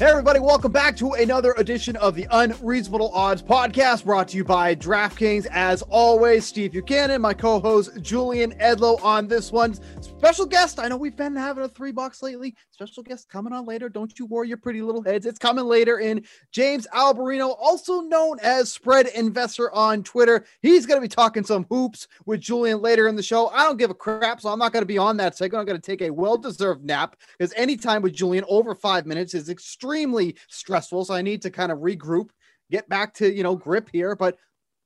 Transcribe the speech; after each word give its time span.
Hey, 0.00 0.06
everybody, 0.06 0.40
welcome 0.40 0.72
back 0.72 0.96
to 0.96 1.12
another 1.12 1.52
edition 1.58 1.94
of 1.96 2.14
the 2.14 2.26
Unreasonable 2.30 3.10
Odds 3.12 3.42
podcast 3.42 4.04
brought 4.04 4.28
to 4.28 4.38
you 4.38 4.44
by 4.44 4.74
DraftKings. 4.74 5.46
As 5.50 5.82
always, 5.90 6.46
Steve 6.46 6.72
Buchanan, 6.72 7.20
my 7.20 7.34
co 7.34 7.60
host 7.60 7.90
Julian 8.00 8.52
Edlow 8.52 8.98
on 9.04 9.28
this 9.28 9.52
one. 9.52 9.76
Special 10.20 10.44
guest, 10.44 10.78
I 10.78 10.86
know 10.86 10.98
we've 10.98 11.16
been 11.16 11.34
having 11.34 11.64
a 11.64 11.68
three 11.68 11.92
box 11.92 12.22
lately. 12.22 12.54
Special 12.72 13.02
guest 13.02 13.30
coming 13.30 13.54
on 13.54 13.64
later. 13.64 13.88
Don't 13.88 14.18
you 14.18 14.26
worry 14.26 14.48
your 14.48 14.58
pretty 14.58 14.82
little 14.82 15.02
heads. 15.02 15.24
It's 15.24 15.38
coming 15.38 15.64
later 15.64 15.98
in 15.98 16.26
James 16.52 16.86
Alberino, 16.94 17.56
also 17.58 18.02
known 18.02 18.36
as 18.42 18.70
Spread 18.70 19.06
Investor 19.06 19.72
on 19.72 20.02
Twitter. 20.02 20.44
He's 20.60 20.84
going 20.84 20.98
to 20.98 21.02
be 21.02 21.08
talking 21.08 21.42
some 21.42 21.64
hoops 21.70 22.06
with 22.26 22.42
Julian 22.42 22.82
later 22.82 23.08
in 23.08 23.16
the 23.16 23.22
show. 23.22 23.48
I 23.48 23.64
don't 23.64 23.78
give 23.78 23.88
a 23.88 23.94
crap, 23.94 24.42
so 24.42 24.50
I'm 24.50 24.58
not 24.58 24.74
going 24.74 24.82
to 24.82 24.86
be 24.86 24.98
on 24.98 25.16
that 25.16 25.38
segment. 25.38 25.60
I'm 25.60 25.66
going 25.66 25.80
to 25.80 25.86
take 25.86 26.02
a 26.02 26.10
well 26.10 26.36
deserved 26.36 26.84
nap 26.84 27.16
because 27.38 27.54
any 27.56 27.78
time 27.78 28.02
with 28.02 28.12
Julian 28.12 28.44
over 28.46 28.74
five 28.74 29.06
minutes 29.06 29.32
is 29.32 29.48
extremely 29.48 30.36
stressful. 30.50 31.06
So 31.06 31.14
I 31.14 31.22
need 31.22 31.40
to 31.42 31.50
kind 31.50 31.72
of 31.72 31.78
regroup, 31.78 32.28
get 32.70 32.86
back 32.90 33.14
to, 33.14 33.34
you 33.34 33.42
know, 33.42 33.56
grip 33.56 33.88
here. 33.90 34.14
But 34.14 34.36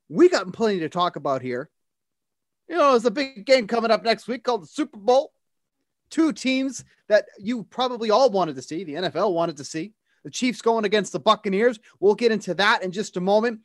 we 0.07 0.29
got 0.29 0.53
plenty 0.53 0.79
to 0.79 0.87
talk 0.87 1.17
about 1.17 1.41
here. 1.41 1.69
You 2.67 2.77
know, 2.77 2.91
there's 2.91 3.05
a 3.05 3.11
big 3.11 3.45
game 3.45 3.67
coming 3.67 3.91
up 3.91 4.03
next 4.03 4.27
week 4.27 4.43
called 4.43 4.63
the 4.63 4.67
Super 4.67 4.97
Bowl. 4.97 5.31
Two 6.09 6.33
teams 6.33 6.83
that 7.09 7.25
you 7.39 7.63
probably 7.63 8.09
all 8.09 8.29
wanted 8.29 8.55
to 8.55 8.61
see, 8.61 8.83
the 8.83 8.95
NFL 8.95 9.33
wanted 9.33 9.57
to 9.57 9.63
see. 9.63 9.93
The 10.23 10.31
Chiefs 10.31 10.61
going 10.61 10.85
against 10.85 11.11
the 11.11 11.19
Buccaneers. 11.19 11.79
We'll 11.99 12.15
get 12.15 12.31
into 12.31 12.53
that 12.55 12.83
in 12.83 12.91
just 12.91 13.17
a 13.17 13.21
moment. 13.21 13.61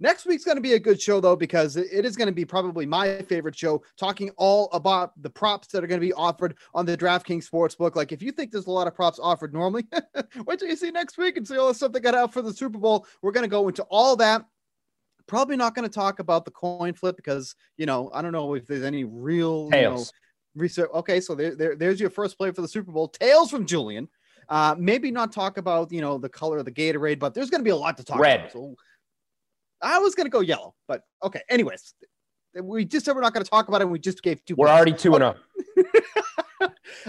Next 0.00 0.26
week's 0.26 0.44
going 0.44 0.56
to 0.56 0.62
be 0.62 0.74
a 0.74 0.78
good 0.78 1.00
show, 1.00 1.20
though, 1.20 1.34
because 1.34 1.76
it 1.76 2.04
is 2.04 2.16
going 2.16 2.28
to 2.28 2.34
be 2.34 2.44
probably 2.44 2.86
my 2.86 3.20
favorite 3.22 3.56
show, 3.56 3.82
talking 3.98 4.30
all 4.36 4.68
about 4.72 5.20
the 5.20 5.30
props 5.30 5.68
that 5.68 5.82
are 5.82 5.88
going 5.88 6.00
to 6.00 6.06
be 6.06 6.12
offered 6.12 6.56
on 6.72 6.86
the 6.86 6.96
DraftKings 6.96 7.50
Sportsbook. 7.50 7.96
Like, 7.96 8.12
if 8.12 8.22
you 8.22 8.30
think 8.30 8.52
there's 8.52 8.68
a 8.68 8.70
lot 8.70 8.86
of 8.86 8.94
props 8.94 9.18
offered 9.20 9.52
normally, 9.52 9.86
wait 10.46 10.60
till 10.60 10.68
you 10.68 10.76
see 10.76 10.92
next 10.92 11.18
week 11.18 11.36
and 11.36 11.46
see 11.46 11.56
all 11.56 11.68
the 11.68 11.74
stuff 11.74 11.90
they 11.90 12.00
got 12.00 12.14
out 12.14 12.32
for 12.32 12.42
the 12.42 12.52
Super 12.52 12.78
Bowl. 12.78 13.06
We're 13.22 13.32
going 13.32 13.42
to 13.44 13.50
go 13.50 13.66
into 13.66 13.82
all 13.84 14.14
that. 14.16 14.44
Probably 15.28 15.56
not 15.56 15.74
going 15.74 15.88
to 15.88 15.94
talk 15.94 16.18
about 16.18 16.44
the 16.44 16.50
coin 16.50 16.94
flip 16.94 17.16
because, 17.16 17.54
you 17.76 17.86
know, 17.86 18.10
I 18.12 18.22
don't 18.22 18.32
know 18.32 18.54
if 18.54 18.66
there's 18.66 18.82
any 18.82 19.04
real 19.04 19.64
you 19.72 19.82
know, 19.82 19.90
Tails. 19.90 20.12
research. 20.56 20.90
Okay, 20.94 21.20
so 21.20 21.34
there, 21.34 21.54
there, 21.54 21.76
there's 21.76 22.00
your 22.00 22.10
first 22.10 22.36
play 22.36 22.50
for 22.50 22.62
the 22.62 22.68
Super 22.68 22.90
Bowl. 22.90 23.08
Tails 23.08 23.50
from 23.50 23.66
Julian. 23.66 24.08
Uh, 24.48 24.74
maybe 24.78 25.10
not 25.10 25.30
talk 25.30 25.58
about, 25.58 25.92
you 25.92 26.00
know, 26.00 26.18
the 26.18 26.28
color 26.28 26.58
of 26.58 26.64
the 26.64 26.72
Gatorade, 26.72 27.18
but 27.18 27.34
there's 27.34 27.50
going 27.50 27.60
to 27.60 27.64
be 27.64 27.70
a 27.70 27.76
lot 27.76 27.98
to 27.98 28.04
talk 28.04 28.18
Red. 28.18 28.40
about. 28.40 28.52
So 28.52 28.74
I 29.82 29.98
was 29.98 30.14
going 30.14 30.26
to 30.26 30.30
go 30.30 30.40
yellow, 30.40 30.74
but 30.88 31.02
okay. 31.22 31.42
Anyways, 31.50 31.94
we 32.60 32.84
just 32.84 33.04
said 33.04 33.14
we're 33.14 33.20
not 33.20 33.34
going 33.34 33.44
to 33.44 33.50
talk 33.50 33.68
about 33.68 33.82
it. 33.82 33.88
We 33.88 33.98
just 33.98 34.22
gave 34.22 34.44
two. 34.44 34.54
We're 34.56 34.66
picks. 34.66 34.76
already 34.76 34.92
two 34.94 35.14
and 35.14 35.24
oh. 35.24 35.34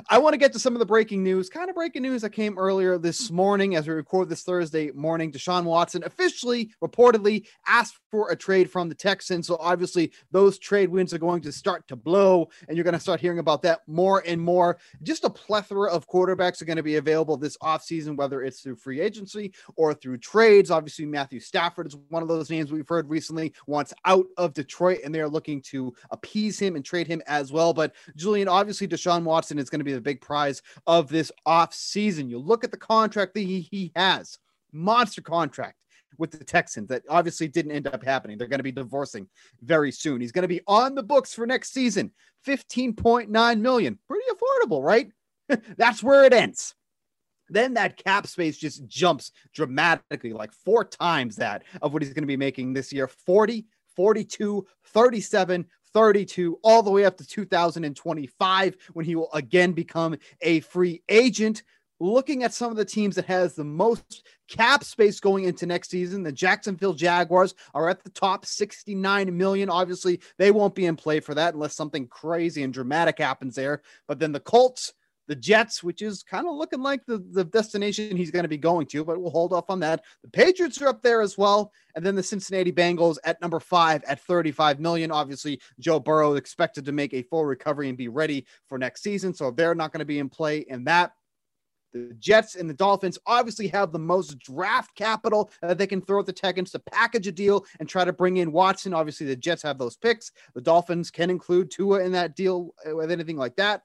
I 0.09 0.17
want 0.17 0.34
to 0.34 0.38
get 0.38 0.53
to 0.53 0.59
some 0.59 0.73
of 0.73 0.79
the 0.79 0.85
breaking 0.85 1.23
news, 1.23 1.50
kind 1.50 1.69
of 1.69 1.75
breaking 1.75 2.01
news 2.01 2.22
that 2.22 2.31
came 2.31 2.57
earlier 2.57 2.97
this 2.97 3.31
morning 3.31 3.75
as 3.75 3.88
we 3.88 3.94
record 3.94 4.29
this 4.29 4.44
Thursday 4.44 4.91
morning. 4.91 5.31
Deshaun 5.31 5.63
Watson 5.63 6.03
officially, 6.06 6.72
reportedly, 6.84 7.45
asked 7.67 8.00
for 8.12 8.31
a 8.31 8.35
trade 8.35 8.69
from 8.69 8.90
the 8.90 8.95
Texans. 8.95 9.47
So 9.47 9.57
obviously, 9.59 10.12
those 10.31 10.57
trade 10.57 10.90
winds 10.90 11.13
are 11.13 11.19
going 11.19 11.41
to 11.41 11.51
start 11.51 11.88
to 11.88 11.95
blow, 11.95 12.50
and 12.67 12.78
you're 12.78 12.84
going 12.84 12.94
to 12.94 13.00
start 13.00 13.19
hearing 13.19 13.40
about 13.40 13.62
that 13.63 13.81
more 13.88 14.23
and 14.25 14.41
more. 14.41 14.78
Just 15.03 15.23
a 15.23 15.29
plethora 15.29 15.91
of 15.91 16.07
quarterbacks 16.07 16.61
are 16.61 16.66
going 16.66 16.78
to 16.78 16.84
be 16.84 16.97
available 16.97 17.38
this 17.38 17.57
offseason, 17.57 18.16
whether 18.16 18.44
it's 18.44 18.61
through 18.61 18.75
free 18.75 19.00
agency 19.01 19.53
or 19.75 19.94
through 19.94 20.17
trades. 20.17 20.72
Obviously, 20.72 21.06
Matthew 21.06 21.40
Stafford 21.40 21.88
is 21.88 21.96
one 22.09 22.22
of 22.22 22.28
those 22.28 22.50
names 22.50 22.72
we've 22.72 22.88
heard 22.88 23.09
recently 23.09 23.53
wants 23.67 23.94
out 24.06 24.25
of 24.38 24.53
Detroit, 24.53 25.00
and 25.03 25.13
they're 25.13 25.29
looking 25.29 25.61
to 25.61 25.94
appease 26.11 26.59
him 26.59 26.75
and 26.75 26.84
trade 26.84 27.07
him 27.07 27.22
as 27.28 27.51
well. 27.51 27.73
But 27.73 27.94
Julian, 28.16 28.47
obviously, 28.47 28.88
Deshaun 28.88 29.23
Watson 29.23 29.59
is 29.59 29.69
going 29.69 29.80
to 29.80 29.85
be 29.85 29.94
the 29.94 30.02
big 30.02 30.22
prize 30.22 30.62
of 30.88 31.09
this 31.09 31.31
offseason. 31.47 32.30
You 32.30 32.40
look 32.40 32.63
at 32.63 32.72
the 32.72 32.78
contract 32.78 33.34
that 33.34 33.41
he, 33.41 33.62
he 33.62 33.91
has, 33.96 34.38
monster 34.72 35.22
contract 35.22 35.80
with 36.18 36.31
the 36.31 36.44
Texans 36.44 36.90
that 36.90 37.03
obviously 37.09 37.47
didn't 37.47 37.72
end 37.72 37.88
up 37.88 38.03
happening. 38.03 38.38
They're 38.38 38.47
going 38.47 38.59
to 38.59 38.63
be 38.63 38.72
divorcing 38.72 39.28
very 39.62 39.91
soon. 39.91 40.22
He's 40.22 40.31
going 40.31 40.44
to 40.44 40.47
be 40.47 40.62
on 40.68 40.96
the 40.96 41.03
books 41.03 41.34
for 41.34 41.46
next 41.47 41.74
season. 41.74 42.12
15.9 42.46 43.59
million. 43.59 44.00
Pretty 44.08 44.25
affordable, 44.31 44.84
right? 44.84 45.12
That's 45.78 46.03
where 46.03 46.25
it 46.25 46.34
ends. 46.34 46.75
Then 47.50 47.74
that 47.74 47.97
cap 47.97 48.28
space 48.28 48.58
just 48.58 48.85
jumps 48.88 49.31
dramatically, 49.53 50.34
like 50.34 50.53
four 50.53 50.85
times 50.85 51.38
that 51.38 51.63
of 51.81 51.94
what 51.94 52.02
he's 52.02 52.13
going 52.13 52.24
to 52.24 52.28
be 52.28 52.38
making 52.38 52.74
this 52.74 52.94
year 52.94 53.08
40, 53.08 53.66
42, 53.96 54.68
37, 54.85 55.66
32, 55.94 56.60
all 56.64 56.84
the 56.84 56.92
way 56.92 57.06
up 57.06 57.18
to 57.18 57.28
2025 57.28 58.78
when 58.94 59.06
he 59.06 59.16
will 59.16 59.32
again 59.34 59.72
become 59.72 60.16
a 60.42 60.60
free 60.62 61.02
agent. 61.10 61.64
Looking 62.02 62.44
at 62.44 62.54
some 62.54 62.72
of 62.72 62.78
the 62.78 62.86
teams 62.86 63.18
that 63.18 63.26
has 63.26 63.56
the 63.56 63.66
most 63.66 64.26
cap 64.48 64.86
space 64.86 65.20
going 65.20 65.44
into 65.44 65.66
next 65.66 65.90
season, 65.90 66.24
the 66.24 66.32
Jacksonville 66.32 66.94
Jaguars 66.94 67.54
are 67.74 67.90
at 67.90 68.04
the 68.04 68.10
top 68.10 68.46
69 68.46 69.36
million. 69.36 69.70
Obviously, 69.70 70.22
they 70.38 70.52
won't 70.52 70.76
be 70.76 70.86
in 70.86 70.96
play 70.96 71.20
for 71.20 71.36
that 71.36 71.56
unless 71.56 71.76
something 71.76 72.08
crazy 72.08 72.64
and 72.64 72.74
dramatic 72.74 73.20
happens 73.20 73.56
there. 73.56 73.82
But 74.08 74.20
then 74.20 74.32
the 74.32 74.40
Colts, 74.40 74.94
the 75.29 75.35
Jets, 75.35 75.84
which 75.84 76.01
is 76.01 76.23
kind 76.23 76.47
of 76.47 76.56
looking 76.56 76.81
like 76.81 77.06
the, 77.06 77.23
the 77.31 77.44
destination 77.44 78.17
he's 78.17 78.31
going 78.31 78.44
to 78.44 78.50
be 78.50 78.57
going 78.57 78.88
to, 78.88 79.06
but 79.06 79.22
we'll 79.22 79.29
hold 79.29 79.53
off 79.53 79.69
on 79.69 79.79
that. 79.81 80.03
The 80.23 80.29
Patriots 80.29 80.81
are 80.81 80.88
up 80.88 81.03
there 81.03 81.22
as 81.22 81.38
well. 81.38 81.72
And 81.95 82.03
then 82.03 82.16
the 82.16 82.23
Cincinnati 82.23 82.72
Bengals 82.72 83.17
at 83.23 83.40
number 83.40 83.59
five 83.59 84.03
at 84.06 84.19
35 84.22 84.79
million. 84.79 85.12
Obviously, 85.12 85.62
Joe 85.79 86.00
Burrow 86.00 86.34
expected 86.34 86.84
to 86.85 86.91
make 86.91 87.13
a 87.13 87.22
full 87.22 87.45
recovery 87.45 87.90
and 87.90 87.97
be 87.97 88.07
ready 88.07 88.47
for 88.67 88.79
next 88.79 89.03
season. 89.03 89.35
So 89.35 89.51
they're 89.51 89.75
not 89.75 89.94
going 89.94 90.00
to 90.00 90.06
be 90.06 90.17
in 90.17 90.29
play 90.29 90.66
in 90.67 90.84
that. 90.85 91.13
The 91.94 92.16
Jets 92.19 92.56
and 92.56 92.67
the 92.67 92.73
Dolphins 92.73 93.19
obviously 93.28 93.67
have 93.67 93.91
the 93.91 94.00
most 94.00 94.40
draft 94.40 94.96
capital 94.96 95.51
that 95.61 95.78
they 95.78 95.88
can 95.88 96.01
throw 96.01 96.19
at 96.19 96.25
the 96.25 96.34
Texans 96.34 96.72
to 96.72 96.79
package 96.79 97.28
a 97.28 97.31
deal 97.31 97.66
and 97.79 97.88
try 97.88 98.03
to 98.03 98.13
bring 98.13 98.38
in 98.38 98.51
Watson. 98.51 98.96
Obviously, 98.96 99.28
the 99.28 99.35
Jets 99.35 99.61
have 99.61 99.78
those 99.78 99.96
picks. 99.96 100.32
The 100.55 100.61
Dolphins 100.61 101.11
can 101.11 101.29
include 101.29 101.70
Tua 101.70 102.03
in 102.03 102.11
that 102.14 102.35
deal 102.35 102.73
uh, 102.87 102.96
with 102.96 103.11
anything 103.11 103.37
like 103.37 103.55
that. 103.58 103.84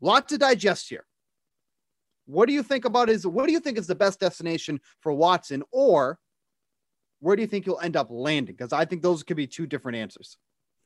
Lot 0.00 0.28
to 0.28 0.38
digest 0.38 0.88
here. 0.88 1.04
What 2.26 2.46
do 2.46 2.52
you 2.52 2.62
think 2.62 2.84
about 2.84 3.08
is 3.08 3.26
What 3.26 3.46
do 3.46 3.52
you 3.52 3.60
think 3.60 3.78
is 3.78 3.86
the 3.86 3.94
best 3.94 4.20
destination 4.20 4.80
for 5.00 5.12
Watson, 5.12 5.62
or 5.70 6.18
where 7.20 7.34
do 7.36 7.42
you 7.42 7.48
think 7.48 7.64
he'll 7.64 7.80
end 7.82 7.96
up 7.96 8.08
landing? 8.10 8.54
Because 8.54 8.72
I 8.72 8.84
think 8.84 9.02
those 9.02 9.22
could 9.22 9.36
be 9.36 9.46
two 9.46 9.66
different 9.66 9.96
answers. 9.96 10.36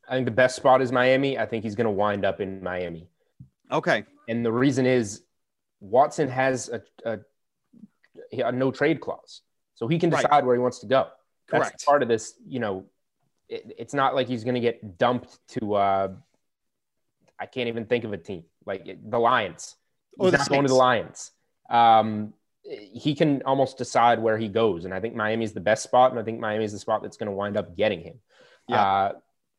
I 0.09 0.14
think 0.14 0.25
the 0.25 0.31
best 0.32 0.56
spot 0.56 0.81
is 0.81 0.91
Miami. 0.91 1.38
I 1.38 1.47
think 1.47 1.62
he's 1.64 1.75
going 1.75 1.85
to 1.87 1.91
wind 1.91 2.25
up 2.25 2.41
in 2.41 2.62
Miami. 2.62 3.09
Okay. 3.70 4.05
And 4.29 4.44
the 4.44 4.53
reason 4.53 4.87
is 4.87 5.23
Watson 5.81 6.29
has 6.29 6.69
a, 6.70 6.82
a, 7.05 7.19
a 8.47 8.53
no 8.53 8.70
trade 8.70 9.00
clause. 9.00 9.43
So 9.75 9.88
he 9.88 9.99
can 9.99 10.11
Right. 10.11 10.23
decide 10.23 10.47
where 10.47 10.55
he 10.55 10.61
wants 10.61 10.79
to 10.81 10.87
go. 10.87 11.09
That's 11.50 11.69
Correct. 11.69 11.85
part 11.85 12.03
of 12.03 12.09
this, 12.09 12.35
you 12.47 12.61
know, 12.61 12.87
it, 13.49 13.75
it's 13.79 13.94
not 13.94 14.14
like 14.14 14.26
he's 14.26 14.44
going 14.44 14.55
to 14.55 14.61
get 14.61 14.97
dumped 14.99 15.38
to, 15.50 15.75
uh, 15.75 16.09
I 17.38 17.47
can't 17.47 17.69
even 17.69 17.87
think 17.87 18.05
of 18.05 18.12
a 18.12 18.19
team 18.19 18.44
like 18.67 18.99
the 19.05 19.19
Lions. 19.19 19.76
He's 20.20 20.32
the 20.32 20.38
not 20.38 20.49
going 20.49 20.62
to 20.62 20.69
the 20.69 20.75
Lions. 20.75 21.31
Um, 21.70 22.35
he 22.62 23.14
can 23.14 23.43
almost 23.43 23.79
decide 23.79 24.20
where 24.20 24.38
he 24.38 24.49
goes. 24.49 24.85
And 24.85 24.94
I 24.94 25.00
think 25.00 25.14
Miami's 25.14 25.53
the 25.53 25.61
best 25.61 25.82
spot, 25.82 26.11
and 26.11 26.20
I 26.20 26.23
think 26.23 26.38
Miami's 26.38 26.73
the 26.73 26.79
spot 26.79 27.03
that's 27.03 27.17
going 27.17 27.29
to 27.29 27.32
wind 27.32 27.56
up 27.56 27.76
getting 27.76 28.00
him. 28.00 28.14
Yeah. 28.69 28.82
Uh, 28.82 29.12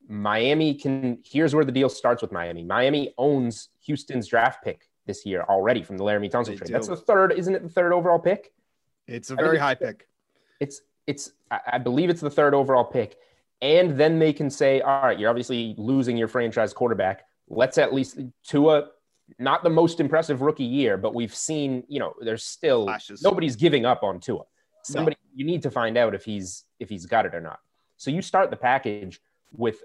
Miami 0.08 0.76
can. 0.76 1.20
Here's 1.24 1.56
where 1.56 1.66
the 1.66 1.72
deal 1.72 1.90
starts 1.90 2.22
with 2.22 2.32
Miami. 2.32 2.64
Miami 2.64 3.14
owns 3.18 3.70
Houston's 3.86 4.28
draft 4.28 4.64
pick 4.64 4.90
this 5.06 5.26
year 5.26 5.44
already 5.48 5.84
from 5.84 5.98
the 5.98 6.04
Laremy 6.04 6.30
Tunsil 6.30 6.58
trade. 6.58 6.68
do. 6.68 6.74
That's 6.74 6.88
the 6.88 6.96
third, 6.96 7.32
isn't 7.34 7.56
it? 7.56 7.64
The 7.64 7.70
third 7.70 7.94
overall 7.94 8.20
pick. 8.20 8.54
It's 9.08 9.30
a 9.30 9.36
very 9.36 9.58
high 9.58 9.76
pick. 9.76 10.08
It's 10.60 10.82
it's. 11.08 11.32
I 11.52 11.78
believe 11.78 12.10
it's 12.10 12.22
the 12.22 12.30
third 12.30 12.54
overall 12.54 12.86
pick, 12.86 13.18
and 13.62 13.98
then 13.98 14.20
they 14.20 14.34
can 14.34 14.50
say, 14.50 14.82
all 14.82 15.04
right, 15.04 15.20
you're 15.20 15.30
obviously 15.30 15.76
losing 15.78 16.18
your 16.18 16.28
franchise 16.28 16.74
quarterback. 16.74 17.26
Let's 17.50 17.78
at 17.78 17.94
least 17.94 18.20
Tua. 18.46 18.90
Not 19.40 19.64
the 19.64 19.70
most 19.70 20.00
impressive 20.00 20.42
rookie 20.42 20.64
year, 20.66 20.98
but 20.98 21.14
we've 21.16 21.34
seen, 21.34 21.84
you 21.88 22.00
know, 22.00 22.14
there's 22.22 22.44
still 22.44 22.86
Flashes. 22.86 23.22
nobody's 23.22 23.56
giving 23.56 23.86
up 23.86 24.04
on 24.04 24.20
Tua. 24.20 24.44
Somebody 24.84 25.16
you 25.34 25.46
need 25.46 25.62
to 25.64 25.72
find 25.72 25.98
out 25.98 26.14
if 26.14 26.26
he's 26.26 26.66
if 26.80 26.90
he's 26.90 27.06
got 27.06 27.26
it 27.26 27.34
or 27.34 27.40
not. 27.42 27.60
So 27.98 28.12
you 28.12 28.22
start 28.22 28.50
the 28.52 28.58
package 28.58 29.22
with 29.56 29.82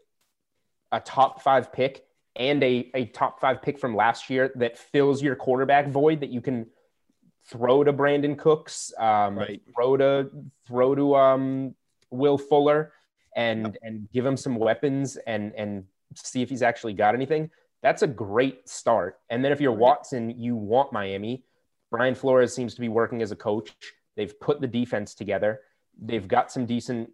a 0.90 0.98
top 1.00 1.40
five 1.42 1.72
pick 1.72 2.04
and 2.34 2.62
a, 2.64 2.90
a 2.94 3.04
top 3.06 3.40
five 3.40 3.62
pick 3.62 3.78
from 3.78 3.94
last 3.94 4.28
year 4.28 4.52
that 4.56 4.76
fills 4.76 5.22
your 5.22 5.36
quarterback 5.36 5.88
void 5.88 6.20
that 6.20 6.30
you 6.30 6.40
can 6.40 6.66
throw 7.46 7.84
to 7.84 7.92
Brandin 7.92 8.36
Cooks, 8.36 8.92
um, 8.98 9.38
Right. 9.38 9.62
throw 9.74 9.96
to 9.96 10.30
throw 10.66 10.94
to 10.96 11.14
um, 11.14 11.74
Will 12.10 12.38
Fuller, 12.38 12.92
and 13.36 13.78
and 13.82 14.10
give 14.12 14.26
him 14.26 14.36
some 14.36 14.56
weapons 14.56 15.16
and 15.16 15.52
and 15.54 15.84
see 16.14 16.42
if 16.42 16.48
he's 16.48 16.62
actually 16.62 16.94
got 16.94 17.14
anything. 17.14 17.50
That's 17.82 18.02
a 18.02 18.06
great 18.06 18.68
start. 18.68 19.18
And 19.30 19.44
then 19.44 19.52
if 19.52 19.60
you're 19.60 19.72
Watson, 19.72 20.30
you 20.30 20.56
want 20.56 20.92
Miami. 20.92 21.44
Brian 21.90 22.14
Flores 22.14 22.52
seems 22.54 22.74
to 22.74 22.80
be 22.80 22.88
working 22.88 23.22
as 23.22 23.30
a 23.30 23.36
coach. 23.36 23.74
They've 24.16 24.38
put 24.40 24.60
the 24.60 24.66
defense 24.66 25.14
together. 25.14 25.60
They've 26.00 26.26
got 26.26 26.50
some 26.50 26.66
decent 26.66 27.10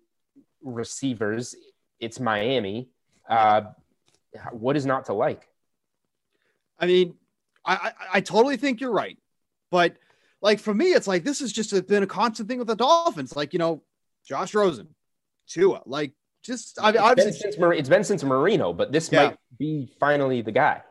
receivers. 0.62 1.55
It's 2.00 2.19
Miami. 2.19 2.88
Uh, 3.29 3.62
what 4.52 4.76
is 4.76 4.87
not 4.87 5.06
to 5.06 5.12
like? 5.12 5.49
I 6.79 6.87
mean, 6.87 7.14
I, 7.64 7.75
I 7.75 7.93
I 8.14 8.20
totally 8.20 8.56
think 8.56 8.81
you're 8.81 8.93
right, 8.93 9.19
but 9.70 9.96
like 10.43 10.58
for 10.58 10.75
me, 10.75 10.87
it's 10.87 11.06
like 11.06 11.25
this 11.25 11.41
has 11.41 11.52
just 11.52 11.87
been 11.87 12.02
a 12.02 12.06
constant 12.06 12.49
thing 12.49 12.58
with 12.58 12.67
the 12.67 12.76
Dolphins. 12.76 13.37
Like 13.37 13.52
you 13.52 13.58
know, 13.58 13.82
Josh 14.26 14.55
Rosen, 14.55 14.88
Tua, 15.46 15.82
like 15.87 16.12
just 16.44 16.79
I 16.81 16.82
mean, 16.82 16.88
It's 16.88 16.96
been, 17.02 17.11
obviously, 17.11 17.32
since, 17.32 17.58
Mar- 17.58 17.75
it's 17.75 17.88
been 17.88 18.05
since 18.05 18.23
Marino, 18.23 18.73
but 18.73 18.93
this 18.93 19.11
Yeah. 19.11 19.25
might 19.29 19.37
be 19.58 19.88
finally 19.99 20.43
the 20.43 20.52
guy. 20.52 20.82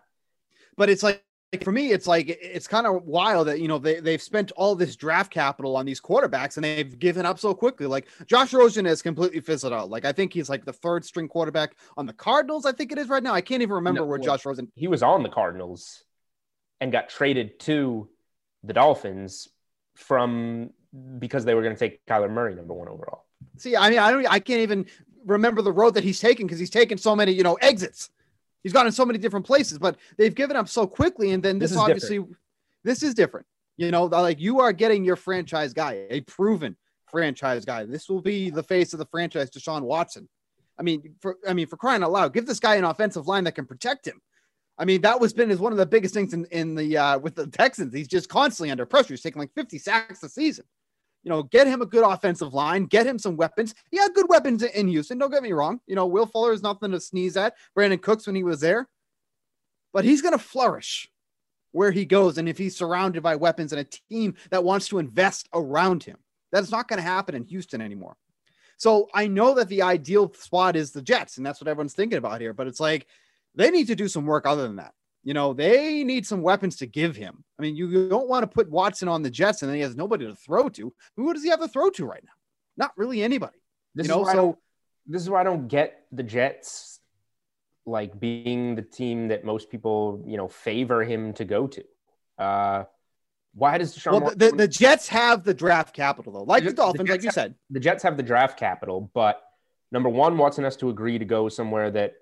but 0.77 0.89
it's 0.89 1.03
like. 1.03 1.23
like, 1.53 1.63
For 1.63 1.71
me, 1.71 1.91
it's 1.91 2.07
like 2.07 2.29
it's 2.29 2.67
kind 2.67 2.87
of 2.87 3.03
wild 3.03 3.45
that 3.47 3.59
you 3.59 3.67
know 3.67 3.77
they 3.77 3.99
they've 3.99 4.21
spent 4.21 4.51
all 4.55 4.73
this 4.75 4.95
draft 4.95 5.31
capital 5.31 5.75
on 5.75 5.85
these 5.85 6.01
quarterbacks 6.01 6.57
and 6.57 6.63
they've 6.63 6.97
given 6.97 7.27
up 7.27 7.37
so 7.37 7.53
quickly. 7.53 7.85
Like 7.85 8.07
Josh 8.25 8.53
Rosen 8.53 8.85
has 8.85 9.03
completely 9.03 9.39
fizzled 9.39 9.71
out. 9.71 9.91
Like 9.91 10.03
I 10.03 10.11
think 10.13 10.33
he's 10.33 10.49
like 10.49 10.65
the 10.65 10.73
third 10.73 11.05
string 11.05 11.27
quarterback 11.27 11.75
on 11.95 12.07
the 12.07 12.13
Cardinals. 12.13 12.65
I 12.65 12.71
think 12.71 12.91
it 12.91 12.97
is 12.97 13.07
right 13.07 13.21
now. 13.21 13.33
I 13.35 13.41
can't 13.41 13.61
even 13.61 13.75
remember 13.75 13.99
No, 14.01 14.07
where 14.07 14.17
well, 14.17 14.25
Josh 14.25 14.45
Rosen. 14.47 14.71
He 14.75 14.87
was 14.87 15.03
on 15.03 15.21
the 15.21 15.29
Cardinals 15.29 16.03
and 16.81 16.91
got 16.91 17.07
traded 17.09 17.59
to 17.67 18.09
the 18.63 18.73
Dolphins 18.73 19.47
from 19.93 20.71
because 21.19 21.45
they 21.45 21.53
were 21.53 21.61
going 21.61 21.75
to 21.75 21.79
take 21.79 22.03
Kyler 22.07 22.31
Murray 22.31 22.55
number 22.55 22.73
one 22.73 22.87
overall. 22.87 23.25
See, 23.57 23.75
I 23.75 23.91
mean, 23.91 23.99
I 23.99 24.09
don't, 24.11 24.25
I 24.25 24.39
can't 24.39 24.61
even 24.61 24.87
remember 25.25 25.61
the 25.61 25.71
road 25.71 25.93
that 25.95 26.03
he's 26.03 26.19
taken 26.19 26.45
because 26.45 26.59
he's 26.59 26.69
taken 26.69 26.97
so 26.97 27.15
many, 27.15 27.31
you 27.31 27.43
know, 27.43 27.55
exits. 27.55 28.09
He's 28.63 28.73
gone 28.73 28.85
in 28.85 28.91
so 28.91 29.05
many 29.05 29.19
different 29.19 29.45
places, 29.45 29.77
but 29.77 29.97
they've 30.17 30.33
given 30.33 30.55
up 30.55 30.69
so 30.69 30.87
quickly. 30.87 31.31
And 31.31 31.43
then 31.43 31.59
this, 31.59 31.71
This 31.71 31.77
is 31.77 31.83
obviously, 31.83 32.25
this 32.83 33.03
is 33.03 33.13
different. 33.13 33.45
You 33.77 33.91
know, 33.91 34.05
like 34.05 34.39
you 34.39 34.59
are 34.59 34.71
getting 34.71 35.03
your 35.03 35.15
franchise 35.15 35.73
guy, 35.73 36.05
a 36.09 36.21
proven 36.21 36.77
franchise 37.09 37.65
guy. 37.65 37.85
This 37.85 38.07
will 38.07 38.21
be 38.21 38.49
the 38.49 38.63
face 38.63 38.93
of 38.93 38.99
the 38.99 39.05
franchise, 39.07 39.49
Deshaun 39.49 39.81
Watson. 39.81 40.29
I 40.77 40.83
mean, 40.83 41.15
for 41.21 41.37
I 41.47 41.53
mean, 41.53 41.67
for 41.67 41.77
crying 41.77 42.03
out 42.03 42.11
loud, 42.11 42.33
give 42.33 42.45
this 42.45 42.59
guy 42.59 42.75
an 42.75 42.83
offensive 42.83 43.27
line 43.27 43.43
that 43.45 43.55
can 43.55 43.65
protect 43.65 44.07
him. 44.07 44.21
I 44.77 44.85
mean, 44.85 45.01
that 45.01 45.19
was 45.19 45.33
been 45.33 45.51
is 45.51 45.59
one 45.59 45.71
of 45.71 45.77
the 45.77 45.85
biggest 45.85 46.13
things 46.13 46.33
in 46.33 46.45
in 46.45 46.75
the 46.75 46.97
uh, 46.97 47.17
with 47.19 47.35
the 47.35 47.47
Texans. 47.47 47.93
He's 47.93 48.07
just 48.07 48.29
constantly 48.29 48.71
under 48.71 48.85
pressure. 48.85 49.13
He's 49.13 49.21
taking 49.21 49.39
like 49.39 49.53
50 49.55 49.79
sacks 49.79 50.23
a 50.23 50.29
season 50.29 50.65
you 51.23 51.29
know, 51.29 51.43
get 51.43 51.67
him 51.67 51.81
a 51.81 51.85
good 51.85 52.03
offensive 52.03 52.53
line, 52.53 52.85
get 52.85 53.07
him 53.07 53.17
some 53.17 53.37
weapons. 53.37 53.73
He 53.91 53.97
had 53.97 54.13
good 54.13 54.27
weapons 54.27 54.61
in 54.61 54.87
Houston. 54.87 55.17
Don't 55.17 55.31
get 55.31 55.43
me 55.43 55.53
wrong. 55.53 55.79
You 55.87 55.95
know, 55.95 56.05
Will 56.05 56.25
Fuller 56.25 56.53
is 56.53 56.61
nothing 56.61 56.91
to 56.91 56.99
sneeze 56.99 57.37
at. 57.37 57.55
Brandin 57.77 58.01
Cooks 58.01 58.27
when 58.27 58.35
he 58.35 58.43
was 58.43 58.59
there, 58.59 58.87
but 59.93 60.05
he's 60.05 60.21
going 60.21 60.33
to 60.33 60.43
flourish 60.43 61.09
where 61.71 61.91
he 61.91 62.05
goes. 62.05 62.37
And 62.37 62.47
if 62.47 62.57
he's 62.57 62.75
surrounded 62.75 63.23
by 63.23 63.35
weapons 63.35 63.71
and 63.71 63.79
a 63.79 63.99
team 64.09 64.35
that 64.51 64.63
wants 64.63 64.87
to 64.89 64.99
invest 64.99 65.47
around 65.53 66.03
him, 66.03 66.17
that's 66.51 66.71
not 66.71 66.87
going 66.87 66.97
to 66.97 67.03
happen 67.03 67.35
in 67.35 67.45
Houston 67.45 67.81
anymore. 67.81 68.15
So 68.77 69.07
I 69.13 69.27
know 69.27 69.53
that 69.55 69.69
the 69.69 69.81
ideal 69.81 70.33
spot 70.33 70.75
is 70.75 70.91
the 70.91 71.01
Jets, 71.01 71.37
and 71.37 71.45
that's 71.45 71.61
what 71.61 71.67
everyone's 71.67 71.93
thinking 71.93 72.17
about 72.17 72.41
here. 72.41 72.53
But 72.53 72.67
it's 72.67 72.79
like 72.79 73.07
they 73.55 73.71
need 73.71 73.87
to 73.87 73.95
do 73.95 74.07
some 74.07 74.25
work 74.25 74.45
other 74.45 74.63
than 74.63 74.75
that. 74.75 74.93
You 75.23 75.33
know, 75.33 75.53
they 75.53 76.03
need 76.03 76.27
some 76.27 76.41
weapons 76.41 76.75
to 76.77 76.85
give 76.85 77.15
him. 77.15 77.43
I 77.57 77.61
mean, 77.61 77.75
you 77.75 78.09
don't 78.09 78.27
want 78.27 78.43
to 78.43 78.47
put 78.47 78.69
Watson 78.69 79.07
on 79.07 79.21
the 79.21 79.29
Jets 79.29 79.61
and 79.61 79.69
then 79.69 79.75
he 79.75 79.81
has 79.81 79.95
nobody 79.95 80.25
to 80.25 80.35
throw 80.35 80.67
to. 80.69 80.93
Who 81.15 81.33
does 81.33 81.43
he 81.43 81.49
have 81.49 81.61
to 81.61 81.67
throw 81.67 81.89
to 81.91 82.05
right 82.05 82.23
now? 82.23 82.33
Not 82.75 82.91
really 82.97 83.23
anybody. 83.23 83.57
This 83.95 84.07
you 84.07 84.13
know, 84.13 84.21
is 84.21 84.25
why 84.25 84.31
I 84.31 84.35
so 84.35 84.41
don't, 84.41 84.57
this 85.07 85.21
is 85.21 85.29
why 85.29 85.41
I 85.41 85.43
don't 85.43 85.67
get 85.67 86.05
the 86.11 86.23
Jets 86.23 86.99
like 87.85 88.19
being 88.19 88.75
the 88.75 88.81
team 88.81 89.27
that 89.29 89.43
most 89.45 89.69
people 89.69 90.23
you 90.27 90.37
know 90.37 90.47
favor 90.47 91.03
him 91.03 91.33
to 91.33 91.45
go 91.45 91.67
to. 91.67 91.83
Uh, 92.37 92.83
why 93.53 93.77
does 93.77 93.95
Deshaun 93.95 94.11
well, 94.13 94.21
Watson, 94.21 94.39
the, 94.39 94.51
the 94.51 94.67
Jets 94.67 95.07
have 95.09 95.43
the 95.43 95.53
draft 95.53 95.95
capital 95.95 96.33
though, 96.33 96.43
like 96.43 96.63
the 96.63 96.69
The- 96.69 96.75
the 96.75 96.81
Dolphins, 96.81 97.09
like 97.09 97.21
you 97.21 97.27
have- 97.27 97.33
said. 97.33 97.55
the 97.69 97.79
Jets 97.79 98.03
have 98.03 98.17
the 98.17 98.23
draft 98.23 98.57
capital, 98.57 99.11
but 99.13 99.41
number 99.91 100.09
one, 100.09 100.37
Watson 100.37 100.63
has 100.63 100.75
to 100.77 100.89
agree 100.89 101.19
to 101.19 101.25
go 101.25 101.49
somewhere 101.49 101.91
that, 101.91 102.13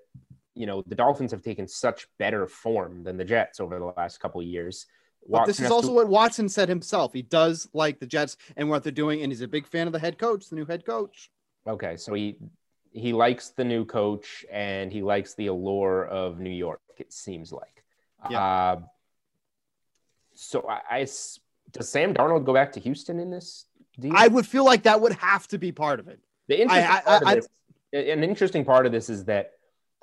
you 0.54 0.66
know, 0.66 0.82
the 0.86 0.94
Dolphins 0.94 1.30
have 1.32 1.42
taken 1.42 1.66
such 1.66 2.06
better 2.18 2.46
form 2.46 3.02
than 3.04 3.16
the 3.16 3.24
Jets 3.24 3.60
over 3.60 3.78
the 3.78 3.86
last 3.96 4.18
couple 4.20 4.40
of 4.40 4.46
years. 4.46 4.86
But 5.28 5.46
this 5.46 5.60
is 5.60 5.70
also 5.70 5.88
to- 5.88 5.94
what 5.94 6.08
Watson 6.08 6.48
said 6.48 6.68
himself. 6.68 7.12
He 7.12 7.22
does 7.22 7.68
like 7.72 8.00
the 8.00 8.06
Jets 8.06 8.36
and 8.56 8.68
what 8.68 8.82
they're 8.82 8.92
doing, 8.92 9.22
and 9.22 9.30
he's 9.30 9.40
a 9.40 9.48
big 9.48 9.66
fan 9.66 9.86
of 9.86 9.92
the 9.92 9.98
head 9.98 10.18
coach, 10.18 10.48
the 10.48 10.56
new 10.56 10.66
head 10.66 10.84
coach. 10.84 11.30
okay. 11.66 11.96
So 11.96 12.12
he 12.14 12.38
he 12.94 13.14
likes 13.14 13.48
the 13.50 13.64
new 13.64 13.86
coach 13.86 14.44
and 14.52 14.92
he 14.92 15.00
likes 15.00 15.34
the 15.34 15.46
allure 15.46 16.04
of 16.04 16.38
New 16.40 16.50
York. 16.50 16.80
It 16.98 17.10
seems 17.12 17.50
like. 17.50 17.84
Yeah. 18.30 18.42
Uh, 18.42 18.80
so 20.34 20.68
I 20.68 21.00
does 21.72 21.88
Sam 21.88 22.12
Darnold 22.14 22.44
go 22.44 22.52
back 22.52 22.72
to 22.72 22.80
Houston 22.80 23.18
in 23.18 23.30
this 23.30 23.66
deal? 23.98 24.12
I 24.14 24.28
would 24.28 24.46
feel 24.46 24.64
like 24.64 24.82
that 24.82 25.00
would 25.00 25.14
have 25.14 25.46
to 25.48 25.58
be 25.58 25.72
part 25.72 26.00
of 26.00 26.08
it. 26.08 26.20
The 26.48 26.60
interesting 26.60 26.90
I- 26.90 27.00
part 27.00 27.22
of 27.22 27.28
I- 27.28 27.34
this, 27.36 27.48
an 27.94 28.24
interesting 28.24 28.64
part 28.64 28.86
of 28.86 28.92
this 28.92 29.08
is 29.08 29.24
that 29.26 29.52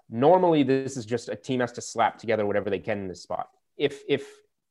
normally 0.10 0.64
this 0.64 0.98
is 0.98 1.06
just 1.06 1.30
a 1.30 1.36
team 1.36 1.60
has 1.60 1.72
to 1.74 1.82
slap 1.82 2.18
together 2.18 2.46
whatever 2.46 2.70
they 2.70 2.80
can 2.80 3.00
in 3.00 3.08
this 3.08 3.22
spot. 3.22 3.50
If 3.78 4.02
if 4.08 4.28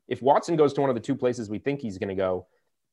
if 0.08 0.22
Watson 0.22 0.56
goes 0.56 0.72
to 0.74 0.80
one 0.80 0.90
of 0.90 0.96
the 0.96 1.02
two 1.02 1.14
places 1.14 1.50
we 1.50 1.58
think 1.58 1.80
he's 1.80 1.98
going 1.98 2.08
to 2.08 2.14
go, 2.14 2.46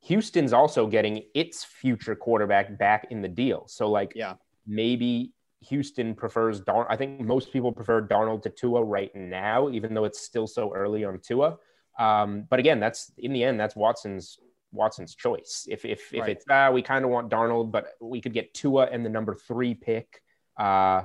Houston's 0.03 0.53
also 0.53 0.85
getting 0.87 1.23
its 1.33 1.63
future 1.63 2.15
quarterback 2.15 2.77
back 2.77 3.07
in 3.09 3.21
the 3.21 3.27
deal. 3.29 3.65
So 3.67 3.89
like, 3.89 4.13
Yeah. 4.15 4.35
maybe 4.67 5.31
Houston 5.61 6.13
prefers 6.13 6.59
Darn. 6.59 6.85
I 6.89 6.97
think 6.97 7.21
most 7.21 7.51
people 7.51 7.71
prefer 7.71 8.05
Darnold 8.05 8.43
to 8.43 8.49
Tua 8.49 8.83
right 8.83 9.15
now, 9.15 9.69
even 9.69 9.93
though 9.93 10.03
it's 10.03 10.19
still 10.19 10.45
so 10.45 10.73
early 10.73 11.05
on 11.05 11.19
Tua. 11.19 11.57
Um, 11.97 12.45
but 12.49 12.59
again, 12.59 12.79
that's 12.79 13.11
in 13.17 13.31
the 13.33 13.43
end, 13.43 13.59
that's 13.59 13.75
Watson's 13.75 14.37
Watson's 14.71 15.15
choice. 15.15 15.65
If 15.69 15.85
if 15.85 16.13
if 16.13 16.21
Right. 16.21 16.29
it's 16.31 16.45
ah, 16.49 16.69
we 16.69 16.81
kind 16.81 17.05
of 17.05 17.11
want 17.11 17.31
Darnold, 17.31 17.71
but 17.71 17.93
we 18.01 18.19
could 18.21 18.33
get 18.33 18.53
Tua 18.53 18.85
and 18.91 19.05
the 19.05 19.09
number 19.09 19.33
three 19.33 19.73
pick, 19.73 20.21
uh, 20.57 21.03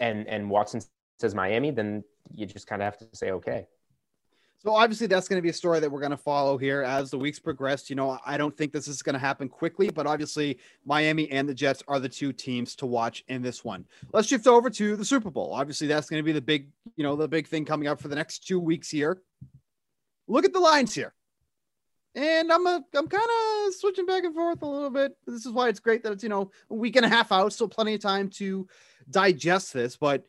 and 0.00 0.26
and 0.26 0.50
Watson 0.50 0.80
says 1.18 1.34
Miami, 1.34 1.70
then 1.70 2.02
you 2.34 2.46
just 2.46 2.66
kind 2.66 2.82
of 2.82 2.84
have 2.84 2.98
to 2.98 3.16
say 3.16 3.30
okay. 3.32 3.66
So 4.62 4.74
obviously 4.74 5.06
that's 5.06 5.26
going 5.26 5.38
to 5.38 5.42
be 5.42 5.48
a 5.48 5.54
story 5.54 5.80
that 5.80 5.90
we're 5.90 6.00
going 6.00 6.10
to 6.10 6.18
follow 6.18 6.58
here 6.58 6.82
as 6.82 7.10
the 7.10 7.18
weeks 7.18 7.38
progress. 7.38 7.88
You 7.88 7.96
know, 7.96 8.18
I 8.26 8.36
don't 8.36 8.54
think 8.54 8.72
this 8.72 8.88
is 8.88 9.00
going 9.00 9.14
to 9.14 9.18
happen 9.18 9.48
quickly, 9.48 9.88
but 9.88 10.06
obviously 10.06 10.58
Miami 10.84 11.30
and 11.30 11.48
the 11.48 11.54
Jets 11.54 11.82
are 11.88 11.98
the 11.98 12.10
two 12.10 12.30
teams 12.30 12.76
to 12.76 12.86
watch 12.86 13.24
in 13.28 13.40
this 13.40 13.64
one. 13.64 13.86
Let's 14.12 14.28
shift 14.28 14.46
over 14.46 14.68
to 14.68 14.96
the 14.96 15.04
Super 15.04 15.30
Bowl. 15.30 15.54
Obviously 15.54 15.86
that's 15.86 16.10
going 16.10 16.20
to 16.20 16.24
be 16.24 16.32
the 16.32 16.42
big, 16.42 16.68
you 16.96 17.02
know, 17.02 17.16
the 17.16 17.26
big 17.26 17.48
thing 17.48 17.64
coming 17.64 17.88
up 17.88 18.02
for 18.02 18.08
the 18.08 18.16
next 18.16 18.46
two 18.46 18.60
weeks 18.60 18.90
here. 18.90 19.22
Look 20.28 20.44
at 20.44 20.52
the 20.52 20.60
lines 20.60 20.94
here. 20.94 21.14
And 22.14 22.52
I'm 22.52 22.66
a, 22.66 22.84
I'm 22.94 23.06
kind 23.06 23.22
of 23.66 23.74
switching 23.74 24.06
back 24.06 24.24
and 24.24 24.34
forth 24.34 24.62
a 24.62 24.66
little 24.66 24.90
bit. 24.90 25.16
This 25.26 25.46
is 25.46 25.52
why 25.52 25.68
it's 25.68 25.80
great 25.80 26.02
that 26.02 26.12
it's, 26.12 26.22
you 26.22 26.28
know, 26.28 26.50
a 26.70 26.74
week 26.74 26.96
and 26.96 27.06
a 27.06 27.08
half 27.08 27.30
out, 27.30 27.52
still 27.52 27.68
plenty 27.68 27.94
of 27.94 28.00
time 28.00 28.28
to 28.30 28.66
digest 29.10 29.72
this, 29.72 29.96
but 29.96 30.24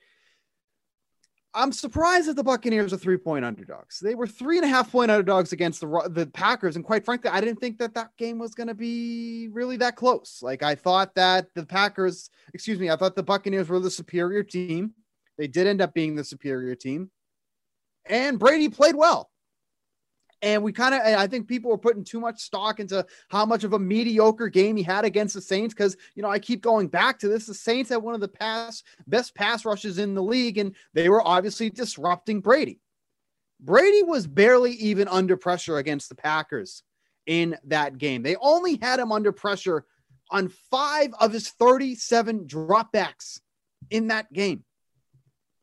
I'm 1.53 1.71
surprised 1.71 2.27
that 2.27 2.35
the 2.35 2.43
Buccaneers 2.43 2.93
are 2.93 2.97
three 2.97 3.17
point 3.17 3.43
underdogs. 3.43 3.99
They 3.99 4.15
were 4.15 4.27
three 4.27 4.57
and 4.57 4.65
a 4.65 4.69
half 4.69 4.91
point 4.91 5.11
underdogs 5.11 5.51
against 5.51 5.81
the 5.81 6.09
the 6.09 6.27
Packers, 6.27 6.75
and 6.75 6.85
quite 6.85 7.03
frankly, 7.03 7.29
I 7.29 7.41
didn't 7.41 7.59
think 7.59 7.77
that 7.79 7.93
that 7.95 8.15
game 8.17 8.39
was 8.39 8.53
going 8.53 8.67
to 8.67 8.73
be 8.73 9.49
really 9.51 9.77
that 9.77 9.95
close. 9.97 10.39
Like 10.41 10.63
I 10.63 10.75
thought 10.75 11.13
that 11.15 11.47
the 11.53 11.65
Packers, 11.65 12.29
excuse 12.53 12.79
me, 12.79 12.89
I 12.89 12.95
thought 12.95 13.15
the 13.15 13.23
Buccaneers 13.23 13.67
were 13.67 13.79
the 13.79 13.91
superior 13.91 14.43
team. 14.43 14.93
They 15.37 15.47
did 15.47 15.67
end 15.67 15.81
up 15.81 15.93
being 15.93 16.15
the 16.15 16.23
superior 16.23 16.75
team, 16.75 17.11
and 18.05 18.39
Brady 18.39 18.69
played 18.69 18.95
well. 18.95 19.30
And 20.41 20.63
we 20.63 20.71
kind 20.71 20.95
of, 20.95 21.01
I 21.01 21.27
think 21.27 21.47
people 21.47 21.69
were 21.69 21.77
putting 21.77 22.03
too 22.03 22.19
much 22.19 22.41
stock 22.41 22.79
into 22.79 23.05
how 23.29 23.45
much 23.45 23.63
of 23.63 23.73
a 23.73 23.79
mediocre 23.79 24.49
game 24.49 24.75
he 24.75 24.81
had 24.81 25.05
against 25.05 25.35
the 25.35 25.41
Saints. 25.41 25.73
Cause, 25.73 25.95
you 26.15 26.23
know, 26.23 26.29
I 26.29 26.39
keep 26.39 26.61
going 26.61 26.87
back 26.87 27.19
to 27.19 27.27
this. 27.27 27.45
The 27.45 27.53
Saints 27.53 27.91
had 27.91 27.97
one 27.97 28.15
of 28.15 28.21
the 28.21 28.27
pass, 28.27 28.81
best 29.05 29.35
pass 29.35 29.65
rushes 29.65 29.99
in 29.99 30.15
the 30.15 30.23
league, 30.23 30.57
and 30.57 30.75
they 30.93 31.09
were 31.09 31.25
obviously 31.25 31.69
disrupting 31.69 32.41
Brady. 32.41 32.79
Brady 33.59 34.01
was 34.01 34.25
barely 34.25 34.71
even 34.73 35.07
under 35.07 35.37
pressure 35.37 35.77
against 35.77 36.09
the 36.09 36.15
Packers 36.15 36.81
in 37.27 37.55
that 37.65 37.99
game. 37.99 38.23
They 38.23 38.35
only 38.37 38.79
had 38.81 38.99
him 38.99 39.11
under 39.11 39.31
pressure 39.31 39.85
on 40.31 40.49
five 40.71 41.13
of 41.19 41.31
his 41.31 41.49
37 41.49 42.47
dropbacks 42.47 43.39
in 43.91 44.07
that 44.07 44.31
game. 44.33 44.63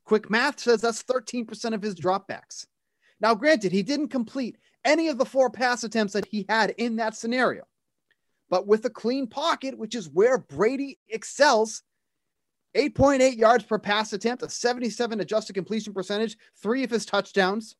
Quick 0.04 0.30
math 0.30 0.60
says 0.60 0.80
that's 0.80 1.02
13% 1.02 1.74
of 1.74 1.82
his 1.82 1.94
dropbacks. 1.94 2.66
Now, 3.20 3.34
granted, 3.34 3.72
he 3.72 3.82
didn't 3.82 4.08
complete 4.08 4.56
any 4.84 5.08
of 5.08 5.18
the 5.18 5.24
four 5.24 5.50
pass 5.50 5.84
attempts 5.84 6.12
that 6.12 6.26
he 6.26 6.46
had 6.48 6.70
in 6.78 6.96
that 6.96 7.16
scenario. 7.16 7.64
But 8.50 8.66
with 8.66 8.84
a 8.84 8.90
clean 8.90 9.26
pocket, 9.26 9.76
which 9.76 9.94
is 9.94 10.08
where 10.08 10.38
Brady 10.38 10.98
excels, 11.08 11.82
8.8 12.76 13.36
yards 13.36 13.64
per 13.64 13.78
pass 13.78 14.12
attempt, 14.12 14.42
a 14.42 14.48
77 14.48 15.20
adjusted 15.20 15.52
completion 15.52 15.92
percentage, 15.92 16.36
three 16.62 16.84
of 16.84 16.90
his 16.90 17.04
touchdowns. 17.04 17.76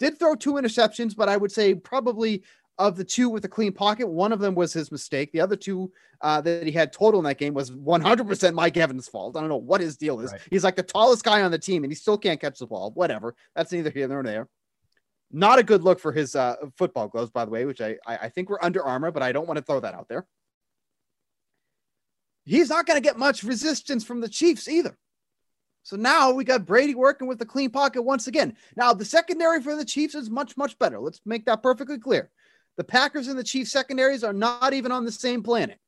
Did 0.00 0.18
throw 0.18 0.34
two 0.34 0.54
interceptions, 0.54 1.16
but 1.16 1.28
I 1.28 1.36
would 1.36 1.52
say 1.52 1.74
probably 1.74 2.42
of 2.78 2.96
the 2.96 3.04
two 3.04 3.28
with 3.28 3.44
a 3.44 3.48
clean 3.48 3.72
pocket, 3.72 4.08
one 4.08 4.32
of 4.32 4.40
them 4.40 4.54
was 4.54 4.72
his 4.72 4.90
mistake. 4.90 5.30
The 5.32 5.40
other 5.40 5.56
two 5.56 5.92
uh, 6.20 6.40
that 6.40 6.66
he 6.66 6.72
had 6.72 6.92
total 6.92 7.20
in 7.20 7.24
that 7.24 7.38
game 7.38 7.54
was 7.54 7.70
100% 7.70 8.54
Mike 8.54 8.76
Evans' 8.76 9.08
fault. 9.08 9.36
I 9.36 9.40
don't 9.40 9.48
know 9.48 9.56
what 9.56 9.80
his 9.80 9.96
deal 9.96 10.20
is. 10.20 10.32
Right. 10.32 10.40
He's 10.50 10.64
like 10.64 10.76
the 10.76 10.82
tallest 10.82 11.24
guy 11.24 11.42
on 11.42 11.52
the 11.52 11.58
team 11.58 11.84
and 11.84 11.92
he 11.92 11.94
still 11.94 12.18
can't 12.18 12.40
catch 12.40 12.58
the 12.58 12.66
ball. 12.66 12.90
Whatever. 12.94 13.36
That's 13.54 13.70
neither 13.70 13.90
here 13.90 14.08
nor 14.08 14.22
there. 14.24 14.48
Not 15.30 15.58
a 15.58 15.62
good 15.62 15.82
look 15.82 15.98
for 15.98 16.12
his 16.12 16.36
uh, 16.36 16.56
football 16.76 17.08
gloves, 17.08 17.30
by 17.30 17.44
the 17.44 17.50
way, 17.50 17.64
which 17.64 17.80
I, 17.80 17.96
I, 18.06 18.28
think 18.28 18.48
were 18.48 18.64
Under 18.64 18.84
Armour, 18.84 19.10
but 19.10 19.22
I 19.22 19.32
don't 19.32 19.48
want 19.48 19.58
to 19.58 19.64
throw 19.64 19.80
that 19.80 19.94
out 19.94 20.08
there. 20.08 20.26
He's 22.44 22.68
not 22.68 22.86
going 22.86 22.96
to 22.96 23.06
get 23.06 23.18
much 23.18 23.42
resistance 23.42 24.04
from 24.04 24.20
the 24.20 24.28
Chiefs 24.28 24.68
either. 24.68 24.96
So 25.82 25.96
now 25.96 26.30
we 26.30 26.44
got 26.44 26.66
Brady 26.66 26.94
working 26.94 27.26
with 27.26 27.38
the 27.38 27.46
clean 27.46 27.70
pocket 27.70 28.02
once 28.02 28.26
again. 28.26 28.56
Now 28.76 28.94
the 28.94 29.04
secondary 29.04 29.62
for 29.62 29.76
the 29.76 29.84
Chiefs 29.84 30.14
is 30.14 30.30
much, 30.30 30.56
much 30.56 30.78
better. 30.78 30.98
Let's 30.98 31.20
make 31.26 31.44
that 31.46 31.62
perfectly 31.62 31.98
clear. 31.98 32.30
The 32.76 32.84
Packers 32.84 33.28
and 33.28 33.38
the 33.38 33.44
Chiefs 33.44 33.70
secondaries 33.70 34.24
are 34.24 34.32
not 34.32 34.72
even 34.72 34.92
on 34.92 35.04
the 35.04 35.12
same 35.12 35.42
planet. 35.42 35.78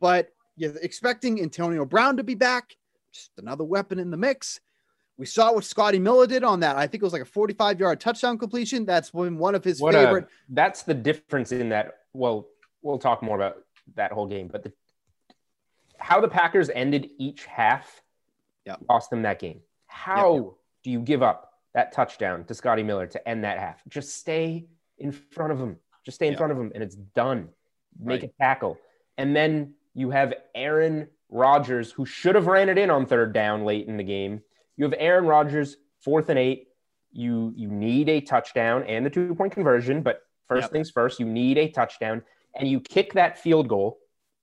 But 0.00 0.30
you're 0.56 0.76
expecting 0.76 1.40
Antonio 1.40 1.84
Brown 1.84 2.16
to 2.16 2.24
be 2.24 2.34
back, 2.34 2.76
just 3.12 3.30
another 3.38 3.64
weapon 3.64 3.98
in 3.98 4.10
the 4.10 4.16
mix. 4.16 4.60
We 5.16 5.26
saw 5.26 5.52
what 5.52 5.64
Scotty 5.64 5.98
Miller 5.98 6.26
did 6.26 6.42
on 6.42 6.60
that. 6.60 6.76
I 6.76 6.86
think 6.86 7.02
it 7.02 7.06
was 7.06 7.12
like 7.12 7.22
a 7.22 7.26
45 7.26 7.78
yard 7.78 8.00
touchdown 8.00 8.36
completion. 8.36 8.84
That's 8.84 9.14
when 9.14 9.38
one 9.38 9.54
of 9.54 9.62
his 9.62 9.80
what 9.80 9.94
favorite. 9.94 10.24
A, 10.24 10.28
that's 10.48 10.82
the 10.82 10.94
difference 10.94 11.52
in 11.52 11.68
that. 11.68 11.98
Well, 12.12 12.48
we'll 12.82 12.98
talk 12.98 13.22
more 13.22 13.36
about 13.36 13.58
that 13.94 14.12
whole 14.12 14.26
game, 14.26 14.48
but 14.48 14.64
the, 14.64 14.72
how 15.98 16.20
the 16.20 16.28
Packers 16.28 16.68
ended 16.68 17.10
each 17.18 17.44
half 17.44 18.02
yep. 18.64 18.80
lost 18.88 19.10
them 19.10 19.22
that 19.22 19.38
game. 19.38 19.60
How 19.86 20.34
yep. 20.34 20.44
do 20.82 20.90
you 20.90 21.00
give 21.00 21.22
up 21.22 21.52
that 21.74 21.92
touchdown 21.92 22.44
to 22.44 22.54
Scotty 22.54 22.82
Miller 22.82 23.06
to 23.06 23.28
end 23.28 23.44
that 23.44 23.58
half? 23.58 23.82
Just 23.88 24.16
stay 24.16 24.66
in 24.98 25.12
front 25.12 25.52
of 25.52 25.58
him. 25.58 25.76
Just 26.04 26.16
stay 26.16 26.28
in 26.28 26.36
front 26.36 26.52
of 26.52 26.58
him 26.58 26.72
and 26.74 26.82
it's 26.82 26.96
done. 26.96 27.48
Make 27.98 28.22
right. 28.22 28.30
a 28.30 28.42
tackle. 28.42 28.78
And 29.16 29.34
then 29.34 29.74
you 29.94 30.10
have 30.10 30.34
Aaron 30.54 31.08
Rodgers, 31.30 31.92
who 31.92 32.04
should 32.04 32.34
have 32.34 32.46
ran 32.46 32.68
it 32.68 32.78
in 32.78 32.90
on 32.90 33.06
third 33.06 33.32
down 33.32 33.64
late 33.64 33.86
in 33.86 33.96
the 33.96 34.04
game. 34.04 34.42
You 34.76 34.84
have 34.84 34.94
Aaron 34.98 35.26
Rodgers, 35.26 35.76
fourth 36.00 36.28
and 36.28 36.38
eight. 36.38 36.68
You 37.12 37.52
you 37.56 37.68
need 37.68 38.08
a 38.08 38.20
touchdown 38.20 38.84
and 38.84 39.06
the 39.06 39.10
two 39.10 39.34
point 39.34 39.52
conversion, 39.52 40.02
but 40.02 40.22
first 40.48 40.64
yep. 40.64 40.72
things 40.72 40.90
first, 40.90 41.20
you 41.20 41.26
need 41.26 41.58
a 41.58 41.68
touchdown, 41.68 42.22
and 42.56 42.68
you 42.68 42.80
kick 42.80 43.12
that 43.14 43.38
field 43.38 43.68
goal 43.68 43.98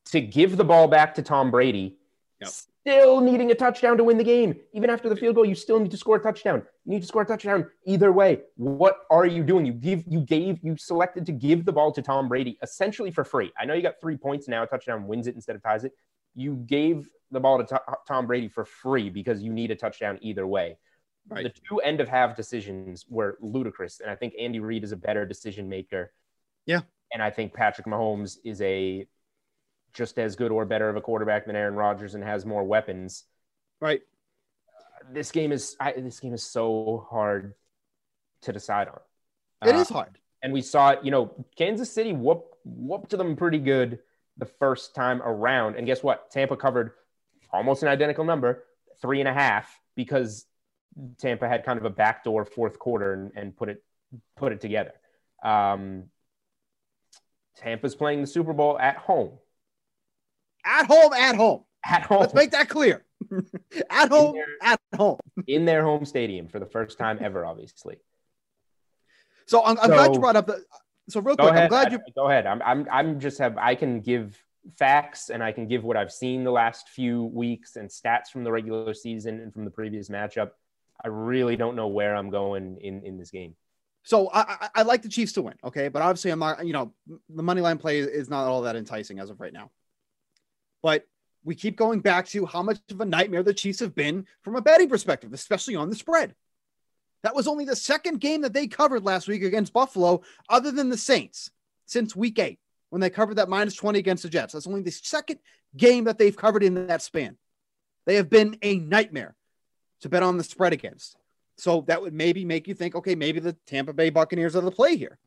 to 0.06 0.22
give 0.22 0.58
the 0.58 0.64
ball 0.64 0.88
back 0.88 1.16
to 1.16 1.22
Tom 1.22 1.52
Brady. 1.52 1.98
Yep 2.40 2.52
still 2.82 3.22
needing 3.22 3.52
a 3.52 3.56
touchdown 3.56 3.98
to 3.98 4.04
win 4.04 4.18
the 4.18 4.24
game. 4.24 4.56
Even 4.74 4.90
after 4.90 5.08
the 5.08 5.16
field 5.16 5.36
goal, 5.36 5.46
you 5.46 5.56
still 5.56 5.80
need 5.80 5.92
to 5.92 5.98
score 5.98 6.16
a 6.16 6.20
touchdown. 6.20 6.64
You 6.86 6.94
need 6.94 7.02
to 7.02 7.08
score 7.08 7.22
a 7.22 7.26
touchdown 7.26 7.68
either 7.86 8.12
way. 8.12 8.42
What 8.56 9.02
are 9.10 9.26
you 9.26 9.44
doing? 9.44 9.66
You 9.66 9.74
give, 9.74 10.04
you 10.08 10.22
gave, 10.22 10.60
you 10.64 10.76
selected 10.78 11.26
to 11.28 11.32
give 11.32 11.66
the 11.66 11.72
ball 11.72 11.92
to 11.92 12.02
Tom 12.02 12.28
Brady 12.28 12.58
essentially 12.64 13.12
for 13.12 13.24
free. 13.24 13.52
I 13.60 13.66
know 13.66 13.76
you 13.76 13.84
got 13.84 14.02
three 14.02 14.18
points 14.18 14.48
now. 14.48 14.64
A 14.64 14.68
touchdown 14.68 15.06
wins 15.08 15.28
it 15.28 15.36
instead 15.36 15.56
of 15.56 15.64
ties 15.64 15.84
it. 15.84 15.94
You 16.36 16.56
gave 16.56 17.10
the 17.32 17.40
ball 17.40 17.64
to 17.64 17.82
Tom 18.08 18.28
Brady 18.28 18.48
for 18.48 18.66
free 18.66 19.10
because 19.10 19.42
you 19.42 19.52
need 19.54 19.72
a 19.72 19.76
touchdown 19.76 20.20
either 20.22 20.46
way. 20.46 20.78
Right. 21.30 21.44
The 21.44 21.54
two 21.68 21.80
end 21.80 22.02
of 22.02 22.10
half 22.10 22.36
decisions 22.36 23.06
were 23.08 23.38
ludicrous, 23.42 24.00
and 24.00 24.10
I 24.10 24.16
think 24.16 24.34
Andy 24.40 24.60
Reid 24.60 24.84
is 24.84 24.92
a 24.92 24.98
better 24.98 25.26
decision 25.26 25.70
maker. 25.70 26.12
Yeah, 26.66 26.82
and 27.14 27.22
I 27.22 27.30
think 27.30 27.54
Patrick 27.54 27.88
Mahomes 27.88 28.38
is 28.44 28.62
a 28.62 29.08
just 29.94 30.18
as 30.18 30.36
good 30.36 30.52
or 30.52 30.66
better 30.66 30.90
of 30.90 30.96
a 30.96 31.02
quarterback 31.02 31.46
than 31.46 31.56
Aaron 31.56 31.76
Rodgers 31.76 32.16
and 32.16 32.24
has 32.24 32.46
more 32.46 32.64
weapons. 32.64 33.26
Right. 33.80 34.02
this 35.12 35.32
game 35.32 35.52
is 35.52 35.76
I, 35.80 35.94
this 35.94 36.20
game 36.20 36.34
is 36.34 36.44
so 36.44 37.06
hard 37.10 37.54
to 38.44 38.54
decide 38.54 38.88
on. 38.88 39.00
It 39.68 39.76
uh, 39.76 39.80
is 39.80 39.90
hard. 39.90 40.18
And 40.44 40.52
we 40.54 40.62
saw 40.62 40.92
it, 40.92 41.00
you 41.04 41.12
know, 41.12 41.46
Kansas 41.56 41.92
City 41.92 42.14
whoop 42.14 42.56
whooped 42.64 43.12
them 43.12 43.36
pretty 43.36 43.60
good 43.60 44.00
the 44.42 44.46
first 44.46 44.94
time 44.94 45.22
around. 45.22 45.78
And 45.78 45.88
guess 45.88 46.04
what? 46.04 46.30
Tampa 46.30 46.58
covered 46.58 46.92
almost 47.54 47.84
an 47.84 47.88
identical 47.88 48.26
number, 48.26 48.66
three 49.02 49.22
and 49.22 49.30
a 49.30 49.34
half, 49.34 49.74
because 49.96 50.46
Tampa 51.18 51.48
had 51.48 51.64
kind 51.64 51.80
of 51.80 51.86
a 51.86 51.90
backdoor 51.90 52.44
fourth 52.44 52.78
quarter 52.78 53.14
and, 53.14 53.32
and 53.38 53.56
put 53.56 53.70
it 53.70 53.82
put 54.36 54.52
it 54.52 54.60
together. 54.60 54.92
Um, 55.42 56.08
Tampa's 57.56 57.96
playing 57.96 58.20
the 58.20 58.28
Super 58.28 58.52
Bowl 58.52 58.78
at 58.78 58.98
home 58.98 59.38
at 60.66 60.86
home, 60.86 61.14
at 61.14 61.36
home. 61.36 61.64
At 61.86 62.04
home. 62.04 62.22
Let's 62.22 62.34
make 62.34 62.52
that 62.52 62.70
clear. 62.70 63.04
at 63.90 64.10
home, 64.10 64.34
their, 64.34 64.46
at 64.62 64.80
home. 64.96 65.20
in 65.48 65.66
their 65.66 65.84
home 65.84 66.06
stadium 66.06 66.48
for 66.48 66.60
the 66.60 66.66
first 66.66 66.98
time 66.98 67.18
ever, 67.22 67.46
obviously. 67.46 67.98
So 69.48 69.64
I'm, 69.64 69.78
I'm 69.80 69.90
so, 69.90 69.96
glad 69.96 70.14
you 70.14 70.20
brought 70.20 70.36
up 70.36 70.48
the. 70.48 70.64
So 71.10 71.20
real 71.20 71.36
quick, 71.36 71.52
ahead, 71.52 71.64
I'm 71.64 71.70
glad 71.70 71.92
you. 71.92 72.00
Go 72.16 72.30
ahead. 72.30 72.46
I'm, 72.46 72.62
I'm, 72.62 72.88
I'm 72.92 73.20
just 73.20 73.40
have. 73.40 73.58
I 73.58 73.76
can 73.76 74.02
give 74.02 74.42
facts 74.78 75.30
and 75.30 75.44
I 75.44 75.52
can 75.52 75.68
give 75.68 75.84
what 75.84 75.98
I've 75.98 76.12
seen 76.12 76.44
the 76.44 76.52
last 76.52 76.90
few 76.90 77.26
weeks 77.26 77.76
and 77.76 77.90
stats 77.90 78.28
from 78.32 78.44
the 78.44 78.52
regular 78.52 78.94
season 78.94 79.40
and 79.40 79.54
from 79.54 79.66
the 79.66 79.72
previous 79.72 80.10
matchup. 80.10 80.52
I 81.04 81.08
really 81.08 81.56
don't 81.56 81.76
know 81.76 81.88
where 81.88 82.16
I'm 82.16 82.30
going 82.30 82.78
in 82.82 83.04
in 83.04 83.18
this 83.18 83.32
game. 83.32 83.56
So 84.04 84.30
I, 84.30 84.42
I, 84.42 84.70
I 84.76 84.82
like 84.84 85.02
the 85.02 85.10
Chiefs 85.10 85.34
to 85.34 85.42
win, 85.42 85.56
okay, 85.64 85.88
but 85.88 86.02
obviously 86.02 86.32
I'm 86.32 86.40
not. 86.40 86.66
You 86.66 86.74
know, 86.74 86.94
the 87.30 87.44
money 87.44 87.62
line 87.62 87.78
play 87.78 88.00
is 88.00 88.30
not 88.30 88.48
all 88.48 88.62
that 88.64 88.76
enticing 88.76 89.20
as 89.20 89.30
of 89.30 89.40
right 89.40 89.54
now. 89.54 89.72
But 90.82 91.06
we 91.44 91.56
keep 91.56 91.76
going 91.76 92.00
back 92.02 92.28
to 92.28 92.46
how 92.46 92.62
much 92.62 92.80
of 92.92 93.02
a 93.02 93.06
nightmare 93.06 93.44
the 93.44 93.54
Chiefs 93.54 93.80
have 93.80 93.96
been 93.96 94.26
from 94.42 94.56
a 94.56 94.62
betting 94.62 94.90
perspective, 94.90 95.34
especially 95.34 95.76
on 95.76 95.90
the 95.90 95.96
spread. 95.96 96.36
That 97.24 97.36
was 97.36 97.48
only 97.48 97.66
the 97.66 97.76
second 97.76 98.20
game 98.20 98.42
that 98.42 98.54
they 98.54 98.68
covered 98.68 99.04
last 99.04 99.28
week 99.28 99.44
against 99.44 99.74
Buffalo, 99.74 100.22
other 100.50 100.72
than 100.72 100.90
the 100.90 100.98
Saints, 100.98 101.52
since 101.86 102.16
week 102.16 102.40
eight, 102.40 102.60
when 102.90 103.02
they 103.02 103.10
covered 103.10 103.36
that 103.36 103.50
minus 103.50 103.76
20 103.76 104.00
against 104.00 104.24
the 104.24 104.30
Jets. 104.30 104.54
That's 104.54 104.68
only 104.68 104.82
the 104.82 104.92
second 104.92 105.40
game 105.78 106.06
that 106.06 106.18
they've 106.18 106.36
covered 106.36 106.64
in 106.64 106.88
that 106.88 107.02
span. 107.02 107.38
They 108.06 108.16
have 108.16 108.30
been 108.30 108.58
a 108.62 108.78
nightmare 108.78 109.36
to 110.02 110.10
bet 110.10 110.24
on 110.24 110.38
the 110.38 110.44
spread 110.44 110.74
against. 110.74 111.16
So 111.58 111.82
that 111.88 112.02
would 112.02 112.14
maybe 112.14 112.44
make 112.44 112.68
you 112.68 112.74
think, 112.74 112.96
okay, 112.96 113.14
maybe 113.14 113.40
the 113.40 113.56
Tampa 113.68 113.94
Bay 113.94 114.10
Buccaneers 114.10 114.56
are 114.56 114.62
the 114.62 114.72
play 114.72 114.96
here. 114.96 115.20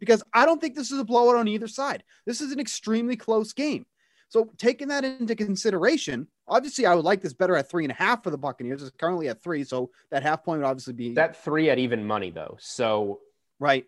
Because 0.00 0.22
I 0.32 0.46
don't 0.46 0.60
think 0.60 0.74
this 0.74 0.90
is 0.90 0.98
a 0.98 1.04
blowout 1.04 1.36
on 1.36 1.48
either 1.48 1.68
side. 1.68 2.02
This 2.26 2.40
is 2.40 2.50
an 2.50 2.58
extremely 2.58 3.14
close 3.14 3.52
game. 3.52 3.86
So 4.30 4.50
taking 4.56 4.88
that 4.88 5.04
into 5.04 5.36
consideration, 5.36 6.26
obviously 6.52 6.86
I 6.86 6.94
would 6.94 7.04
like 7.04 7.22
this 7.22 7.32
better 7.32 7.56
at 7.56 7.70
three 7.70 7.84
and 7.84 7.90
a 7.90 7.94
half 7.94 8.22
for 8.22 8.30
the 8.30 8.38
Buccaneers. 8.38 8.82
It's 8.82 8.92
currently 8.96 9.28
at 9.28 9.42
three, 9.42 9.64
so 9.64 9.90
that 10.10 10.22
half 10.22 10.44
point 10.44 10.60
would 10.60 10.66
obviously 10.66 10.92
be 10.92 11.14
that 11.14 11.42
three 11.42 11.70
at 11.70 11.78
even 11.78 12.04
money 12.04 12.30
though. 12.30 12.56
So 12.60 13.20
right. 13.58 13.86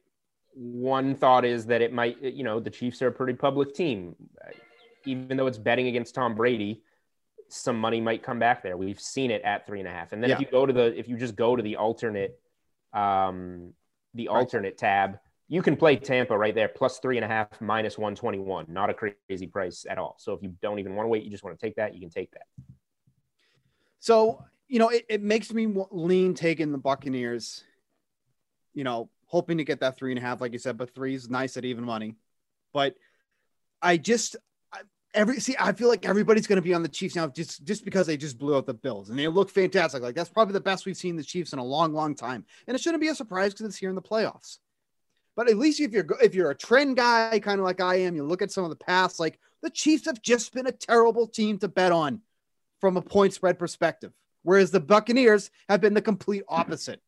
One 0.54 1.14
thought 1.16 1.44
is 1.44 1.66
that 1.66 1.83
it 1.83 1.92
might, 1.92 2.23
you 2.23 2.44
know, 2.44 2.61
the 2.61 2.71
Chiefs 2.71 3.02
are 3.02 3.09
a 3.09 3.12
pretty 3.12 3.35
public 3.35 3.75
team, 3.75 4.14
even 5.04 5.37
though 5.37 5.49
it's 5.49 5.59
betting 5.59 5.88
against 5.88 6.14
Tom 6.14 6.35
Brady. 6.37 6.83
Some 7.49 7.78
money 7.78 8.00
might 8.00 8.23
come 8.23 8.38
back 8.38 8.62
there. 8.62 8.76
We've 8.76 9.00
seen 9.00 9.30
it 9.30 9.42
at 9.42 9.66
three 9.66 9.80
and 9.80 9.88
a 9.88 9.92
half, 9.92 10.12
and 10.12 10.23
then 10.23 10.30
yeah. 10.30 10.37
if 10.37 10.40
you 10.40 10.47
go 10.50 10.64
to 10.64 10.73
the, 10.73 10.99
if 10.99 11.09
you 11.09 11.16
just 11.16 11.35
go 11.35 11.56
to 11.56 11.62
the 11.62 11.76
alternate, 11.76 12.38
um, 12.92 13.73
the 14.14 14.28
right. 14.28 14.37
alternate 14.37 14.78
tab, 14.78 15.18
you 15.48 15.62
can 15.62 15.76
play 15.76 15.96
Tampa 15.96 16.36
right 16.36 16.54
there, 16.54 16.68
plus 16.68 16.98
three 16.98 17.16
and 17.16 17.24
a 17.24 17.28
half, 17.28 17.60
minus 17.60 17.98
121. 17.98 18.66
Not 18.68 18.90
a 18.90 18.94
crazy 18.94 19.46
price 19.46 19.84
at 19.88 19.98
all. 19.98 20.16
So 20.18 20.32
if 20.32 20.42
you 20.42 20.54
don't 20.62 20.78
even 20.78 20.94
want 20.94 21.04
to 21.04 21.08
wait, 21.08 21.24
you 21.24 21.30
just 21.30 21.44
want 21.44 21.58
to 21.58 21.64
take 21.64 21.76
that, 21.76 21.94
you 21.94 22.00
can 22.00 22.10
take 22.10 22.30
that. 22.32 22.46
So, 24.00 24.44
you 24.68 24.78
know, 24.78 24.88
it, 24.88 25.04
it 25.08 25.22
makes 25.22 25.52
me 25.52 25.66
lean 25.90 26.34
taking 26.34 26.72
the 26.72 26.78
Buccaneers, 26.78 27.62
you 28.72 28.84
know, 28.84 29.10
hoping 29.26 29.58
to 29.58 29.64
get 29.64 29.80
that 29.80 29.96
three 29.96 30.12
and 30.12 30.18
a 30.18 30.22
half, 30.22 30.40
like 30.40 30.52
you 30.52 30.58
said, 30.58 30.78
but 30.78 30.94
three 30.94 31.14
is 31.14 31.28
nice 31.28 31.56
at 31.56 31.64
even 31.64 31.84
money. 31.84 32.16
But 32.72 32.94
I 33.82 33.98
just, 33.98 34.36
every 35.14 35.40
see, 35.40 35.56
I 35.58 35.72
feel 35.72 35.88
like 35.88 36.06
everybody's 36.06 36.46
going 36.46 36.56
to 36.56 36.62
be 36.62 36.74
on 36.74 36.82
the 36.82 36.88
Chiefs 36.88 37.16
now 37.16 37.28
just 37.28 37.64
just 37.64 37.84
because 37.84 38.06
they 38.06 38.16
just 38.16 38.38
blew 38.38 38.56
out 38.56 38.66
the 38.66 38.74
Bills 38.74 39.10
and 39.10 39.18
they 39.18 39.28
look 39.28 39.50
fantastic. 39.50 40.02
Like 40.02 40.14
that's 40.14 40.30
probably 40.30 40.52
the 40.52 40.60
best 40.60 40.86
we've 40.86 40.96
seen 40.96 41.16
the 41.16 41.22
Chiefs 41.22 41.52
in 41.52 41.58
a 41.58 41.64
long, 41.64 41.92
long 41.92 42.14
time, 42.14 42.44
and 42.66 42.74
it 42.74 42.80
shouldn't 42.80 43.00
be 43.00 43.08
a 43.08 43.14
surprise 43.14 43.52
because 43.52 43.66
it's 43.66 43.76
here 43.76 43.90
in 43.90 43.94
the 43.94 44.02
playoffs. 44.02 44.58
But 45.36 45.50
at 45.50 45.56
least 45.56 45.80
if 45.80 45.92
you're 45.92 46.06
if 46.22 46.34
you're 46.34 46.50
a 46.50 46.54
trend 46.54 46.96
guy, 46.96 47.40
kind 47.40 47.58
of 47.58 47.64
like 47.64 47.80
I 47.80 47.96
am, 47.96 48.14
you 48.14 48.22
look 48.24 48.42
at 48.42 48.52
some 48.52 48.64
of 48.64 48.70
the 48.70 48.76
past. 48.76 49.18
Like 49.18 49.38
the 49.62 49.70
Chiefs 49.70 50.06
have 50.06 50.22
just 50.22 50.52
been 50.54 50.66
a 50.66 50.72
terrible 50.72 51.26
team 51.26 51.58
to 51.58 51.68
bet 51.68 51.92
on 51.92 52.20
from 52.80 52.96
a 52.96 53.02
point 53.02 53.32
spread 53.34 53.58
perspective, 53.58 54.12
whereas 54.42 54.70
the 54.70 54.80
Buccaneers 54.80 55.50
have 55.68 55.80
been 55.80 55.94
the 55.94 56.02
complete 56.02 56.44
opposite. 56.48 57.00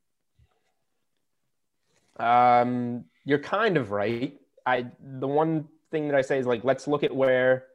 Um, 2.19 3.05
you're 3.25 3.39
kind 3.39 3.77
of 3.77 3.91
right. 3.91 4.41
I 4.65 4.87
the 5.01 5.29
one 5.29 5.69
thing 5.91 6.09
that 6.09 6.17
I 6.17 6.23
say 6.23 6.39
is 6.39 6.47
like 6.47 6.65
let's 6.65 6.89
look 6.89 7.05
at 7.05 7.15
where 7.15 7.67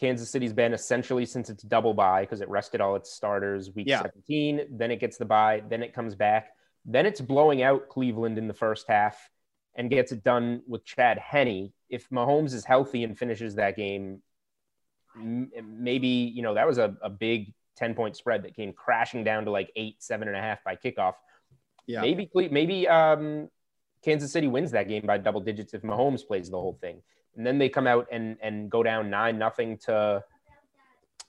Kansas 0.00 0.30
City's 0.30 0.52
been 0.52 0.72
essentially 0.72 1.26
since 1.26 1.50
its 1.50 1.62
double 1.62 1.94
bye 1.94 2.22
because 2.22 2.40
it 2.40 2.48
rested 2.48 2.80
all 2.80 2.96
its 2.96 3.12
starters 3.12 3.74
week 3.74 3.88
Yeah. 3.88 4.02
17, 4.02 4.66
then 4.70 4.90
it 4.90 5.00
gets 5.00 5.18
the 5.18 5.24
bye, 5.24 5.62
then 5.68 5.82
it 5.82 5.92
comes 5.92 6.14
back, 6.14 6.50
then 6.84 7.04
it's 7.04 7.20
blowing 7.20 7.62
out 7.62 7.88
Cleveland 7.88 8.38
in 8.38 8.48
the 8.48 8.54
first 8.54 8.86
half 8.88 9.28
and 9.78 9.88
gets 9.88 10.10
it 10.12 10.22
done 10.24 10.60
with 10.66 10.84
Chad 10.84 11.18
Henne. 11.18 11.72
If 11.88 12.10
Mahomes 12.10 12.52
is 12.52 12.64
healthy 12.64 13.04
and 13.04 13.16
finishes 13.16 13.54
that 13.54 13.76
game, 13.76 14.20
m- 15.16 15.50
maybe 15.64 16.08
you 16.08 16.42
know 16.42 16.52
that 16.54 16.66
was 16.66 16.76
a, 16.78 16.94
a 17.00 17.08
big 17.08 17.54
10 17.76 17.94
point 17.94 18.16
spread 18.16 18.42
that 18.42 18.54
came 18.54 18.72
crashing 18.72 19.22
down 19.24 19.44
to 19.46 19.50
like 19.52 19.70
eight, 19.76 20.02
seven 20.02 20.26
and 20.28 20.36
a 20.36 20.40
half 20.40 20.62
by 20.64 20.74
kickoff. 20.76 21.14
Yeah. 21.86 22.02
Maybe 22.02 22.28
maybe 22.50 22.86
um, 22.88 23.48
Kansas 24.04 24.32
City 24.32 24.48
wins 24.48 24.72
that 24.72 24.88
game 24.88 25.06
by 25.06 25.16
double 25.16 25.40
digits 25.40 25.72
if 25.72 25.82
Mahomes 25.82 26.26
plays 26.26 26.50
the 26.50 26.58
whole 26.58 26.76
thing. 26.80 27.00
And 27.36 27.46
then 27.46 27.56
they 27.58 27.68
come 27.68 27.86
out 27.86 28.08
and 28.10 28.36
and 28.42 28.68
go 28.68 28.82
down 28.82 29.08
nine 29.10 29.38
nothing 29.38 29.78
to 29.86 30.24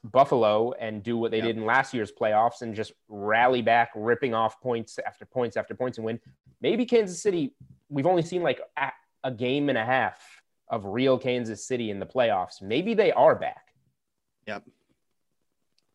Buffalo 0.03 0.71
and 0.73 1.03
do 1.03 1.17
what 1.17 1.29
they 1.29 1.37
Yeah. 1.37 1.45
did 1.47 1.57
in 1.57 1.65
last 1.65 1.93
year's 1.93 2.11
playoffs 2.11 2.61
and 2.63 2.73
just 2.73 2.93
rally 3.09 3.61
back, 3.61 3.91
ripping 3.95 4.33
off 4.33 4.59
points 4.59 4.97
after 5.05 5.25
points 5.25 5.55
after 5.55 5.75
points 5.75 5.99
and 5.99 6.05
win. 6.05 6.19
Maybe 6.61 6.85
Kansas 6.85 7.21
City. 7.21 7.53
We've 7.89 8.05
only 8.05 8.21
seen 8.23 8.43
like 8.43 8.61
a, 8.77 8.91
a 9.23 9.31
game 9.31 9.69
and 9.69 9.77
a 9.77 9.85
half 9.85 10.19
of 10.67 10.85
real 10.85 11.17
Kansas 11.17 11.65
City 11.65 11.89
in 11.89 11.99
the 11.99 12.05
playoffs. 12.05 12.61
Maybe 12.61 12.93
they 12.93 13.11
are 13.11 13.35
back. 13.35 13.73
Yep. 14.47 14.63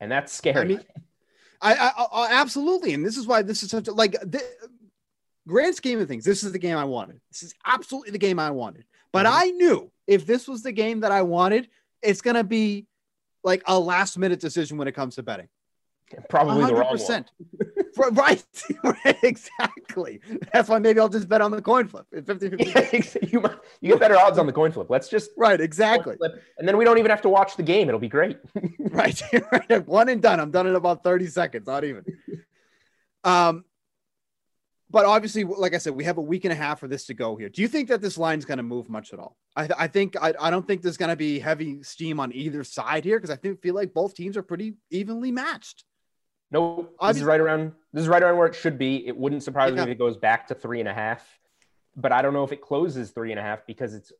And 0.00 0.10
that's 0.10 0.32
scary. 0.32 0.60
I 0.60 0.64
mean, 0.64 0.80
I, 1.60 1.74
I, 1.74 2.04
I 2.12 2.40
absolutely, 2.40 2.94
and 2.94 3.04
this 3.06 3.16
is 3.16 3.26
why 3.26 3.42
this 3.42 3.62
is 3.62 3.70
such 3.70 3.88
a 3.88 3.92
like 3.92 4.12
the 4.12 4.42
grand 5.46 5.74
scheme 5.74 6.00
of 6.00 6.08
things. 6.08 6.24
This 6.24 6.42
is 6.42 6.52
the 6.52 6.58
game 6.58 6.76
I 6.76 6.84
wanted. 6.84 7.20
This 7.30 7.42
is 7.42 7.54
absolutely 7.64 8.10
the 8.10 8.18
game 8.18 8.38
I 8.38 8.50
wanted. 8.50 8.84
But 9.12 9.26
Mhm. 9.26 9.30
I 9.32 9.50
knew 9.50 9.90
if 10.06 10.26
this 10.26 10.48
was 10.48 10.62
the 10.62 10.72
game 10.72 11.00
that 11.00 11.12
I 11.12 11.22
wanted, 11.22 11.68
it's 12.02 12.20
gonna 12.20 12.44
be 12.44 12.86
like 13.44 13.62
a 13.66 13.78
last 13.78 14.18
minute 14.18 14.40
decision 14.40 14.76
when 14.76 14.88
it 14.88 14.92
comes 14.92 15.14
to 15.14 15.22
betting. 15.22 15.48
Probably 16.28 16.66
the 16.66 16.74
wrong 16.74 16.98
one. 16.98 17.24
100%. 17.96 18.44
right, 19.04 19.16
exactly. 19.22 20.20
That's 20.52 20.68
why 20.68 20.78
maybe 20.78 21.00
I'll 21.00 21.08
just 21.08 21.28
bet 21.28 21.40
on 21.40 21.50
the 21.50 21.62
coin 21.62 21.88
flip. 21.88 22.06
50 22.12 22.50
50. 22.50 23.28
you, 23.32 23.40
might, 23.40 23.56
you 23.80 23.90
get 23.90 24.00
better 24.00 24.16
odds 24.16 24.38
on 24.38 24.46
the 24.46 24.52
coin 24.52 24.72
flip. 24.72 24.88
Let's 24.90 25.08
just 25.08 25.30
Right, 25.36 25.60
exactly. 25.60 26.16
flip, 26.16 26.42
and 26.58 26.66
then 26.66 26.76
we 26.76 26.84
don't 26.84 26.98
even 26.98 27.10
have 27.10 27.22
to 27.22 27.28
watch 27.28 27.56
the 27.56 27.62
game. 27.62 27.88
It'll 27.88 28.00
be 28.00 28.08
great. 28.08 28.38
right, 28.78 29.20
right. 29.70 29.86
One 29.86 30.08
and 30.08 30.22
done. 30.22 30.40
I'm 30.40 30.50
done 30.50 30.66
in 30.66 30.74
about 30.74 31.02
30 31.02 31.26
seconds, 31.26 31.66
not 31.66 31.84
even. 31.84 32.04
Um, 33.24 33.64
but 34.90 35.06
obviously, 35.06 35.42
like 35.44 35.74
I 35.74 35.78
said, 35.78 35.94
we 35.94 36.04
have 36.04 36.18
a 36.18 36.22
week 36.22 36.44
and 36.44 36.52
a 36.52 36.56
half 36.56 36.78
for 36.78 36.86
this 36.86 37.06
to 37.06 37.14
go 37.14 37.34
here. 37.34 37.48
Do 37.48 37.62
you 37.62 37.68
think 37.68 37.88
that 37.88 38.00
this 38.00 38.16
line's 38.16 38.44
going 38.44 38.58
to 38.58 38.62
move 38.62 38.88
much 38.88 39.12
at 39.12 39.18
all? 39.18 39.36
I, 39.56 39.68
I 39.76 39.86
think 39.88 40.14
I, 40.20 40.34
I 40.38 40.50
don't 40.50 40.66
think 40.66 40.82
there's 40.82 40.96
going 40.96 41.08
to 41.08 41.16
be 41.16 41.40
heavy 41.40 41.82
steam 41.82 42.20
on 42.20 42.32
either 42.32 42.62
side 42.62 43.04
here 43.04 43.18
because 43.18 43.30
I 43.30 43.36
think 43.36 43.60
feel 43.60 43.74
like 43.74 43.92
both 43.92 44.14
teams 44.14 44.36
are 44.36 44.42
pretty 44.42 44.74
evenly 44.90 45.32
matched. 45.32 45.84
No, 46.50 46.88
this 47.02 47.16
is 47.16 47.24
right 47.24 47.40
around. 47.40 47.72
This 47.92 48.02
is 48.02 48.08
right 48.08 48.22
around 48.22 48.36
where 48.36 48.46
it 48.46 48.54
should 48.54 48.78
be. 48.78 49.06
It 49.06 49.16
wouldn't 49.16 49.42
surprise 49.42 49.70
Yeah. 49.70 49.76
me 49.76 49.82
if 49.82 49.88
it 49.88 49.98
goes 49.98 50.16
back 50.16 50.46
to 50.48 50.54
three 50.54 50.80
and 50.80 50.88
a 50.88 50.94
half, 50.94 51.40
but 51.96 52.12
I 52.12 52.22
don't 52.22 52.32
know 52.32 52.44
if 52.44 52.52
it 52.52 52.60
closes 52.60 53.10
three 53.10 53.30
and 53.30 53.40
a 53.40 53.42
half 53.42 53.66
because 53.66 53.94
it's. 53.94 54.12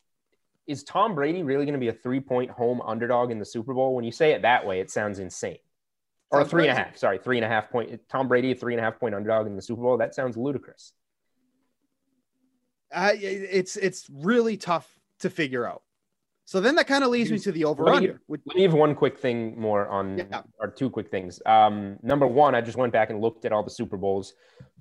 Is 0.66 0.82
Tom 0.82 1.14
Brady 1.14 1.42
really 1.42 1.66
going 1.66 1.74
to 1.74 1.78
be 1.78 1.88
a 1.88 1.92
three-point 1.92 2.50
home 2.50 2.80
underdog 2.80 3.30
in 3.30 3.38
the 3.38 3.44
Super 3.44 3.74
Bowl? 3.74 3.94
When 3.94 4.02
you 4.02 4.10
say 4.10 4.32
it 4.32 4.42
that 4.42 4.66
way, 4.66 4.80
it 4.80 4.90
sounds 4.90 5.18
insane. 5.18 5.58
Or 6.30 6.38
a 6.38 6.42
Sounds 6.42 6.50
three 6.50 6.68
and 6.68 6.78
a 6.78 6.82
half. 6.82 6.96
Sorry, 6.96 7.18
three 7.18 7.36
and 7.36 7.44
a 7.44 7.48
half 7.48 7.70
point. 7.70 8.00
Tom 8.08 8.28
Brady, 8.28 8.52
a 8.52 8.54
three 8.54 8.72
and 8.72 8.80
a 8.80 8.82
half 8.82 8.98
point 8.98 9.14
underdog 9.14 9.46
in 9.46 9.56
the 9.56 9.62
Super 9.62 9.82
Bowl. 9.82 9.98
That 9.98 10.14
sounds 10.14 10.38
ludicrous. 10.38 10.94
Uh, 12.90 13.12
it's 13.14 13.76
it's 13.76 14.08
really 14.10 14.56
tough 14.56 14.88
to 15.18 15.28
figure 15.28 15.66
out. 15.66 15.82
So 16.46 16.61
then 16.61 16.74
that 16.74 16.87
kind 16.87 17.02
of 17.02 17.11
leads 17.11 17.30
me 17.30 17.38
to 17.38 17.52
the 17.52 17.64
over 17.64 17.88
under. 17.88 18.20
Let 18.28 18.54
me 18.54 18.62
have 18.62 18.74
one 18.74 18.94
quick 18.94 19.18
thing 19.18 19.59
more 19.59 19.88
on, 19.88 20.18
Yeah. 20.18 20.42
or 20.61 20.68
two 20.68 20.90
quick 20.90 21.11
things. 21.11 21.40
Um, 21.46 21.98
number 22.02 22.26
one, 22.26 22.54
I 22.54 22.61
just 22.61 22.76
went 22.76 22.92
back 22.92 23.09
and 23.11 23.20
looked 23.20 23.44
at 23.46 23.52
all 23.52 23.62
the 23.62 23.70
Super 23.70 23.96
Bowls. 23.96 24.35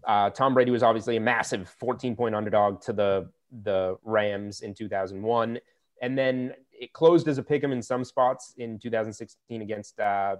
Uh, 0.03 0.29
Tom 0.29 0.53
Brady 0.53 0.71
was 0.71 0.83
obviously 0.83 1.15
a 1.15 1.21
massive 1.21 1.69
14 1.79 2.15
point 2.15 2.35
underdog 2.35 2.81
to 2.81 2.93
the 2.93 3.29
the 3.63 3.97
Rams 4.03 4.61
in 4.61 4.73
2001, 4.73 5.59
and 6.01 6.17
then 6.17 6.53
it 6.71 6.91
closed 6.91 7.27
as 7.27 7.37
a 7.37 7.43
pick 7.43 7.63
'em 7.63 7.71
in 7.71 7.81
some 7.83 8.03
spots 8.03 8.55
in 8.57 8.79
2016 8.79 9.61
against 9.61 9.99
uh, 9.99 10.35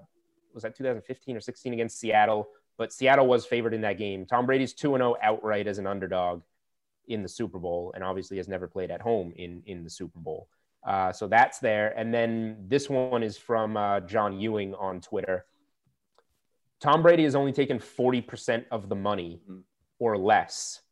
was 0.52 0.64
that 0.64 0.74
2015 0.76 1.36
or 1.36 1.40
16 1.40 1.72
against 1.72 1.98
Seattle, 2.00 2.48
but 2.76 2.92
Seattle 2.92 3.26
was 3.28 3.46
favored 3.46 3.72
in 3.72 3.80
that 3.82 3.98
game. 3.98 4.26
Tom 4.26 4.46
Brady's 4.46 4.74
2 4.74 4.88
0 4.96 5.16
outright 5.22 5.66
as 5.68 5.78
an 5.78 5.86
underdog 5.86 6.42
in 7.06 7.22
the 7.22 7.28
Super 7.28 7.58
Bowl, 7.58 7.92
and 7.94 8.02
obviously 8.04 8.36
has 8.36 8.48
never 8.48 8.66
played 8.66 8.90
at 8.90 9.00
home 9.00 9.32
in 9.36 9.62
in 9.64 9.84
the 9.84 9.90
Super 9.90 10.18
Bowl. 10.18 10.48
Uh, 10.86 11.12
so 11.12 11.26
that's 11.26 11.58
there. 11.58 11.96
And 11.96 12.12
then 12.12 12.56
this 12.68 12.90
one 12.90 13.22
is 13.22 13.38
from 13.38 13.76
uh, 13.76 14.00
John 14.00 14.38
Ewing 14.38 14.74
on 14.74 15.00
Twitter. 15.00 15.46
Tom 16.80 17.02
Brady 17.02 17.24
has 17.24 17.34
only 17.34 17.52
taken 17.52 17.78
40% 17.78 18.64
of 18.70 18.88
the 18.88 18.94
money 18.94 19.40
or 19.98 20.18
less 20.18 20.82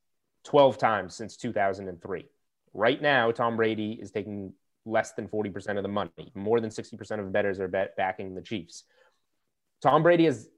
12 0.44 0.78
times 0.78 1.14
since 1.14 1.36
2003. 1.36 2.26
Right 2.72 3.02
now, 3.02 3.30
Tom 3.30 3.56
Brady 3.56 3.98
is 4.00 4.10
taking 4.10 4.54
less 4.86 5.12
than 5.12 5.28
40% 5.28 5.76
of 5.76 5.82
the 5.82 5.88
money. 5.88 6.32
More 6.34 6.60
than 6.60 6.70
60% 6.70 7.18
of 7.18 7.26
the 7.26 7.30
bettors 7.30 7.60
are 7.60 7.68
bet- 7.68 7.96
backing 7.96 8.34
the 8.34 8.40
Chiefs. 8.40 8.84
Tom 9.82 10.02
Brady 10.02 10.24
has 10.24 10.48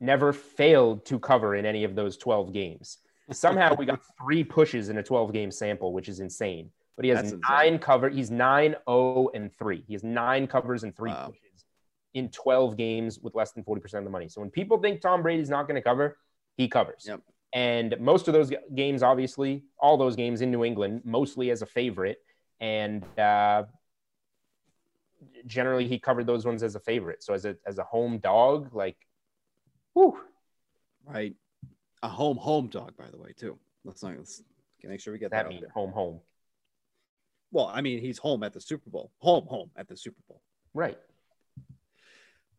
never 0.00 0.32
failed 0.32 1.04
to 1.06 1.18
cover 1.18 1.54
in 1.54 1.66
any 1.66 1.84
of 1.84 1.94
those 1.94 2.16
12 2.16 2.52
games. 2.52 2.98
Somehow 3.30 3.76
we 3.76 3.86
got 3.86 4.00
three 4.20 4.42
pushes 4.42 4.88
in 4.88 4.98
a 4.98 5.02
12 5.02 5.32
game 5.32 5.50
sample, 5.50 5.92
which 5.92 6.08
is 6.08 6.20
insane. 6.20 6.70
But 7.00 7.06
he 7.06 7.10
has 7.12 7.22
That's 7.22 7.32
insane. 7.32 7.40
nine 7.48 7.78
cover. 7.78 8.10
He's 8.10 8.30
nine 8.30 8.76
zero 8.86 9.30
and 9.32 9.50
3. 9.56 9.82
He 9.86 9.94
has 9.94 10.04
nine 10.04 10.46
covers 10.46 10.82
and 10.84 10.94
three 10.94 11.12
Wow. 11.12 11.28
pushes 11.28 11.64
in 12.12 12.28
12 12.28 12.76
games 12.76 13.18
with 13.18 13.34
less 13.34 13.52
than 13.52 13.64
40% 13.64 13.94
of 14.00 14.04
the 14.04 14.10
money. 14.10 14.28
So 14.28 14.42
when 14.42 14.50
people 14.50 14.76
think 14.76 15.00
Tom 15.00 15.22
Brady's 15.22 15.48
not 15.48 15.62
going 15.66 15.76
to 15.76 15.80
cover, 15.80 16.18
he 16.58 16.68
covers. 16.68 17.06
Yep. 17.08 17.22
And 17.54 17.98
most 18.00 18.28
of 18.28 18.34
those 18.34 18.52
games, 18.74 19.02
obviously, 19.02 19.64
all 19.78 19.96
those 19.96 20.14
games 20.14 20.42
in 20.42 20.50
New 20.50 20.62
England, 20.62 21.00
mostly 21.06 21.50
as 21.50 21.62
a 21.62 21.66
favorite. 21.66 22.18
And 22.60 23.02
uh, 23.18 23.62
generally, 25.46 25.88
he 25.88 25.98
covered 25.98 26.26
those 26.26 26.44
ones 26.44 26.62
as 26.62 26.74
a 26.74 26.80
favorite. 26.80 27.22
So 27.22 27.32
as 27.32 27.46
a, 27.46 27.56
as 27.66 27.78
a 27.78 27.84
home 27.84 28.18
dog, 28.18 28.74
like, 28.74 28.98
whew, 29.94 30.18
Right. 31.06 31.34
A 32.02 32.10
home 32.10 32.36
home 32.36 32.66
dog, 32.68 32.94
by 32.98 33.08
the 33.10 33.16
way, 33.16 33.32
too. 33.34 33.58
Let's 33.86 34.02
not 34.02 34.18
let's 34.18 34.42
make 34.82 35.00
sure 35.00 35.14
we 35.14 35.18
get 35.18 35.30
that, 35.30 35.48
that 35.48 35.60
there. 35.62 35.70
home, 35.70 35.92
home. 35.92 36.20
Well, 37.52 37.70
I 37.72 37.80
mean, 37.80 38.00
he's 38.00 38.18
home 38.18 38.42
at 38.42 38.52
the 38.52 38.60
Super 38.60 38.90
Bowl. 38.90 39.10
Home, 39.18 39.46
home 39.46 39.70
at 39.76 39.88
the 39.88 39.96
Super 39.96 40.20
Bowl. 40.28 40.40
Right. 40.72 40.98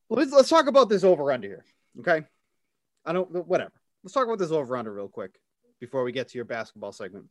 Let's, 0.10 0.32
let's 0.32 0.50
talk 0.50 0.68
about 0.68 0.90
this 0.90 1.04
over 1.04 1.32
under 1.32 1.48
here. 1.48 1.66
Okay. 2.00 2.26
I 3.06 3.14
don't, 3.14 3.30
whatever. 3.48 3.72
Let's 4.04 4.14
talk 4.14 4.26
about 4.26 4.40
this 4.40 4.52
over 4.52 4.76
under 4.76 4.94
real 4.94 5.08
quick 5.08 5.40
before 5.80 6.04
we 6.04 6.12
get 6.12 6.30
to 6.30 6.38
your 6.38 6.46
basketball 6.46 6.92
segment. 6.92 7.26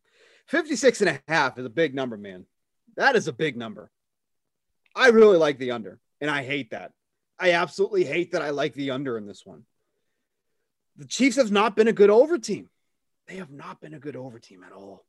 56 0.46 1.03
and 1.03 1.11
a 1.11 1.20
half 1.29 1.59
is 1.59 1.66
a 1.66 1.70
big 1.70 1.94
number, 1.94 2.16
man. 2.16 2.46
That 2.96 3.16
is 3.16 3.29
a 3.29 3.33
big 3.33 3.57
number. 3.57 3.90
I 4.94 5.09
really 5.09 5.38
like 5.38 5.59
the 5.59 5.70
under, 5.70 6.01
and 6.20 6.31
I 6.31 6.42
hate 6.42 6.70
that. 6.70 6.92
I 7.38 7.53
absolutely 7.53 8.05
hate 8.05 8.33
that 8.33 8.42
I 8.42 8.51
like 8.51 8.75
the 8.75 8.90
under 8.90 9.16
in 9.16 9.27
this 9.27 9.46
one. 9.46 9.64
The 10.96 11.07
Chiefs 11.07 11.37
have 11.37 11.53
not 11.53 11.77
been 11.77 11.88
a 11.88 11.92
good 11.92 12.11
over 12.11 12.38
team. 12.38 12.68
They 13.29 13.37
have 13.37 13.51
not 13.51 13.81
been 13.81 13.94
a 13.94 14.01
good 14.01 14.16
over 14.16 14.38
team 14.38 14.64
at 14.64 14.73
all. 14.73 15.05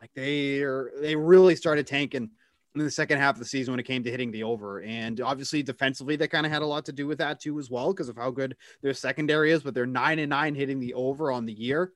Like 0.00 0.10
they 0.14 0.60
are, 0.60 0.90
they 1.00 1.16
really 1.16 1.56
started 1.56 1.86
tanking 1.86 2.30
in 2.74 2.84
the 2.84 2.90
second 2.90 3.18
half 3.18 3.36
of 3.36 3.38
the 3.38 3.46
season 3.46 3.72
when 3.72 3.80
it 3.80 3.86
came 3.86 4.04
to 4.04 4.10
hitting 4.10 4.30
the 4.30 4.42
over. 4.42 4.82
And 4.82 5.20
obviously, 5.20 5.62
defensively, 5.62 6.16
they 6.16 6.28
kind 6.28 6.46
of 6.46 6.52
had 6.52 6.62
a 6.62 6.66
lot 6.66 6.84
to 6.86 6.92
do 6.92 7.06
with 7.06 7.18
that 7.18 7.40
too, 7.40 7.58
as 7.58 7.70
well, 7.70 7.92
because 7.92 8.08
of 8.08 8.16
how 8.16 8.30
good 8.30 8.56
their 8.82 8.94
secondary 8.94 9.50
is. 9.52 9.62
But 9.62 9.74
they're 9.74 9.86
nine 9.86 10.18
and 10.18 10.30
nine 10.30 10.54
hitting 10.54 10.80
the 10.80 10.94
over 10.94 11.32
on 11.32 11.46
the 11.46 11.52
year. 11.52 11.92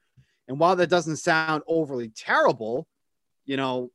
And 0.48 0.58
while 0.58 0.76
that 0.76 0.90
doesn't 0.90 1.18
sound 1.18 1.62
overly 1.66 2.08
terrible, 2.08 2.88
you 3.44 3.56
know, 3.56 3.90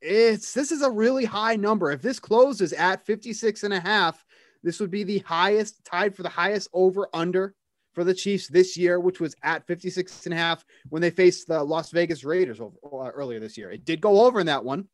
it's 0.00 0.52
this 0.52 0.72
is 0.72 0.82
a 0.82 0.90
really 0.90 1.24
high 1.24 1.56
number. 1.56 1.92
If 1.92 2.02
this 2.02 2.18
closes 2.18 2.72
at 2.72 3.06
56 3.06 3.62
and 3.62 3.74
a 3.74 3.80
half, 3.80 4.24
this 4.62 4.80
would 4.80 4.90
be 4.90 5.04
the 5.04 5.18
highest 5.18 5.84
tied 5.84 6.16
for 6.16 6.22
the 6.22 6.28
highest 6.28 6.68
over 6.72 7.08
under 7.12 7.54
for 7.92 8.04
the 8.04 8.14
Chiefs 8.14 8.48
this 8.48 8.76
year, 8.76 8.98
which 8.98 9.20
was 9.20 9.34
at 9.42 9.66
56 9.66 10.26
and 10.26 10.34
a 10.34 10.36
half 10.36 10.64
when 10.88 11.02
they 11.02 11.10
faced 11.10 11.46
the 11.46 11.62
Las 11.62 11.90
Vegas 11.90 12.24
Raiders 12.24 12.60
over, 12.60 12.76
uh, 12.84 13.10
earlier 13.10 13.40
this 13.40 13.58
year. 13.58 13.70
It 13.70 13.84
did 13.84 14.00
go 14.00 14.24
over 14.24 14.40
in 14.40 14.46
that 14.46 14.64
one. 14.64 14.88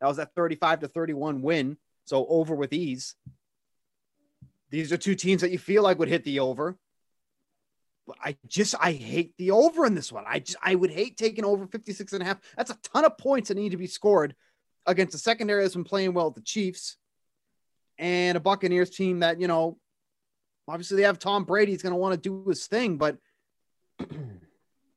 That 0.00 0.08
was 0.08 0.16
that 0.16 0.34
35 0.34 0.80
to 0.80 0.88
31 0.88 1.42
win. 1.42 1.76
So 2.04 2.26
over 2.28 2.54
with 2.54 2.72
ease. 2.72 3.14
These 4.70 4.92
are 4.92 4.96
two 4.96 5.14
teams 5.14 5.42
that 5.42 5.50
you 5.50 5.58
feel 5.58 5.82
like 5.82 5.98
would 5.98 6.08
hit 6.08 6.24
the 6.24 6.40
over. 6.40 6.76
But 8.06 8.16
I 8.22 8.36
just 8.46 8.74
I 8.78 8.92
hate 8.92 9.34
the 9.36 9.50
over 9.50 9.84
in 9.84 9.94
this 9.94 10.12
one. 10.12 10.24
I 10.26 10.38
just 10.38 10.58
I 10.62 10.74
would 10.74 10.90
hate 10.90 11.16
taking 11.16 11.44
over 11.44 11.66
56 11.66 12.12
and 12.12 12.22
a 12.22 12.26
half. 12.26 12.38
That's 12.56 12.70
a 12.70 12.78
ton 12.82 13.04
of 13.04 13.18
points 13.18 13.48
that 13.48 13.56
need 13.56 13.70
to 13.70 13.76
be 13.76 13.88
scored 13.88 14.34
against 14.86 15.14
a 15.14 15.18
secondary 15.18 15.62
that's 15.62 15.74
been 15.74 15.84
playing 15.84 16.14
well 16.14 16.26
with 16.26 16.36
the 16.36 16.42
Chiefs 16.42 16.96
and 17.98 18.36
a 18.36 18.40
Buccaneers 18.40 18.90
team 18.90 19.20
that, 19.20 19.40
you 19.40 19.48
know, 19.48 19.78
obviously 20.68 20.96
they 20.98 21.02
have 21.04 21.18
Tom 21.18 21.44
Brady. 21.44 21.72
He's 21.72 21.82
going 21.82 21.92
to 21.92 21.96
want 21.96 22.14
to 22.14 22.28
do 22.28 22.48
his 22.48 22.66
thing, 22.66 22.96
but 22.96 23.18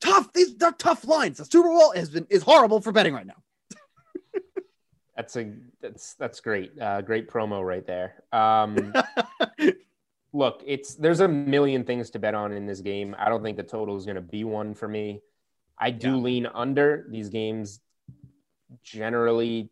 tough. 0.02 0.32
These 0.34 0.56
are 0.64 0.72
tough 0.72 1.06
lines. 1.06 1.38
The 1.38 1.46
Super 1.46 1.70
Bowl 1.70 1.94
has 1.96 2.10
been 2.10 2.28
is 2.30 2.44
horrible 2.44 2.82
for 2.82 2.92
betting 2.92 3.14
right 3.14 3.28
now. 3.28 3.36
That's 5.16 5.36
a 5.36 5.52
that's 5.82 6.14
that's 6.14 6.40
great. 6.40 6.80
Uh, 6.80 7.02
great 7.02 7.30
promo 7.30 7.62
right 7.66 7.86
there. 7.86 8.24
Um, 8.32 8.94
look, 10.34 10.64
it's 10.66 10.96
there's 10.96 11.20
a 11.20 11.28
million 11.28 11.84
things 11.84 12.10
to 12.12 12.20
bet 12.20 12.34
on 12.36 12.54
in 12.54 12.66
this 12.66 12.80
game. 12.80 13.14
I 13.20 13.28
don't 13.28 13.44
think 13.44 13.58
the 13.58 13.64
total 13.64 13.98
is 13.98 14.06
going 14.06 14.16
to 14.16 14.22
be 14.22 14.46
one 14.46 14.74
for 14.74 14.88
me. 14.88 15.20
I 15.78 15.92
do 15.92 16.12
Yeah. 16.12 16.16
lean 16.16 16.46
under 16.46 17.06
these 17.10 17.28
games. 17.28 17.82
Generally 18.82 19.70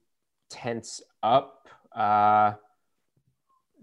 tense 0.49 1.01
up. 1.23 1.69
Uh, 1.95 2.53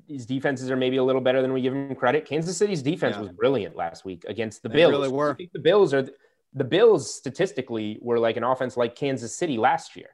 these 0.08 0.26
defenses 0.26 0.70
are 0.70 0.76
maybe 0.76 0.96
a 0.96 1.04
little 1.04 1.20
better 1.20 1.40
than 1.42 1.52
we 1.52 1.60
give 1.62 1.72
them 1.72 1.94
credit. 1.94 2.26
Kansas 2.26 2.56
City's 2.56 2.82
defense 2.82 3.16
Yeah. 3.16 3.22
was 3.22 3.30
brilliant 3.32 3.76
last 3.76 4.04
week 4.04 4.24
against 4.28 4.62
the 4.62 4.68
They 4.68 4.76
Bills. 4.76 4.92
really 4.92 5.08
were. 5.08 5.32
I 5.32 5.34
think 5.34 5.52
the 5.52 5.58
Bills 5.60 5.94
are 5.94 6.06
the 6.52 6.64
Bills 6.64 7.12
statistically 7.12 7.98
were 8.00 8.18
like 8.18 8.36
an 8.36 8.44
offense 8.44 8.76
like 8.76 8.94
Kansas 8.94 9.36
City 9.36 9.56
last 9.58 9.96
year. 9.96 10.10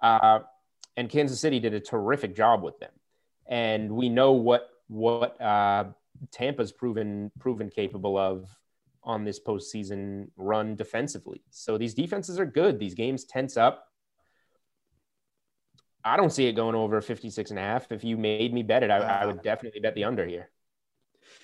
Uh, 0.00 0.40
and 0.96 1.10
Kansas 1.10 1.40
City 1.40 1.60
did 1.60 1.74
a 1.74 1.80
terrific 1.80 2.34
job 2.34 2.62
with 2.62 2.78
them. 2.78 2.92
And 3.46 3.92
we 3.92 4.08
know 4.08 4.32
what 4.32 4.70
what 4.88 5.40
uh, 5.40 5.84
Tampa's 6.30 6.72
proven 6.72 7.30
proven 7.38 7.68
capable 7.68 8.16
of 8.16 8.48
on 9.02 9.24
this 9.24 9.38
postseason 9.40 10.28
run 10.36 10.76
defensively. 10.76 11.42
So 11.50 11.76
these 11.76 11.92
defenses 11.94 12.38
are 12.38 12.46
good. 12.46 12.78
These 12.78 12.94
games 12.94 13.24
tense 13.24 13.56
up. 13.56 13.86
I 16.04 16.16
don't 16.16 16.30
see 16.30 16.46
it 16.46 16.52
going 16.52 16.74
over 16.74 17.00
56 17.00 17.50
and 17.50 17.58
a 17.58 17.62
half. 17.62 17.90
If 17.90 18.04
you 18.04 18.16
made 18.16 18.52
me 18.52 18.62
bet 18.62 18.82
it, 18.82 18.90
I, 18.90 18.98
I 18.98 19.26
would 19.26 19.42
definitely 19.42 19.80
bet 19.80 19.94
the 19.94 20.04
under 20.04 20.26
here. 20.26 20.50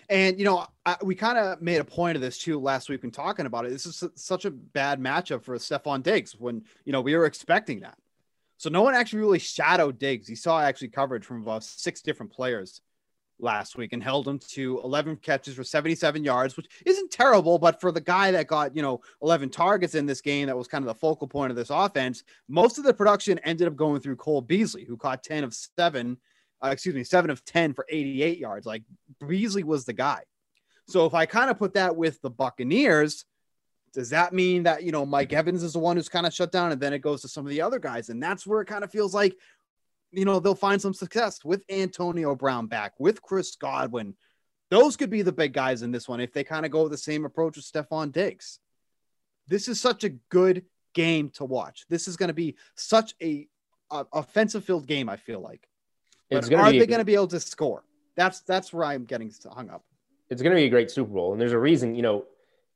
And 0.08 0.38
you 0.38 0.44
know, 0.44 0.66
I, 0.84 0.96
we 1.02 1.14
kind 1.14 1.38
of 1.38 1.62
made 1.62 1.80
a 1.80 1.84
point 1.84 2.16
of 2.16 2.22
this 2.22 2.36
too 2.36 2.58
last 2.58 2.88
week 2.88 3.02
when 3.02 3.10
talking 3.10 3.46
about 3.46 3.64
it. 3.64 3.70
This 3.70 3.86
is 3.86 3.96
su- 3.96 4.12
such 4.16 4.44
a 4.44 4.50
bad 4.50 5.00
matchup 5.00 5.42
for 5.42 5.56
Stefon 5.56 6.02
Diggs 6.02 6.34
when 6.38 6.64
you 6.84 6.92
know 6.92 7.00
we 7.00 7.16
were 7.16 7.26
expecting 7.26 7.80
that. 7.80 7.96
So 8.58 8.68
no 8.68 8.82
one 8.82 8.94
actually 8.94 9.20
really 9.20 9.38
shadowed 9.38 9.98
Diggs. 9.98 10.28
He 10.28 10.34
saw 10.34 10.60
actually 10.60 10.88
coverage 10.88 11.24
from 11.24 11.42
about 11.42 11.64
six 11.64 12.02
different 12.02 12.32
players 12.32 12.82
last 13.42 13.76
week 13.76 13.92
and 13.92 14.02
held 14.02 14.26
him 14.26 14.38
to 14.50 14.80
11 14.82 15.16
catches 15.16 15.54
for 15.54 15.64
77 15.64 16.24
yards, 16.24 16.56
which 16.56 16.68
isn't 16.86 17.10
terrible. 17.10 17.58
But 17.58 17.80
for 17.80 17.92
the 17.92 18.00
guy 18.00 18.30
that 18.30 18.46
got 18.46 18.74
you 18.74 18.82
know 18.82 19.00
11 19.22 19.50
targets 19.50 19.94
in 19.94 20.06
this 20.06 20.20
game, 20.20 20.46
that 20.46 20.56
was 20.56 20.68
kind 20.68 20.82
of 20.82 20.88
the 20.88 20.98
focal 20.98 21.26
point 21.26 21.50
of 21.50 21.56
this 21.56 21.70
offense. 21.70 22.24
Most 22.48 22.78
of 22.78 22.84
the 22.84 22.94
production 22.94 23.38
ended 23.40 23.66
up 23.66 23.76
going 23.76 24.00
through 24.00 24.16
Cole 24.16 24.42
Beasley, 24.42 24.84
who 24.84 24.96
caught 24.96 25.22
10 25.22 25.44
of 25.44 25.54
seven. 25.54 26.18
Uh, 26.62 26.68
excuse 26.68 26.94
me, 26.94 27.04
seven 27.04 27.30
of 27.30 27.42
10 27.46 27.72
for 27.72 27.86
88 27.88 28.38
yards. 28.38 28.66
Like 28.66 28.82
Beasley 29.26 29.62
was 29.62 29.86
the 29.86 29.94
guy. 29.94 30.22
So 30.86 31.06
if 31.06 31.14
I 31.14 31.24
kind 31.24 31.50
of 31.50 31.58
put 31.58 31.74
that 31.74 31.96
with 31.96 32.20
the 32.20 32.30
Buccaneers, 32.30 33.24
does 33.92 34.10
that 34.10 34.32
mean 34.32 34.64
that 34.64 34.82
you 34.82 34.92
know 34.92 35.04
Mike 35.04 35.32
Evans 35.32 35.62
is 35.62 35.72
the 35.72 35.78
one 35.78 35.96
who's 35.96 36.08
kind 36.08 36.26
of 36.26 36.34
shut 36.34 36.52
down, 36.52 36.72
and 36.72 36.80
then 36.80 36.92
it 36.92 37.00
goes 37.00 37.22
to 37.22 37.28
some 37.28 37.44
of 37.44 37.50
the 37.50 37.60
other 37.60 37.78
guys, 37.78 38.08
and 38.08 38.22
that's 38.22 38.46
where 38.46 38.60
it 38.60 38.66
kind 38.66 38.84
of 38.84 38.90
feels 38.90 39.14
like 39.14 39.36
you 40.12 40.24
know 40.24 40.40
they'll 40.40 40.54
find 40.54 40.80
some 40.80 40.94
success 40.94 41.44
with 41.44 41.64
Antonio 41.68 42.34
Brown 42.34 42.66
back, 42.66 42.94
with 42.98 43.22
Chris 43.22 43.56
Godwin. 43.56 44.14
Those 44.70 44.96
could 44.96 45.10
be 45.10 45.22
the 45.22 45.32
big 45.32 45.52
guys 45.52 45.82
in 45.82 45.90
this 45.90 46.08
one 46.08 46.20
if 46.20 46.32
they 46.32 46.44
kind 46.44 46.64
of 46.64 46.70
go 46.70 46.88
the 46.88 46.96
same 46.96 47.24
approach 47.24 47.56
with 47.56 47.64
Stefon 47.64 48.12
Diggs. 48.12 48.60
This 49.48 49.66
is 49.66 49.80
such 49.80 50.04
a 50.04 50.10
good 50.10 50.64
game 50.94 51.30
to 51.30 51.44
watch. 51.44 51.86
This 51.88 52.06
is 52.06 52.16
going 52.16 52.28
to 52.28 52.34
be 52.34 52.56
such 52.76 53.14
a, 53.20 53.48
a 53.90 54.06
offensive 54.12 54.64
filled 54.64 54.86
game. 54.86 55.08
I 55.08 55.16
feel 55.16 55.40
like. 55.40 55.66
But 56.30 56.52
are 56.52 56.70
be 56.70 56.78
they 56.78 56.86
going 56.86 57.00
to 57.00 57.04
be 57.04 57.14
able 57.14 57.26
to 57.28 57.40
score? 57.40 57.84
That's 58.16 58.40
that's 58.40 58.72
where 58.72 58.84
I'm 58.84 59.04
getting 59.04 59.32
hung 59.52 59.70
up. 59.70 59.84
it's 60.28 60.42
going 60.42 60.54
to 60.54 60.60
be 60.60 60.66
a 60.66 60.70
great 60.70 60.90
Super 60.90 61.12
Bowl, 61.12 61.32
and 61.32 61.40
there's 61.40 61.52
a 61.52 61.58
reason. 61.58 61.94
You 61.94 62.02
know, 62.02 62.24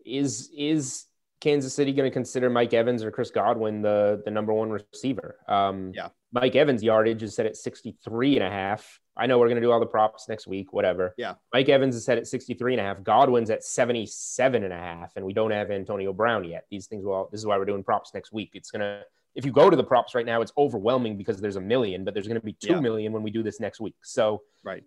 is 0.04 0.50
is 0.56 1.04
Kansas 1.40 1.74
City 1.74 1.92
going 1.92 2.10
to 2.10 2.12
consider 2.12 2.50
Mike 2.50 2.74
Evans 2.74 3.04
or 3.04 3.10
Chris 3.10 3.30
Godwin 3.30 3.82
the 3.82 4.22
the 4.24 4.30
number 4.30 4.52
one 4.52 4.70
receiver? 4.70 5.36
Um, 5.46 5.92
Yeah. 5.94 6.08
Mike 6.34 6.56
Evans' 6.56 6.82
yardage 6.82 7.22
is 7.22 7.34
set 7.34 7.46
at 7.46 7.56
63 7.56 8.36
and 8.36 8.44
a 8.44 8.50
half. 8.50 9.00
I 9.16 9.26
know 9.26 9.38
we're 9.38 9.46
going 9.46 9.60
to 9.60 9.62
do 9.62 9.70
all 9.70 9.78
the 9.78 9.86
props 9.86 10.28
next 10.28 10.48
week, 10.48 10.72
whatever. 10.72 11.14
Yeah. 11.16 11.34
Mike 11.52 11.68
Evans 11.68 11.94
is 11.94 12.04
set 12.04 12.18
at 12.18 12.26
63 12.26 12.74
and 12.74 12.80
a 12.80 12.84
half. 12.84 13.02
Godwin's 13.04 13.48
at 13.50 13.62
77 13.62 14.64
and 14.64 14.72
a 14.72 14.76
half, 14.76 15.12
and 15.14 15.24
we 15.24 15.32
don't 15.32 15.52
have 15.52 15.70
Antonio 15.70 16.12
Brown 16.12 16.42
yet. 16.42 16.64
These 16.70 16.88
things 16.88 17.04
will, 17.04 17.28
this 17.30 17.38
is 17.38 17.46
why 17.46 17.56
we're 17.56 17.64
doing 17.64 17.84
props 17.84 18.12
next 18.12 18.32
week. 18.32 18.50
It's 18.54 18.72
going 18.72 18.80
to, 18.80 19.02
if 19.36 19.44
you 19.46 19.52
go 19.52 19.70
to 19.70 19.76
the 19.76 19.84
props 19.84 20.16
right 20.16 20.26
now, 20.26 20.42
it's 20.42 20.52
overwhelming 20.58 21.16
because 21.16 21.40
there's 21.40 21.54
a 21.54 21.60
million, 21.60 22.04
but 22.04 22.12
there's 22.14 22.26
going 22.26 22.40
to 22.40 22.44
be 22.44 22.54
two 22.54 22.80
million 22.80 23.12
Yeah. 23.12 23.14
when 23.14 23.22
we 23.22 23.30
do 23.30 23.44
this 23.44 23.60
next 23.60 23.80
week. 23.80 23.94
So, 24.02 24.42
Right. 24.64 24.82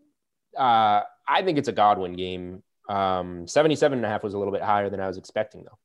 uh, 0.58 1.04
I 1.26 1.42
think 1.44 1.58
it's 1.58 1.70
a 1.70 1.74
Godwin 1.74 2.14
game. 2.14 2.64
Um, 2.90 3.48
77 3.48 3.98
and 4.00 4.06
a 4.06 4.10
half 4.10 4.24
was 4.24 4.34
a 4.34 4.38
little 4.38 4.54
bit 4.54 4.62
higher 4.62 4.90
than 4.90 5.00
I 5.00 5.08
was 5.08 5.18
expecting, 5.18 5.64
though. 5.64 5.78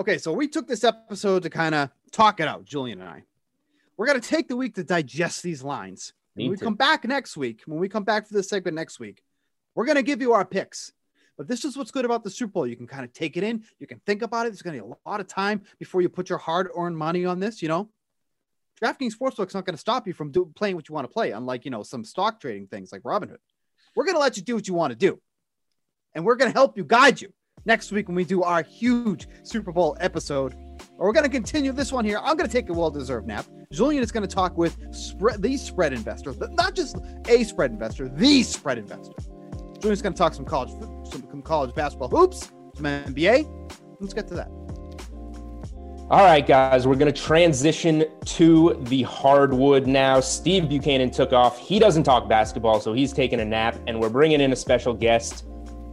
Okay, 0.00 0.18
so 0.18 0.32
we 0.32 0.46
took 0.46 0.68
this 0.68 0.84
episode 0.84 1.42
to 1.42 1.50
kind 1.50 1.74
of 1.74 1.90
talk 2.12 2.38
it 2.38 2.46
out, 2.46 2.64
Julian 2.64 3.00
and 3.00 3.08
I. 3.08 3.24
We're 3.98 4.06
going 4.06 4.20
to 4.20 4.26
take 4.26 4.48
the 4.48 4.56
week 4.56 4.76
to 4.76 4.84
digest 4.84 5.42
these 5.42 5.62
lines. 5.62 6.14
When 6.34 6.50
we 6.50 6.56
to. 6.56 6.64
come 6.64 6.76
back 6.76 7.04
next 7.04 7.36
week, 7.36 7.62
when 7.66 7.80
we 7.80 7.88
come 7.88 8.04
back 8.04 8.28
for 8.28 8.34
this 8.34 8.48
segment 8.48 8.76
next 8.76 9.00
week, 9.00 9.22
we're 9.74 9.86
going 9.86 9.96
to 9.96 10.04
give 10.04 10.22
you 10.22 10.32
our 10.32 10.44
picks. 10.44 10.92
But 11.36 11.48
this 11.48 11.64
is 11.64 11.76
what's 11.76 11.90
good 11.90 12.04
about 12.04 12.22
the 12.22 12.30
Super 12.30 12.52
Bowl. 12.52 12.66
You 12.66 12.76
can 12.76 12.86
kind 12.86 13.04
of 13.04 13.12
take 13.12 13.36
it 13.36 13.42
in, 13.42 13.64
you 13.80 13.88
can 13.88 14.00
think 14.06 14.22
about 14.22 14.46
it. 14.46 14.50
There's 14.50 14.62
going 14.62 14.76
to 14.76 14.84
be 14.84 14.88
a 14.88 15.08
lot 15.08 15.20
of 15.20 15.26
time 15.26 15.62
before 15.80 16.00
you 16.00 16.08
put 16.08 16.28
your 16.28 16.38
hard 16.38 16.68
earned 16.76 16.96
money 16.96 17.24
on 17.24 17.40
this, 17.40 17.60
you 17.60 17.68
know? 17.68 17.90
DraftKings 18.80 19.14
Sportsbook's 19.20 19.54
not 19.54 19.64
going 19.64 19.74
to 19.74 19.80
stop 19.80 20.06
you 20.06 20.12
from 20.12 20.30
do, 20.30 20.50
playing 20.54 20.76
what 20.76 20.88
you 20.88 20.94
want 20.94 21.04
to 21.04 21.12
play, 21.12 21.32
unlike, 21.32 21.64
you 21.64 21.72
know, 21.72 21.82
some 21.82 22.04
stock 22.04 22.40
trading 22.40 22.68
things 22.68 22.92
like 22.92 23.02
Robinhood. 23.02 23.38
We're 23.96 24.04
going 24.04 24.14
to 24.14 24.20
let 24.20 24.36
you 24.36 24.44
do 24.44 24.54
what 24.54 24.68
you 24.68 24.74
want 24.74 24.92
to 24.92 24.96
do. 24.96 25.20
And 26.14 26.24
we're 26.24 26.36
going 26.36 26.52
to 26.52 26.56
help 26.56 26.76
you 26.76 26.84
guide 26.84 27.20
you 27.20 27.32
next 27.64 27.90
week 27.90 28.06
when 28.06 28.14
we 28.14 28.24
do 28.24 28.44
our 28.44 28.62
huge 28.62 29.26
Super 29.42 29.72
Bowl 29.72 29.96
episode. 29.98 30.54
Or 30.96 31.06
we're 31.08 31.12
going 31.12 31.24
to 31.24 31.30
continue 31.30 31.72
this 31.72 31.92
one 31.92 32.04
here. 32.04 32.18
I'm 32.18 32.36
going 32.36 32.48
to 32.48 32.52
take 32.52 32.68
a 32.68 32.72
well-deserved 32.72 33.26
nap. 33.26 33.46
Julian 33.70 34.02
is 34.02 34.10
going 34.10 34.26
to 34.26 34.34
talk 34.34 34.56
with 34.56 34.78
spread 34.94 35.42
the 35.42 35.54
spread 35.58 35.92
investor, 35.92 36.32
not 36.52 36.74
just 36.74 36.96
a 37.28 37.44
spread 37.44 37.70
investor, 37.70 38.08
the 38.08 38.42
spread 38.42 38.78
investor. 38.78 39.12
Julian's 39.80 40.00
going 40.00 40.14
to 40.14 40.18
talk 40.18 40.32
some 40.32 40.46
college, 40.46 40.70
some, 41.10 41.22
some 41.30 41.42
college 41.42 41.74
basketball 41.74 42.08
hoops, 42.08 42.50
some 42.76 42.86
NBA. 42.86 43.46
Let's 44.00 44.14
get 44.14 44.26
to 44.28 44.34
that. 44.36 44.48
All 46.10 46.24
right, 46.24 46.46
guys, 46.46 46.86
we're 46.86 46.94
going 46.94 47.12
to 47.12 47.22
transition 47.22 48.06
to 48.24 48.82
the 48.84 49.02
hardwood 49.02 49.86
now. 49.86 50.20
Steve 50.20 50.70
Buchanan 50.70 51.10
took 51.10 51.34
off. 51.34 51.58
He 51.58 51.78
doesn't 51.78 52.04
talk 52.04 52.26
basketball, 52.26 52.80
so 52.80 52.94
he's 52.94 53.12
taking 53.12 53.40
a 53.40 53.44
nap, 53.44 53.76
and 53.86 54.00
we're 54.00 54.08
bringing 54.08 54.40
in 54.40 54.50
a 54.50 54.56
special 54.56 54.94
guest, 54.94 55.44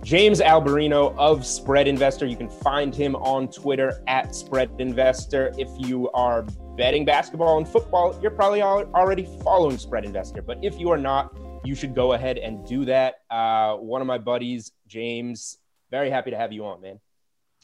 James 0.05 0.39
Alberino 0.39 1.15
of 1.17 1.43
Spread 1.43 1.87
Investor. 1.87 2.27
You 2.27 2.37
can 2.37 2.47
find 2.47 2.93
him 2.93 3.15
on 3.15 3.47
Twitter 3.47 4.03
at 4.05 4.35
Spread 4.35 4.69
Investor. 4.77 5.51
If 5.57 5.67
you 5.79 6.11
are 6.11 6.43
betting 6.77 7.05
basketball 7.05 7.57
and 7.57 7.67
football, 7.67 8.15
you're 8.21 8.29
probably 8.29 8.61
already 8.61 9.27
following 9.43 9.79
Spread 9.79 10.05
Investor. 10.05 10.43
But 10.43 10.59
if 10.63 10.79
you 10.79 10.91
are 10.91 10.97
not, 10.99 11.35
you 11.63 11.73
should 11.73 11.95
go 11.95 12.13
ahead 12.13 12.37
and 12.37 12.63
do 12.67 12.85
that. 12.85 13.15
Uh, 13.31 13.77
one 13.77 13.99
of 13.99 14.05
my 14.05 14.19
buddies, 14.19 14.73
James, 14.85 15.57
very 15.89 16.11
happy 16.11 16.29
to 16.29 16.37
have 16.37 16.53
you 16.53 16.67
on, 16.67 16.81
man. 16.81 16.99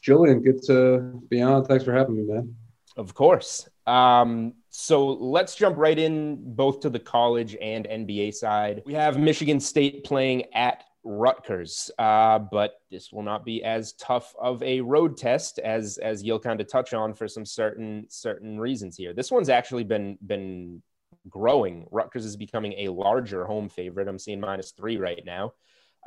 Julian, 0.02 0.42
good 0.42 0.64
to 0.64 1.22
be 1.30 1.40
on. 1.42 1.64
Thanks 1.64 1.84
for 1.84 1.92
having 1.92 2.16
me, 2.16 2.24
man. 2.24 2.56
Of 2.96 3.14
course. 3.14 3.68
Um, 3.86 4.54
so 4.68 5.06
let's 5.06 5.54
jump 5.54 5.76
right 5.76 5.96
in 5.96 6.54
both 6.56 6.80
to 6.80 6.90
the 6.90 6.98
college 6.98 7.56
and 7.62 7.86
NBA 7.86 8.34
side. 8.34 8.82
We 8.84 8.94
have 8.94 9.16
Michigan 9.16 9.60
State 9.60 10.02
playing 10.02 10.52
at 10.54 10.82
Rutgers, 11.04 11.90
uh, 11.98 12.38
but 12.38 12.74
this 12.90 13.12
will 13.12 13.22
not 13.22 13.44
be 13.44 13.64
as 13.64 13.92
tough 13.94 14.34
of 14.40 14.62
a 14.62 14.80
road 14.80 15.16
test 15.16 15.58
as 15.58 15.98
as 15.98 16.22
you'll 16.22 16.38
kind 16.38 16.60
of 16.60 16.68
touch 16.68 16.94
on 16.94 17.14
for 17.14 17.26
some 17.26 17.44
certain 17.44 18.06
certain 18.08 18.58
reasons 18.58 18.96
here. 18.96 19.12
This 19.12 19.30
one's 19.30 19.48
actually 19.48 19.84
been 19.84 20.18
been 20.24 20.82
growing. 21.28 21.86
Rutgers 21.90 22.24
is 22.24 22.36
becoming 22.36 22.74
a 22.78 22.88
larger 22.88 23.44
home 23.44 23.68
favorite. 23.68 24.08
I'm 24.08 24.18
seeing 24.18 24.40
minus 24.40 24.72
three 24.72 24.96
right 24.96 25.22
now. 25.24 25.52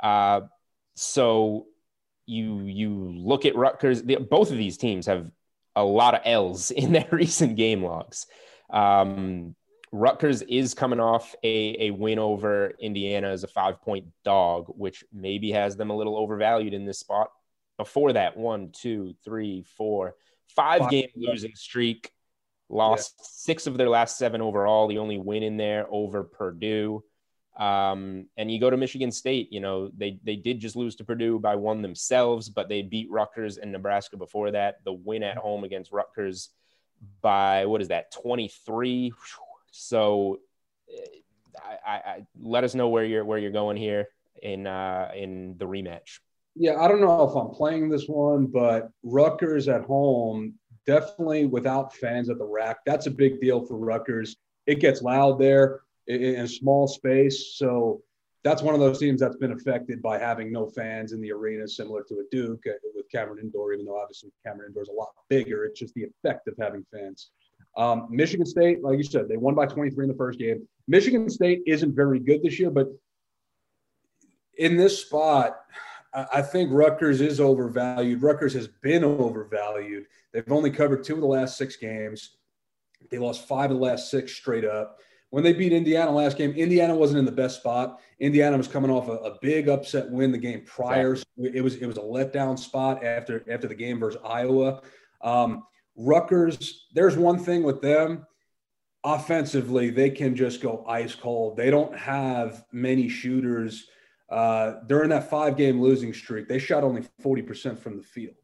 Uh, 0.02 0.42
so 0.94 1.66
you 2.26 2.60
you 2.62 3.12
look 3.16 3.44
at 3.44 3.56
Rutgers. 3.56 4.02
The, 4.02 4.16
both 4.16 4.50
of 4.50 4.56
these 4.56 4.78
teams 4.78 5.06
have 5.06 5.30
a 5.74 5.84
lot 5.84 6.14
of 6.14 6.22
L's 6.24 6.70
in 6.72 6.92
their 6.92 7.08
recent 7.10 7.56
game 7.56 7.82
logs. 7.82 8.26
Um, 8.70 9.54
Rutgers 9.92 10.42
is 10.42 10.74
coming 10.74 11.00
off 11.00 11.34
a, 11.42 11.86
a 11.86 11.90
win 11.90 12.18
over 12.18 12.72
Indiana 12.80 13.28
as 13.28 13.44
a 13.44 13.48
five 13.48 13.80
point 13.80 14.06
dog, 14.24 14.66
which 14.68 15.04
maybe 15.12 15.52
has 15.52 15.76
them 15.76 15.90
a 15.90 15.96
little 15.96 16.16
overvalued 16.16 16.74
in 16.74 16.84
this 16.84 16.98
spot. 16.98 17.30
Before 17.76 18.12
that, 18.14 18.36
one, 18.36 18.70
two, 18.72 19.14
three, 19.24 19.64
four, 19.76 20.16
five 20.48 20.80
Five. 20.80 20.90
game 20.90 21.08
losing 21.14 21.54
streak, 21.54 22.10
lost 22.68 23.44
six 23.44 23.66
of 23.66 23.76
their 23.76 23.88
last 23.88 24.18
seven 24.18 24.40
overall. 24.40 24.88
The 24.88 24.98
only 24.98 25.18
win 25.18 25.42
in 25.42 25.56
there 25.56 25.86
over 25.90 26.24
Purdue. 26.24 27.04
Um, 27.56 28.28
and 28.36 28.50
you 28.50 28.60
go 28.60 28.68
to 28.68 28.76
Michigan 28.76 29.10
State, 29.10 29.50
you 29.50 29.60
know, 29.60 29.90
they 29.96 30.18
they 30.24 30.36
did 30.36 30.60
just 30.60 30.76
lose 30.76 30.96
to 30.96 31.04
Purdue 31.04 31.38
by 31.38 31.56
one 31.56 31.80
themselves, 31.80 32.48
but 32.48 32.68
they 32.68 32.82
beat 32.82 33.10
Rutgers 33.10 33.56
and 33.56 33.72
Nebraska 33.72 34.16
before 34.16 34.50
that. 34.50 34.84
The 34.84 34.92
win 34.92 35.22
at 35.22 35.38
home 35.38 35.64
against 35.64 35.92
Rutgers 35.92 36.50
by 37.22 37.66
what 37.66 37.80
is 37.80 37.88
that, 37.88 38.12
23? 38.12 39.12
So 39.78 40.38
I, 41.64 41.76
I, 41.86 41.94
I 41.94 42.26
let 42.40 42.64
us 42.64 42.74
know 42.74 42.88
where 42.88 43.04
you're 43.04 43.24
where 43.24 43.38
you're 43.38 43.50
going 43.50 43.76
here 43.76 44.08
in 44.42 44.66
uh, 44.66 45.10
in 45.14 45.56
the 45.58 45.66
rematch. 45.66 46.20
Yeah, 46.54 46.80
I 46.80 46.88
don't 46.88 47.00
know 47.00 47.28
if 47.28 47.36
I'm 47.36 47.54
playing 47.54 47.90
this 47.90 48.06
one, 48.06 48.46
but 48.46 48.88
Rutgers 49.02 49.68
at 49.68 49.84
home, 49.84 50.54
definitely 50.86 51.44
without 51.44 51.94
fans 51.94 52.30
at 52.30 52.38
the 52.38 52.46
RAC. 52.46 52.78
That's 52.86 53.06
a 53.06 53.10
big 53.10 53.40
deal 53.40 53.64
for 53.66 53.76
Rutgers. 53.76 54.36
It 54.66 54.80
gets 54.80 55.02
loud 55.02 55.38
there 55.38 55.80
in 56.06 56.40
a 56.40 56.48
small 56.48 56.88
space. 56.88 57.56
So 57.56 58.00
that's 58.42 58.62
one 58.62 58.74
of 58.74 58.80
those 58.80 58.98
teams 58.98 59.20
that's 59.20 59.36
been 59.36 59.52
affected 59.52 60.00
by 60.00 60.18
having 60.18 60.52
no 60.52 60.68
fans 60.68 61.12
in 61.12 61.20
the 61.20 61.32
arena, 61.32 61.66
similar 61.68 62.04
to 62.04 62.14
a 62.14 62.24
Duke 62.30 62.62
uh, 62.66 62.72
with 62.94 63.10
Cameron 63.10 63.40
Indoor, 63.40 63.72
even 63.74 63.84
though 63.84 64.00
obviously 64.00 64.30
Cameron 64.44 64.68
Indoor 64.68 64.84
is 64.84 64.88
a 64.88 64.92
lot 64.92 65.08
bigger. 65.28 65.64
It's 65.64 65.80
just 65.80 65.94
the 65.94 66.04
effect 66.04 66.48
of 66.48 66.54
having 66.58 66.86
fans. 66.92 67.30
Um, 67.76 68.08
Michigan 68.10 68.46
State, 68.46 68.82
like 68.82 68.96
you 68.96 69.04
said, 69.04 69.28
they 69.28 69.36
won 69.36 69.54
by 69.54 69.66
23 69.66 70.04
in 70.04 70.08
the 70.08 70.16
first 70.16 70.38
game. 70.38 70.66
Michigan 70.88 71.28
State 71.28 71.62
isn't 71.66 71.94
very 71.94 72.18
good 72.18 72.42
this 72.42 72.58
year, 72.58 72.70
but 72.70 72.88
in 74.56 74.76
this 74.76 75.02
spot, 75.02 75.58
I 76.32 76.40
think 76.40 76.70
Rutgers 76.72 77.20
is 77.20 77.40
overvalued. 77.40 78.22
Rutgers 78.22 78.54
has 78.54 78.68
been 78.68 79.04
overvalued. 79.04 80.06
They've 80.32 80.50
only 80.50 80.70
covered 80.70 81.04
two 81.04 81.14
of 81.14 81.20
the 81.20 81.26
last 81.26 81.58
six 81.58 81.76
games. 81.76 82.36
They 83.10 83.18
lost 83.18 83.46
five 83.46 83.70
of 83.70 83.76
the 83.76 83.82
last 83.82 84.10
six 84.10 84.32
straight 84.32 84.64
up. 84.64 84.98
When 85.30 85.44
they 85.44 85.52
beat 85.52 85.72
Indiana 85.72 86.10
last 86.10 86.38
game, 86.38 86.52
Indiana 86.52 86.94
wasn't 86.94 87.18
in 87.18 87.24
the 87.26 87.32
best 87.32 87.60
spot. 87.60 88.00
Indiana 88.20 88.56
was 88.56 88.68
coming 88.68 88.90
off 88.90 89.08
a, 89.08 89.12
a 89.12 89.38
big 89.42 89.68
upset 89.68 90.08
win 90.10 90.32
the 90.32 90.38
game 90.38 90.62
prior. 90.64 91.12
Exactly. 91.12 91.50
So 91.50 91.56
it 91.56 91.60
was 91.60 91.74
it 91.76 91.86
was 91.86 91.98
a 91.98 92.00
letdown 92.00 92.58
spot 92.58 93.04
after 93.04 93.44
after 93.50 93.68
the 93.68 93.74
game 93.74 93.98
versus 93.98 94.20
Iowa. 94.24 94.82
Um, 95.20 95.64
Rutgers, 95.96 96.86
there's 96.92 97.16
one 97.16 97.38
thing 97.38 97.62
with 97.62 97.80
them. 97.80 98.26
Offensively, 99.04 99.90
they 99.90 100.10
can 100.10 100.34
just 100.34 100.60
go 100.60 100.84
ice 100.86 101.14
cold. 101.14 101.56
They 101.56 101.70
don't 101.70 101.96
have 101.96 102.64
many 102.72 103.08
shooters. 103.08 103.86
Uh, 104.28 104.74
during 104.86 105.10
that 105.10 105.30
five 105.30 105.56
game 105.56 105.80
losing 105.80 106.12
streak, 106.12 106.48
they 106.48 106.58
shot 106.58 106.82
only 106.82 107.02
40% 107.22 107.78
from 107.78 107.96
the 107.96 108.02
field. 108.02 108.34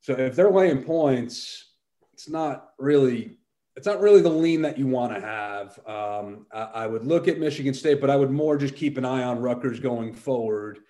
So 0.00 0.14
if 0.14 0.34
they're 0.34 0.50
laying 0.50 0.82
points, 0.82 1.64
it's 2.12 2.28
not 2.28 2.70
really 2.78 3.38
it's 3.76 3.86
not 3.86 4.00
really 4.00 4.20
the 4.20 4.28
lean 4.28 4.62
that 4.62 4.76
you 4.76 4.88
want 4.88 5.14
to 5.14 5.20
have. 5.20 5.78
Um, 5.86 6.46
I, 6.52 6.62
I, 6.62 6.86
would 6.88 7.04
look 7.04 7.28
at 7.28 7.38
Michigan 7.38 7.72
State, 7.72 8.00
but 8.00 8.10
I 8.10 8.16
would 8.16 8.32
more 8.32 8.56
just 8.56 8.74
keep 8.74 8.98
an 8.98 9.04
eye 9.04 9.22
on 9.22 9.38
Rutgers 9.38 9.78
going 9.78 10.12
forward 10.14 10.80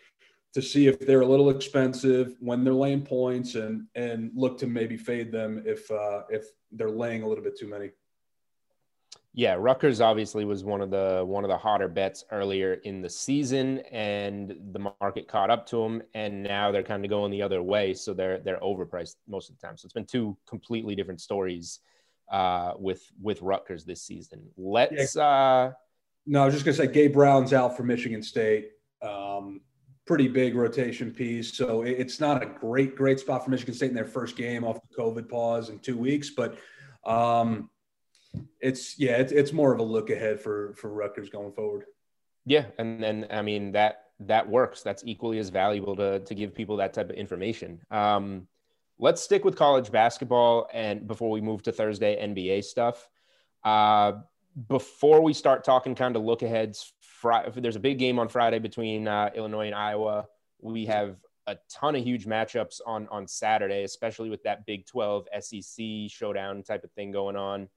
to 0.58 0.66
see 0.66 0.88
if 0.88 0.98
they're 0.98 1.20
a 1.20 1.26
little 1.26 1.50
expensive 1.50 2.34
when 2.40 2.64
they're 2.64 2.74
laying 2.74 3.02
points, 3.02 3.54
and 3.54 3.86
and 3.94 4.32
look 4.34 4.58
to 4.58 4.66
maybe 4.66 4.96
fade 4.96 5.30
them 5.30 5.62
if 5.64 5.88
uh, 5.90 6.22
if 6.30 6.46
they're 6.72 6.90
laying 6.90 7.22
a 7.22 7.28
little 7.28 7.44
bit 7.44 7.56
too 7.56 7.68
many. 7.68 7.90
Yeah, 9.34 9.54
Rutgers 9.56 10.00
obviously 10.00 10.44
was 10.44 10.64
one 10.64 10.80
of 10.80 10.90
the 10.90 11.22
one 11.24 11.44
of 11.44 11.48
the 11.48 11.56
hotter 11.56 11.86
bets 11.86 12.24
earlier 12.32 12.74
in 12.82 13.00
the 13.02 13.08
season, 13.08 13.78
and 13.92 14.56
the 14.72 14.92
market 15.00 15.28
caught 15.28 15.48
up 15.48 15.64
to 15.66 15.76
them, 15.76 16.02
and 16.14 16.42
now 16.42 16.72
they're 16.72 16.82
kind 16.82 17.04
of 17.04 17.08
going 17.08 17.30
the 17.30 17.42
other 17.42 17.62
way, 17.62 17.94
so 17.94 18.12
they're 18.12 18.40
they're 18.40 18.58
overpriced 18.58 19.14
most 19.28 19.48
of 19.48 19.56
the 19.56 19.64
time. 19.64 19.76
So 19.76 19.86
it's 19.86 19.94
been 19.94 20.06
two 20.06 20.36
completely 20.48 20.96
different 20.96 21.20
stories 21.20 21.78
uh, 22.32 22.72
with 22.76 23.08
with 23.22 23.40
Rutgers 23.42 23.84
this 23.84 24.02
season. 24.02 24.42
Let's. 24.56 25.16
Uh, 25.16 25.70
no, 26.26 26.42
I 26.42 26.46
was 26.46 26.54
just 26.54 26.64
gonna 26.64 26.76
say 26.76 26.88
Gabe 26.88 27.12
Brown's 27.12 27.52
out 27.52 27.76
for 27.76 27.84
Michigan 27.84 28.24
State. 28.24 28.72
Um, 29.00 29.60
pretty 30.08 30.26
big 30.26 30.56
rotation 30.56 31.12
piece, 31.12 31.56
so 31.56 31.82
it's 31.82 32.18
not 32.18 32.42
a 32.42 32.46
great 32.46 32.96
great 32.96 33.20
spot 33.20 33.44
for 33.44 33.50
Michigan 33.50 33.74
State 33.74 33.90
in 33.90 33.94
their 33.94 34.04
first 34.04 34.36
game 34.36 34.64
off 34.64 34.80
the 34.88 34.96
COVID 34.96 35.28
pause 35.28 35.68
in 35.68 35.78
two 35.78 35.96
weeks, 35.96 36.30
but. 36.30 36.58
Um, 37.06 37.70
it's 38.60 38.98
yeah, 38.98 39.16
it's, 39.16 39.32
it's 39.32 39.52
more 39.52 39.72
of 39.72 39.80
a 39.80 39.82
look 39.82 40.10
ahead 40.10 40.40
for 40.40 40.74
for 40.74 40.90
Rutgers 40.90 41.30
going 41.30 41.52
forward. 41.52 41.84
Yeah, 42.44 42.66
and 42.78 43.02
then 43.02 43.26
I 43.30 43.42
mean 43.42 43.72
that 43.72 44.04
that 44.20 44.48
works. 44.48 44.82
That's 44.82 45.02
equally 45.06 45.38
as 45.38 45.48
valuable 45.50 45.96
to 45.96 46.20
to 46.20 46.34
give 46.34 46.54
people 46.54 46.76
that 46.78 46.92
type 46.92 47.10
of 47.10 47.16
information. 47.16 47.80
Um, 47.90 48.46
let's 48.98 49.22
stick 49.22 49.44
with 49.44 49.56
college 49.56 49.90
basketball 49.90 50.68
and 50.72 51.06
before 51.06 51.30
we 51.30 51.40
move 51.40 51.62
to 51.64 51.72
Thursday 51.72 52.16
NBA 52.16 52.64
stuff. 52.64 53.08
Uh, 53.64 54.12
before 54.68 55.22
we 55.22 55.32
start 55.32 55.62
talking 55.62 55.94
kind 55.94 56.16
of 56.16 56.22
look 56.22 56.42
aheads, 56.42 56.92
Friday, 57.20 57.60
there's 57.60 57.76
a 57.76 57.80
big 57.80 57.98
game 57.98 58.18
on 58.18 58.28
Friday 58.28 58.58
between 58.58 59.08
uh, 59.08 59.30
Illinois 59.34 59.66
and 59.66 59.74
Iowa. 59.74 60.26
We 60.60 60.86
have 60.86 61.16
a 61.48 61.56
ton 61.68 61.96
of 61.96 62.04
huge 62.04 62.26
matchups 62.26 62.80
on 62.86 63.08
on 63.10 63.26
Saturday, 63.26 63.82
especially 63.82 64.30
with 64.30 64.42
that 64.44 64.66
Big 64.66 64.86
12 64.86 65.26
SEC 65.40 65.86
showdown 66.08 66.62
type 66.62 66.84
of 66.84 66.92
thing 66.92 67.10
going 67.10 67.36
on. 67.36 67.68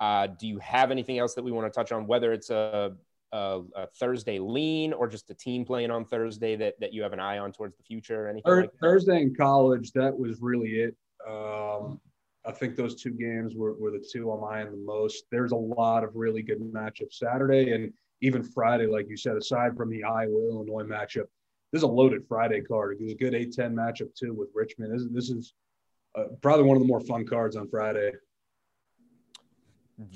Uh, 0.00 0.26
do 0.26 0.48
you 0.48 0.58
have 0.58 0.90
anything 0.90 1.18
else 1.18 1.34
that 1.34 1.44
we 1.44 1.52
want 1.52 1.72
to 1.72 1.76
touch 1.78 1.92
on, 1.92 2.06
whether 2.06 2.32
it's 2.32 2.48
a, 2.48 2.92
a, 3.32 3.60
a, 3.76 3.86
Thursday 3.98 4.38
lean 4.38 4.94
or 4.94 5.06
just 5.06 5.28
a 5.28 5.34
team 5.34 5.62
playing 5.62 5.90
on 5.90 6.06
Thursday 6.06 6.56
that, 6.56 6.80
that 6.80 6.94
you 6.94 7.02
have 7.02 7.12
an 7.12 7.20
eye 7.20 7.36
on 7.36 7.52
towards 7.52 7.76
the 7.76 7.82
future? 7.82 8.24
Or 8.24 8.28
anything 8.28 8.44
Thursday, 8.46 8.62
like 8.62 8.80
Thursday 8.80 9.20
in 9.20 9.34
college, 9.34 9.92
that 9.92 10.18
was 10.18 10.38
really 10.40 10.70
it. 10.70 10.96
Um, 11.28 12.00
I 12.46 12.52
think 12.52 12.76
those 12.76 13.00
two 13.00 13.10
games 13.10 13.54
were, 13.54 13.74
were 13.74 13.90
the 13.90 14.02
two 14.10 14.30
on 14.30 14.40
my 14.40 14.62
end 14.62 14.72
the 14.72 14.78
most. 14.78 15.24
There's 15.30 15.52
a 15.52 15.56
lot 15.56 16.02
of 16.02 16.16
really 16.16 16.40
good 16.40 16.60
matchups 16.60 17.18
Saturday 17.18 17.72
and 17.72 17.92
even 18.22 18.42
Friday, 18.42 18.86
like 18.86 19.08
you 19.08 19.16
said, 19.16 19.36
aside 19.36 19.76
from 19.76 19.90
the 19.90 20.04
Iowa 20.04 20.50
Illinois 20.50 20.84
matchup. 20.84 21.26
This 21.72 21.80
is 21.80 21.82
a 21.84 21.88
loaded 21.88 22.26
Friday 22.28 22.60
card. 22.60 22.96
It 22.98 23.02
was 23.02 23.12
a 23.12 23.16
good 23.16 23.34
8 23.34 23.52
10 23.52 23.74
matchup 23.74 24.14
too 24.14 24.34
with 24.34 24.48
Richmond. 24.54 24.92
This, 24.92 25.06
this 25.10 25.30
is 25.30 25.54
uh, 26.16 26.24
probably 26.42 26.64
one 26.64 26.76
of 26.76 26.82
the 26.82 26.88
more 26.88 27.00
fun 27.00 27.26
cards 27.26 27.56
on 27.56 27.68
Friday 27.68 28.12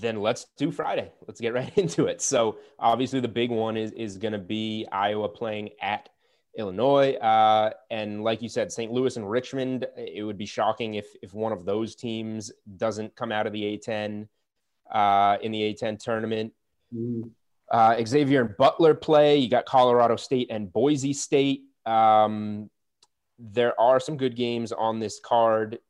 then 0.01 0.21
let's 0.21 0.47
do 0.57 0.71
Friday. 0.71 1.13
Let's 1.27 1.41
get 1.41 1.55
right 1.55 1.77
into 1.77 2.07
it. 2.07 2.23
So 2.23 2.59
obviously 2.79 3.21
the 3.21 3.29
big 3.29 3.51
one 3.51 3.77
is 3.77 3.93
is 3.93 4.19
going 4.19 4.33
to 4.33 4.39
be 4.39 4.87
Iowa 4.91 5.29
playing 5.29 5.71
at 5.81 6.09
Illinois, 6.57 7.15
uh, 7.15 7.71
and 7.91 8.23
like 8.23 8.41
you 8.41 8.49
said, 8.49 8.71
St. 8.71 8.93
Louis 8.93 9.17
and 9.17 9.29
Richmond. 9.29 9.87
It 9.97 10.23
would 10.23 10.39
be 10.39 10.47
shocking 10.47 10.95
if 10.95 11.07
if 11.23 11.35
one 11.35 11.53
of 11.53 11.65
those 11.65 11.95
teams 11.95 12.53
doesn't 12.77 13.17
come 13.17 13.33
out 13.33 13.47
of 13.47 13.53
the 13.53 13.63
A10 13.63 14.29
uh, 14.91 15.39
in 15.43 15.53
the 15.53 15.75
A10 15.75 15.99
tournament. 15.99 16.53
Mm. 16.95 17.31
Uh, 17.75 18.05
Xavier 18.07 18.43
and 18.43 18.57
Butler 18.57 18.95
play. 18.95 19.39
You 19.39 19.49
got 19.49 19.67
Colorado 19.67 20.15
State 20.15 20.47
and 20.49 20.73
Boise 20.73 21.13
State. 21.13 21.63
Um, 21.85 22.71
there 23.37 23.79
are 23.81 23.99
some 23.99 24.17
good 24.17 24.37
games 24.37 24.71
on 24.71 25.01
this 25.01 25.19
card 25.19 25.81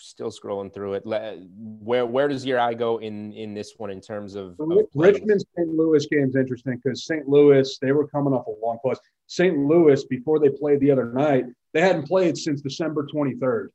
still 0.00 0.32
scrolling 0.32 0.74
through 0.74 0.94
it. 0.94 1.04
Where 1.04 2.04
where 2.04 2.26
does 2.26 2.44
your 2.44 2.58
eye 2.58 2.74
go 2.74 2.98
in 2.98 3.32
in 3.32 3.54
this 3.54 3.74
one 3.76 3.90
in 3.90 4.00
terms 4.00 4.34
of, 4.34 4.58
of 4.58 4.86
Richmond 4.92 5.40
St. 5.56 5.68
Louis 5.68 6.04
game's 6.06 6.34
interesting 6.34 6.80
because 6.82 7.06
St. 7.06 7.28
Louis 7.28 7.78
they 7.80 7.92
were 7.92 8.08
coming 8.08 8.32
off 8.32 8.48
a 8.48 8.66
long 8.66 8.78
pause. 8.82 8.98
St. 9.28 9.56
Louis 9.56 10.04
before 10.06 10.40
they 10.40 10.48
played 10.48 10.80
the 10.80 10.90
other 10.90 11.12
night 11.12 11.44
they 11.74 11.80
hadn't 11.80 12.08
played 12.08 12.36
since 12.36 12.60
December 12.60 13.06
23rd. 13.06 13.68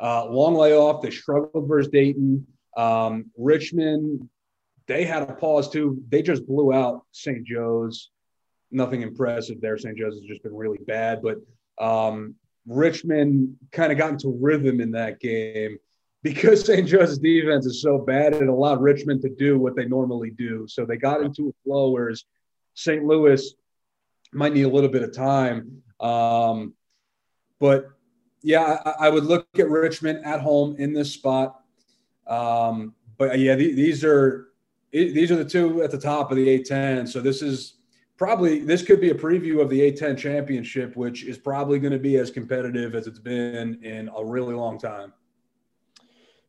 Uh, 0.00 0.24
long 0.30 0.54
layoff. 0.54 1.02
They 1.02 1.10
struggled 1.10 1.68
versus 1.68 1.90
Dayton. 1.92 2.46
Um, 2.78 3.30
Richmond 3.36 4.26
they 4.86 5.04
had 5.04 5.22
a 5.22 5.34
pause 5.34 5.68
too. 5.68 6.02
They 6.08 6.22
just 6.22 6.46
blew 6.46 6.72
out 6.72 7.04
St. 7.12 7.44
Joe's. 7.44 8.10
Nothing 8.70 9.02
impressive 9.02 9.60
there. 9.60 9.76
St. 9.76 9.96
Joe's 9.96 10.14
has 10.14 10.22
just 10.22 10.42
been 10.42 10.54
really 10.54 10.78
bad, 10.86 11.20
but 11.22 11.38
um, 11.78 12.34
Richmond 12.66 13.56
kind 13.70 13.92
of 13.92 13.98
got 13.98 14.10
into 14.10 14.36
rhythm 14.40 14.80
in 14.80 14.92
that 14.92 15.20
game 15.20 15.78
because 16.22 16.64
St. 16.66 16.86
Joe's 16.88 17.18
defense 17.18 17.66
is 17.66 17.82
so 17.82 17.98
bad, 17.98 18.34
it 18.34 18.48
allowed 18.48 18.80
Richmond 18.80 19.22
to 19.22 19.28
do 19.28 19.58
what 19.58 19.76
they 19.76 19.84
normally 19.84 20.30
do. 20.30 20.66
So 20.68 20.84
they 20.84 20.96
got 20.96 21.22
into 21.22 21.48
a 21.48 21.52
flow, 21.64 21.90
whereas 21.90 22.24
St. 22.74 23.04
Louis 23.04 23.54
might 24.32 24.54
need 24.54 24.62
a 24.62 24.68
little 24.68 24.90
bit 24.90 25.02
of 25.02 25.14
time. 25.14 25.82
Um, 26.00 26.74
but 27.60 27.90
yeah, 28.42 28.80
I, 28.84 29.06
I, 29.06 29.08
would 29.08 29.24
look 29.24 29.46
at 29.56 29.68
Richmond 29.68 30.24
at 30.24 30.40
home 30.40 30.74
in 30.78 30.92
this 30.92 31.12
spot. 31.12 31.60
Um, 32.26 32.94
but 33.18 33.38
yeah, 33.38 33.54
th- 33.54 33.76
these 33.76 34.02
are 34.02 34.48
these 34.92 35.30
are 35.30 35.36
the 35.36 35.44
two 35.44 35.82
at 35.82 35.90
the 35.90 35.98
top 35.98 36.30
of 36.30 36.36
the 36.36 36.60
A10. 36.60 37.08
So 37.08 37.20
this 37.20 37.42
is 37.42 37.74
probably 38.18 38.60
this 38.60 38.82
could 38.82 39.00
be 39.00 39.10
a 39.10 39.14
preview 39.14 39.60
of 39.60 39.70
the 39.70 39.90
A10 39.90 40.18
championship, 40.18 40.96
which 40.96 41.24
is 41.24 41.38
probably 41.38 41.78
going 41.78 41.92
to 41.92 41.98
be 41.98 42.16
as 42.16 42.30
competitive 42.30 42.94
as 42.94 43.06
it's 43.06 43.18
been 43.18 43.82
in 43.82 44.10
a 44.16 44.24
really 44.24 44.54
long 44.54 44.78
time. 44.78 45.12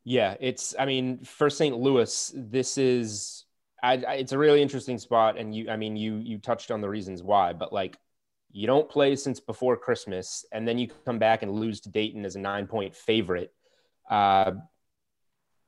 Yeah, 0.03 0.35
it's. 0.39 0.75
I 0.77 0.85
mean, 0.85 1.23
for 1.23 1.49
St. 1.49 1.77
Louis, 1.77 2.33
this 2.35 2.77
is. 2.77 3.45
I, 3.81 3.93
I, 4.07 4.13
it's 4.15 4.31
a 4.31 4.37
really 4.37 4.61
interesting 4.61 4.97
spot, 4.97 5.37
and 5.37 5.55
you. 5.55 5.69
I 5.69 5.77
mean, 5.77 5.95
you 5.95 6.17
you 6.17 6.37
touched 6.37 6.71
on 6.71 6.81
the 6.81 6.89
reasons 6.89 7.23
why, 7.23 7.53
but 7.53 7.71
like, 7.71 7.97
you 8.51 8.67
don't 8.67 8.89
play 8.89 9.15
since 9.15 9.39
before 9.39 9.77
Christmas, 9.77 10.45
and 10.51 10.67
then 10.67 10.77
you 10.77 10.89
come 11.05 11.19
back 11.19 11.41
and 11.41 11.53
lose 11.53 11.79
to 11.81 11.89
Dayton 11.89 12.25
as 12.25 12.35
a 12.35 12.39
nine 12.39 12.67
point 12.67 12.93
favorite. 12.93 13.53
Uh, 14.09 14.51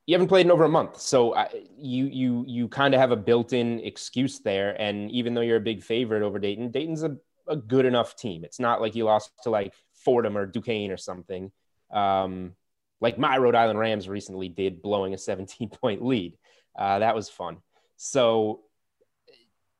you 0.05 0.13
haven't 0.13 0.27
played 0.27 0.45
in 0.45 0.51
over 0.51 0.65
a 0.65 0.69
month, 0.69 0.99
so 0.99 1.35
I, 1.35 1.49
you 1.77 2.05
you 2.05 2.45
you 2.47 2.67
kind 2.67 2.93
of 2.93 2.99
have 2.99 3.11
a 3.11 3.15
built-in 3.15 3.79
excuse 3.79 4.39
there. 4.39 4.79
And 4.79 5.09
even 5.11 5.33
though 5.33 5.41
you're 5.41 5.57
a 5.57 5.61
big 5.61 5.81
favorite 5.83 6.21
over 6.21 6.37
Dayton, 6.37 6.69
Dayton's 6.69 7.03
a, 7.03 7.17
a 7.47 7.55
good 7.55 7.85
enough 7.85 8.15
team. 8.15 8.43
It's 8.43 8.59
not 8.59 8.81
like 8.81 8.95
you 8.95 9.05
lost 9.05 9.31
to 9.43 9.49
like 9.49 9.73
Fordham 9.93 10.37
or 10.37 10.45
Duquesne 10.45 10.91
or 10.91 10.97
something, 10.97 11.51
um, 11.91 12.53
like 13.01 13.17
my 13.17 13.37
Rhode 13.37 13.55
Island 13.55 13.79
Rams 13.79 14.07
recently 14.07 14.47
did, 14.47 14.81
blowing 14.81 15.13
a 15.13 15.17
17-point 15.17 16.05
lead. 16.05 16.37
Uh, 16.77 16.99
that 16.99 17.15
was 17.15 17.29
fun. 17.29 17.57
So 17.97 18.61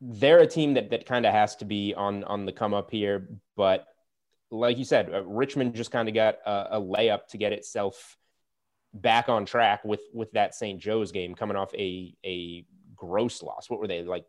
they're 0.01 0.39
a 0.39 0.47
team 0.47 0.73
that 0.73 0.89
that 0.89 1.05
kind 1.05 1.25
of 1.25 1.33
has 1.33 1.55
to 1.57 1.65
be 1.65 1.93
on 1.93 2.23
on 2.23 2.45
the 2.45 2.51
come 2.51 2.73
up 2.73 2.89
here. 2.89 3.29
But 3.55 3.85
like 4.49 4.79
you 4.79 4.85
said, 4.85 5.13
uh, 5.13 5.23
Richmond 5.23 5.75
just 5.75 5.91
kind 5.91 6.09
of 6.09 6.15
got 6.15 6.37
a, 6.45 6.77
a 6.77 6.81
layup 6.81 7.27
to 7.27 7.37
get 7.37 7.53
itself 7.53 8.17
back 8.95 9.29
on 9.29 9.45
track 9.45 9.83
with 9.83 10.01
with 10.13 10.31
that 10.31 10.55
St. 10.55 10.79
Joe's 10.79 11.11
game 11.11 11.35
coming 11.35 11.57
off 11.57 11.73
a 11.75 12.15
a 12.25 12.65
gross 12.95 13.43
loss. 13.43 13.69
What 13.69 13.79
were 13.79 13.87
they 13.87 14.03
like? 14.03 14.25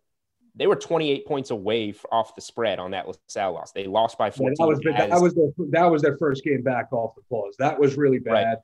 They 0.55 0.67
were 0.67 0.77
28 0.77 1.27
points 1.27 1.51
away 1.51 1.95
off 2.11 2.35
the 2.35 2.41
spread 2.41 2.79
on 2.79 2.93
that 2.93 3.07
LaSalle 3.07 3.53
loss. 3.53 3.73
They 3.73 3.85
lost 3.85 4.17
by 4.17 4.31
14. 4.31 4.55
Yeah, 4.59 4.65
that 4.65 4.69
was 4.69 4.79
that, 4.81 5.09
that 5.11 5.21
was 5.21 5.35
their 5.35 5.51
that 5.71 5.91
was 5.91 6.03
their 6.03 6.17
first 6.17 6.45
game 6.45 6.63
back 6.63 6.93
off 6.93 7.15
the 7.15 7.23
pause. 7.29 7.55
That 7.59 7.79
was 7.79 7.97
really 7.97 8.19
bad. 8.19 8.33
Right. 8.33 8.57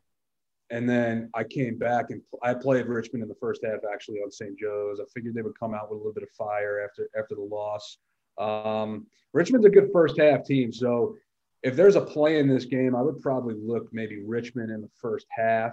And 0.71 0.89
then 0.89 1.29
I 1.35 1.45
came 1.45 1.77
back 1.77 2.07
and 2.09 2.23
I 2.43 2.55
played 2.55 2.87
Richmond 2.87 3.23
in 3.23 3.29
the 3.29 3.35
first 3.35 3.63
half 3.63 3.81
actually 3.93 4.19
on 4.21 4.31
St. 4.31 4.59
Joe's. 4.59 5.01
I 5.01 5.05
figured 5.13 5.35
they 5.35 5.43
would 5.43 5.59
come 5.59 5.75
out 5.75 5.91
with 5.91 5.97
a 5.97 5.99
little 5.99 6.15
bit 6.15 6.23
of 6.23 6.31
fire 6.31 6.81
after 6.83 7.09
after 7.17 7.35
the 7.35 7.43
loss. 7.43 7.99
Um, 8.39 9.07
Richmond's 9.35 9.67
a 9.67 9.71
good 9.71 9.91
first 9.93 10.19
half 10.19 10.45
team, 10.45 10.73
so 10.73 11.15
if 11.63 11.77
there's 11.77 11.97
a 11.97 12.01
play 12.01 12.39
in 12.39 12.49
this 12.49 12.65
game, 12.65 12.97
I 12.97 13.03
would 13.03 13.21
probably 13.21 13.55
look 13.55 13.89
maybe 13.93 14.23
Richmond 14.25 14.71
in 14.71 14.81
the 14.81 14.91
first 15.01 15.27
half. 15.31 15.73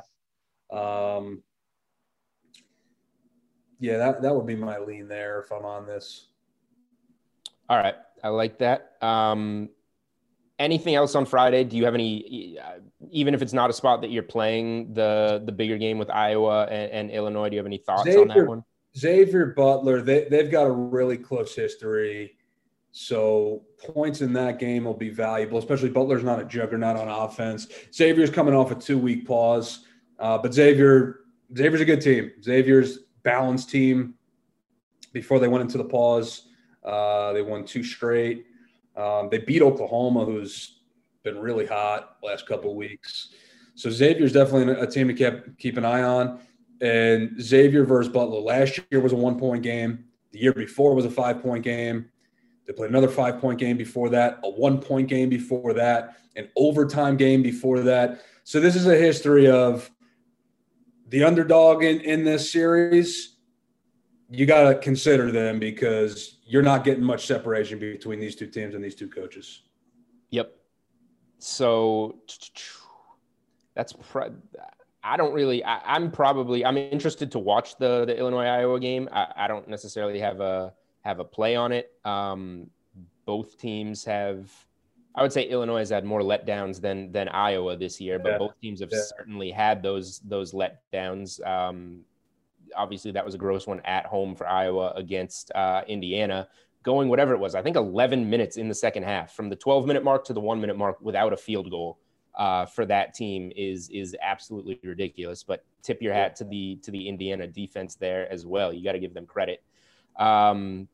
Um, 0.72 1.44
yeah, 3.80 3.98
that, 3.98 4.22
that 4.22 4.36
would 4.36 4.46
be 4.46 4.56
my 4.56 4.80
lean 4.80 5.08
there 5.08 5.42
if 5.42 5.52
I'm 5.52 5.66
on 5.66 5.86
this. 5.86 6.28
All 7.70 7.78
right. 7.78 7.96
I 8.24 8.28
like 8.30 8.60
that. 8.60 8.98
Um, 9.02 9.70
anything 10.58 10.96
else 10.96 11.16
on 11.16 11.26
Friday? 11.26 11.64
Do 11.64 11.78
you 11.78 11.86
have 11.86 11.94
any, 11.94 12.58
even 13.10 13.34
if 13.34 13.42
it's 13.42 13.54
not 13.54 13.70
a 13.70 13.74
spot 13.74 14.02
that 14.02 14.12
you're 14.12 14.24
playing 14.24 14.94
the, 14.94 15.42
the 15.46 15.52
bigger 15.52 15.78
game 15.78 15.98
with 15.98 16.10
Iowa 16.10 16.66
and, 16.66 16.92
and 16.92 17.12
Illinois, 17.12 17.50
do 17.50 17.56
you 17.56 17.60
have 17.60 17.66
any 17.66 17.78
thoughts 17.78 18.04
Xavier, 18.04 18.22
on 18.22 18.28
that 18.28 18.48
one? 18.48 18.64
Xavier 18.98 19.54
Butler, 19.56 20.02
they, 20.02 20.28
they've 20.30 20.52
got 20.52 20.66
a 20.66 20.72
really 20.72 21.18
close 21.18 21.56
history. 21.56 22.36
So 22.92 23.64
points 23.78 24.22
in 24.22 24.34
that 24.34 24.60
game 24.60 24.84
will 24.84 24.96
be 24.96 25.10
valuable, 25.10 25.60
especially 25.60 25.90
Butler's 25.90 26.24
not 26.24 26.42
a 26.42 26.44
juggernaut 26.44 26.98
on 26.98 27.08
offense. 27.08 27.68
Xavier's 27.94 28.32
coming 28.32 28.56
off 28.56 28.72
a 28.72 28.76
two 28.76 28.98
week 28.98 29.28
pause. 29.28 29.86
Uh, 30.20 30.38
but 30.38 30.54
Xavier, 30.54 31.22
Xavier's 31.56 31.82
a 31.82 31.86
good 31.86 32.02
team. 32.02 32.32
Xavier's 32.44 33.00
balanced 33.24 33.70
team. 33.70 34.16
Before 35.14 35.40
they 35.40 35.48
went 35.48 35.64
into 35.64 35.78
the 35.78 35.86
pause, 35.86 36.50
uh, 36.84 37.34
they 37.34 37.42
won 37.42 37.66
two 37.66 37.84
straight. 37.84 38.46
Um, 38.96 39.30
they 39.32 39.40
beat 39.40 39.62
Oklahoma, 39.62 40.26
who's 40.26 40.82
been 41.24 41.40
really 41.40 41.66
hot 41.66 42.18
last 42.22 42.46
couple 42.46 42.76
weeks. 42.76 43.30
So 43.76 43.90
Xavier's 43.90 44.34
definitely 44.34 44.74
a 44.74 44.86
team 44.86 45.08
to 45.08 45.14
keep 45.14 45.58
keep 45.58 45.78
an 45.78 45.86
eye 45.86 46.04
on. 46.04 46.40
And 46.82 47.42
Xavier 47.42 47.86
versus 47.86 48.12
Butler 48.12 48.40
last 48.40 48.80
year 48.92 49.02
was 49.02 49.14
a 49.14 49.16
one 49.16 49.40
point 49.40 49.64
game. 49.64 50.06
The 50.32 50.40
year 50.40 50.54
before 50.54 50.94
was 50.94 51.06
a 51.06 51.10
five 51.10 51.42
point 51.42 51.64
game. 51.64 52.10
They 52.66 52.74
played 52.74 52.90
another 52.90 53.08
five 53.08 53.40
point 53.40 53.58
game 53.58 53.78
before 53.78 54.10
that, 54.10 54.40
a 54.44 54.50
one 54.50 54.80
point 54.80 55.08
game 55.08 55.30
before 55.30 55.74
that, 55.74 56.18
an 56.36 56.50
overtime 56.56 57.18
game 57.18 57.42
before 57.42 57.80
that. 57.82 58.22
So 58.44 58.60
this 58.60 58.76
is 58.76 58.86
a 58.86 58.96
history 58.96 59.50
of 59.50 59.90
the 61.10 61.24
underdog 61.24 61.84
in, 61.84 62.02
in 62.02 62.24
this 62.24 62.52
series, 62.52 63.38
you 64.30 64.46
got 64.46 64.70
to 64.70 64.76
consider 64.76 65.32
them 65.32 65.60
because 65.60 66.38
you're 66.46 66.62
not 66.62 66.84
getting 66.84 67.04
much 67.04 67.26
separation 67.26 67.80
between 67.80 68.20
these 68.20 68.36
two 68.36 68.48
teams 68.48 68.76
and 68.76 68.84
these 68.84 68.96
two 68.96 69.10
coaches. 69.10 69.64
Yep. 70.30 70.56
So 71.40 72.20
that's 73.76 73.94
I 75.04 75.18
don't 75.18 75.34
really. 75.34 75.64
I, 75.64 75.96
am 75.96 76.12
probably 76.12 76.66
I'm 76.66 76.78
interested 76.78 77.32
to 77.32 77.40
watch 77.40 77.78
the 77.78 78.06
the 78.06 78.18
Illinois 78.18 78.46
Iowa 78.46 78.80
game. 78.80 79.10
I, 79.12 79.28
I, 79.36 79.48
don't 79.48 79.68
necessarily 79.68 80.20
have 80.20 80.42
a 80.42 80.74
have 81.02 81.20
a 81.20 81.24
play 81.24 81.56
on 81.56 81.72
it. 81.72 81.92
Um, 82.04 82.70
both 83.26 83.58
teams 83.58 84.04
have 84.04 84.52
I 85.20 85.22
would 85.22 85.34
say 85.34 85.44
Illinois 85.44 85.80
has 85.80 85.90
had 85.90 86.06
more 86.06 86.22
letdowns 86.22 86.80
than 86.80 87.12
than 87.12 87.28
Iowa 87.28 87.76
this 87.76 88.00
year, 88.00 88.20
but 88.20 88.32
yeah. 88.34 88.38
both 88.38 88.60
teams 88.62 88.80
have 88.80 88.90
yeah. 88.92 89.02
certainly 89.18 89.52
had 89.52 89.84
those 89.84 90.20
those 90.20 90.54
letdowns. 90.54 91.46
Um, 91.46 92.02
obviously, 92.76 93.12
that 93.12 93.26
was 93.26 93.36
a 93.36 93.38
gross 93.38 93.68
one 93.68 93.82
at 93.82 94.06
home 94.06 94.36
for 94.36 94.48
Iowa 94.48 94.94
against 94.96 95.52
uh, 95.54 95.82
Indiana, 95.88 96.48
going 96.84 97.10
whatever 97.10 97.34
it 97.34 97.40
was. 97.40 97.54
I 97.54 97.62
think 97.62 97.76
11 97.76 98.30
minutes 98.30 98.58
in 98.58 98.70
the 98.70 98.76
second 98.76 99.04
half, 99.04 99.34
from 99.34 99.50
the 99.50 99.56
12 99.56 99.86
minute 99.86 100.04
mark 100.04 100.24
to 100.26 100.34
the 100.34 100.40
one 100.40 100.62
minute 100.62 100.78
mark, 100.78 101.02
without 101.02 101.34
a 101.34 101.38
field 101.38 101.70
goal 101.70 102.00
uh, 102.38 102.66
for 102.66 102.86
that 102.86 103.14
team 103.14 103.52
is 103.56 103.90
is 103.90 104.16
absolutely 104.22 104.80
ridiculous. 104.84 105.44
But 105.44 105.66
tip 105.82 106.02
your 106.02 106.14
hat 106.14 106.36
to 106.38 106.46
the 106.46 106.78
to 106.84 106.92
the 106.92 107.08
Indiana 107.08 107.46
defense 107.46 107.96
there 107.96 108.32
as 108.32 108.46
well. 108.46 108.72
You 108.72 108.84
got 108.84 108.94
to 108.94 109.00
give 109.00 109.14
them 109.14 109.26
credit. 109.26 109.62
Um, 110.16 110.88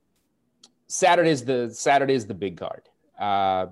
Saturday's 0.87 1.45
the 1.45 1.69
Saturday's 1.71 2.25
the 2.25 2.33
big 2.33 2.57
card. 2.57 2.89
Uh, 3.19 3.67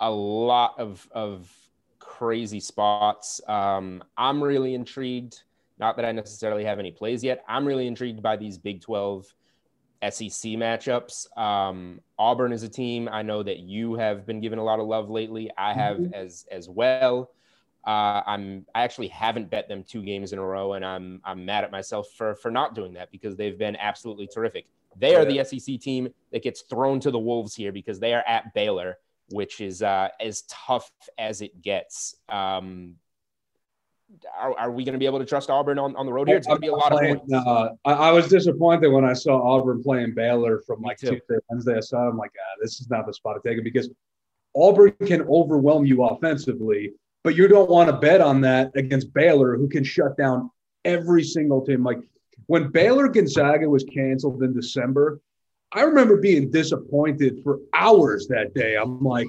a 0.00 0.10
lot 0.10 0.74
of 0.78 1.08
of 1.12 1.50
crazy 1.98 2.60
spots. 2.60 3.40
Um, 3.46 4.02
I'm 4.16 4.42
really 4.42 4.74
intrigued. 4.74 5.42
Not 5.78 5.96
that 5.96 6.04
I 6.04 6.12
necessarily 6.12 6.64
have 6.64 6.78
any 6.78 6.90
plays 6.90 7.22
yet. 7.22 7.44
I'm 7.48 7.64
really 7.64 7.86
intrigued 7.86 8.22
by 8.22 8.36
these 8.36 8.58
Big 8.58 8.80
12 8.80 9.32
SEC 10.02 10.52
matchups. 10.52 11.36
Um, 11.38 12.00
Auburn 12.18 12.52
is 12.52 12.64
a 12.64 12.68
team 12.68 13.08
I 13.10 13.22
know 13.22 13.42
that 13.42 13.58
you 13.58 13.94
have 13.94 14.26
been 14.26 14.40
given 14.40 14.58
a 14.58 14.64
lot 14.64 14.80
of 14.80 14.86
love 14.86 15.10
lately. 15.10 15.50
I 15.56 15.72
have 15.74 15.98
mm-hmm. 15.98 16.14
as 16.14 16.46
as 16.50 16.68
well. 16.68 17.30
Uh, 17.86 18.22
I'm 18.26 18.66
I 18.74 18.82
actually 18.82 19.08
haven't 19.08 19.50
bet 19.50 19.68
them 19.68 19.84
two 19.84 20.02
games 20.02 20.32
in 20.32 20.38
a 20.38 20.44
row, 20.44 20.74
and 20.74 20.84
I'm 20.84 21.20
I'm 21.24 21.44
mad 21.44 21.64
at 21.64 21.70
myself 21.70 22.08
for 22.16 22.34
for 22.34 22.50
not 22.50 22.74
doing 22.74 22.94
that 22.94 23.10
because 23.10 23.36
they've 23.36 23.58
been 23.58 23.76
absolutely 23.76 24.26
terrific. 24.26 24.66
They 24.96 25.14
are 25.14 25.24
the 25.24 25.44
SEC 25.44 25.80
team 25.80 26.08
that 26.32 26.42
gets 26.42 26.62
thrown 26.62 26.98
to 27.00 27.10
the 27.10 27.18
wolves 27.18 27.54
here 27.54 27.70
because 27.70 28.00
they 28.00 28.14
are 28.14 28.24
at 28.26 28.52
Baylor 28.52 28.98
which 29.30 29.60
is 29.60 29.82
uh, 29.82 30.08
as 30.20 30.42
tough 30.48 30.90
as 31.18 31.40
it 31.40 31.62
gets. 31.62 32.14
Um, 32.28 32.96
are, 34.38 34.58
are, 34.58 34.70
we 34.70 34.84
going 34.84 34.94
to 34.94 34.98
be 34.98 35.06
able 35.06 35.18
to 35.18 35.26
trust 35.26 35.50
Auburn 35.50 35.78
on, 35.78 35.94
on 35.96 36.06
the 36.06 36.12
road 36.12 36.28
here? 36.28 36.38
It's 36.38 36.46
going 36.46 36.56
to 36.56 36.62
be 36.62 36.68
a 36.68 36.72
lot 36.72 36.92
playing, 36.92 37.16
of 37.16 37.28
points. 37.28 37.46
Uh, 37.46 37.68
I, 37.84 37.92
I, 37.92 38.10
was 38.10 38.28
disappointed 38.28 38.88
when 38.88 39.04
I 39.04 39.12
saw 39.12 39.40
Auburn 39.42 39.82
playing 39.82 40.14
Baylor 40.14 40.62
from 40.66 40.80
like 40.80 40.98
Tuesday, 40.98 41.20
Wednesday. 41.50 41.76
I 41.76 41.80
saw, 41.80 42.08
I'm 42.08 42.16
like, 42.16 42.32
ah, 42.38 42.56
this 42.62 42.80
is 42.80 42.88
not 42.88 43.06
the 43.06 43.12
spot 43.12 43.36
to 43.42 43.48
take 43.48 43.58
it 43.58 43.64
because 43.64 43.90
Auburn 44.56 44.94
can 45.04 45.22
overwhelm 45.28 45.84
you 45.84 46.04
offensively, 46.04 46.92
but 47.22 47.36
you 47.36 47.48
don't 47.48 47.68
want 47.68 47.90
to 47.90 47.96
bet 47.96 48.22
on 48.22 48.40
that 48.42 48.72
against 48.76 49.12
Baylor, 49.12 49.56
who 49.56 49.68
can 49.68 49.84
shut 49.84 50.16
down 50.16 50.50
every 50.84 51.22
single 51.22 51.64
team. 51.64 51.84
Like 51.84 51.98
when 52.46 52.70
Baylor 52.70 53.08
Gonzaga 53.08 53.68
was 53.68 53.84
canceled 53.84 54.42
in 54.42 54.54
December, 54.54 55.20
I 55.72 55.82
remember 55.82 56.16
being 56.16 56.50
disappointed 56.50 57.40
for 57.44 57.58
hours 57.74 58.26
that 58.28 58.54
day. 58.54 58.76
I'm 58.76 59.02
like, 59.02 59.28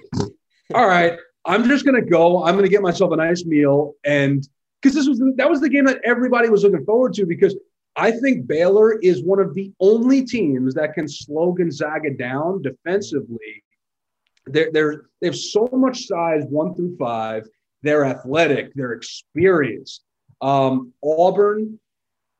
all 0.74 0.88
right, 0.88 1.18
I'm 1.46 1.68
just 1.68 1.86
gonna 1.86 2.02
go. 2.02 2.44
I'm 2.44 2.56
gonna 2.56 2.70
get 2.70 2.82
myself 2.82 3.12
a 3.12 3.18
nice 3.18 3.46
meal, 3.46 3.96
and 4.04 4.48
because 4.82 4.96
this 4.96 5.08
was 5.08 5.22
that 5.36 5.50
was 5.50 5.60
the 5.60 5.70
game 5.70 5.86
that 5.86 6.00
everybody 6.06 6.50
was 6.50 6.64
looking 6.64 6.86
forward 6.86 7.14
to. 7.16 7.26
Because 7.26 7.56
I 7.96 8.12
think 8.12 8.48
Baylor 8.48 9.00
is 9.00 9.24
one 9.24 9.40
of 9.40 9.54
the 9.54 9.74
only 9.82 10.24
teams 10.24 10.74
that 10.76 10.94
can 10.94 11.08
slow 11.08 11.52
Gonzaga 11.52 12.12
down 12.12 12.62
defensively. 12.62 13.64
They're, 14.46 14.72
they're 14.72 15.02
they 15.20 15.28
have 15.28 15.36
so 15.36 15.70
much 15.74 16.08
size, 16.08 16.44
one 16.50 16.74
through 16.76 16.96
five. 16.98 17.48
They're 17.82 18.06
athletic. 18.06 18.74
They're 18.76 18.94
experienced. 18.94 20.04
Um, 20.42 20.94
Auburn, 21.04 21.80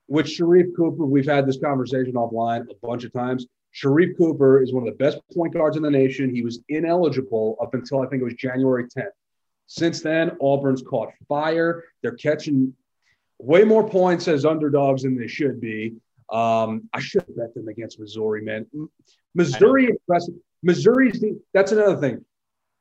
with 0.08 0.26
Sharife 0.26 0.76
Cooper, 0.76 1.06
we've 1.06 1.26
had 1.26 1.46
this 1.46 1.60
conversation 1.60 2.14
offline 2.14 2.70
a 2.70 2.76
bunch 2.82 3.04
of 3.04 3.14
times. 3.14 3.46
Sharife 3.76 4.18
Cooper 4.18 4.62
is 4.62 4.74
one 4.74 4.88
of 4.88 4.92
the 4.92 5.04
best 5.04 5.20
point 5.36 5.54
guards 5.54 5.78
in 5.78 5.84
the 5.84 5.92
nation. 5.92 6.34
He 6.34 6.42
was 6.42 6.60
ineligible 6.70 7.58
up 7.62 7.74
until 7.74 8.02
I 8.02 8.08
think 8.08 8.22
it 8.22 8.26
was 8.26 8.34
January 8.34 8.86
10th. 8.86 9.12
Since 9.68 10.02
then, 10.02 10.32
Auburn's 10.40 10.82
caught 10.82 11.10
fire. 11.28 11.84
They're 12.02 12.16
catching 12.16 12.74
way 13.38 13.64
more 13.64 13.88
points 13.88 14.28
as 14.28 14.46
underdogs 14.46 15.04
than 15.04 15.18
they 15.18 15.28
should 15.28 15.62
be. 15.62 15.96
Um, 16.32 16.90
I 16.94 17.00
should 17.00 17.24
have 17.28 17.38
bet 17.38 17.54
them 17.54 17.68
against 17.68 18.00
Missouri, 18.00 18.42
man. 18.42 18.66
Missouri 19.36 19.90
impressive. 19.90 20.36
Missouri's 20.64 21.24
that's 21.54 21.72
another 21.72 21.98
thing. 21.98 22.26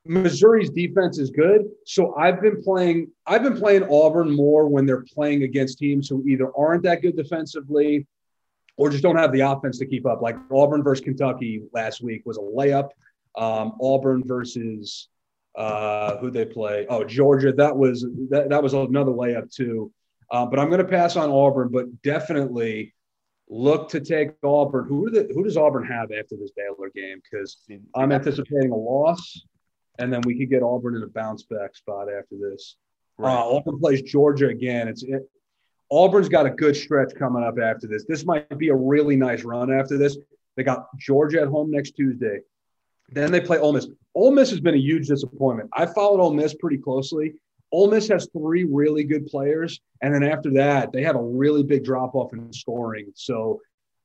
Missouri's 0.04 0.70
defense 0.70 1.18
is 1.18 1.30
good, 1.30 1.66
so 1.84 2.14
I've 2.14 2.40
been 2.40 2.62
playing. 2.62 3.10
I've 3.26 3.42
been 3.42 3.56
playing 3.56 3.84
Auburn 3.84 4.30
more 4.34 4.66
when 4.66 4.86
they're 4.86 5.04
playing 5.14 5.42
against 5.42 5.78
teams 5.78 6.08
who 6.08 6.26
either 6.26 6.50
aren't 6.56 6.82
that 6.84 7.02
good 7.02 7.16
defensively 7.16 8.06
or 8.78 8.88
just 8.88 9.02
don't 9.02 9.16
have 9.16 9.32
the 9.32 9.40
offense 9.40 9.76
to 9.78 9.86
keep 9.86 10.06
up. 10.06 10.22
Like 10.22 10.36
Auburn 10.50 10.82
versus 10.82 11.04
Kentucky 11.04 11.62
last 11.74 12.00
week 12.00 12.22
was 12.24 12.38
a 12.38 12.40
layup. 12.40 12.90
Um, 13.36 13.76
Auburn 13.82 14.22
versus 14.24 15.08
uh, 15.56 16.16
who 16.18 16.30
they 16.30 16.46
play? 16.46 16.86
Oh, 16.88 17.04
Georgia. 17.04 17.52
That 17.52 17.76
was 17.76 18.06
that, 18.30 18.48
that 18.48 18.62
was 18.62 18.72
another 18.72 19.12
layup 19.12 19.54
too. 19.54 19.92
Uh, 20.30 20.46
but 20.46 20.58
I'm 20.58 20.68
going 20.68 20.80
to 20.80 20.88
pass 20.88 21.16
on 21.16 21.28
Auburn, 21.30 21.68
but 21.70 22.02
definitely 22.02 22.94
look 23.48 23.88
to 23.90 24.00
take 24.00 24.30
Auburn. 24.44 24.86
Who, 24.88 25.10
do 25.10 25.22
the, 25.22 25.34
who 25.34 25.42
does 25.42 25.56
Auburn 25.56 25.84
have 25.86 26.12
after 26.12 26.36
this 26.36 26.52
Baylor 26.56 26.90
game? 26.94 27.20
Because 27.22 27.58
I'm 27.94 28.12
anticipating 28.12 28.70
a 28.70 28.76
loss, 28.76 29.42
and 29.98 30.12
then 30.12 30.20
we 30.24 30.38
could 30.38 30.50
get 30.50 30.62
Auburn 30.62 30.96
in 30.96 31.02
a 31.02 31.08
bounce 31.08 31.42
back 31.44 31.74
spot 31.74 32.08
after 32.08 32.36
this. 32.40 32.76
Right. 33.16 33.34
Uh, 33.34 33.56
Auburn 33.56 33.80
plays 33.80 34.02
Georgia 34.02 34.48
again. 34.48 34.86
It's 34.86 35.02
it, 35.02 35.28
Auburn's 35.90 36.28
got 36.28 36.46
a 36.46 36.50
good 36.50 36.76
stretch 36.76 37.14
coming 37.18 37.42
up 37.42 37.58
after 37.58 37.86
this. 37.86 38.04
This 38.04 38.24
might 38.24 38.58
be 38.58 38.68
a 38.68 38.74
really 38.74 39.16
nice 39.16 39.42
run 39.42 39.72
after 39.72 39.96
this. 39.96 40.16
They 40.56 40.62
got 40.62 40.88
Georgia 40.98 41.40
at 41.40 41.48
home 41.48 41.70
next 41.70 41.92
Tuesday. 41.92 42.40
Then 43.10 43.32
they 43.32 43.40
play 43.40 43.58
Ole 43.58 43.72
Miss. 43.72 43.86
Ole 44.14 44.32
Miss 44.32 44.50
has 44.50 44.60
been 44.60 44.74
a 44.74 44.78
huge 44.78 45.08
disappointment. 45.08 45.70
I 45.72 45.86
followed 45.86 46.20
Ole 46.20 46.34
Miss 46.34 46.54
pretty 46.54 46.78
closely. 46.78 47.34
Ole 47.72 47.90
Miss 47.90 48.08
has 48.08 48.28
three 48.32 48.64
really 48.64 49.04
good 49.04 49.26
players, 49.26 49.80
and 50.02 50.14
then 50.14 50.22
after 50.22 50.50
that, 50.52 50.92
they 50.92 51.02
have 51.02 51.16
a 51.16 51.22
really 51.22 51.62
big 51.62 51.84
drop 51.84 52.14
off 52.14 52.32
in 52.32 52.52
scoring. 52.52 53.12
So 53.14 53.60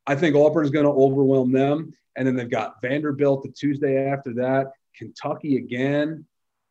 I 0.05 0.15
think 0.15 0.35
Auburn 0.35 0.65
is 0.65 0.71
going 0.71 0.85
to 0.85 0.91
overwhelm 0.91 1.51
them. 1.51 1.93
And 2.15 2.27
then 2.27 2.35
they've 2.35 2.49
got 2.49 2.81
Vanderbilt 2.81 3.43
the 3.43 3.49
Tuesday 3.49 4.05
after 4.05 4.33
that, 4.35 4.73
Kentucky 4.95 5.57
again. 5.57 6.25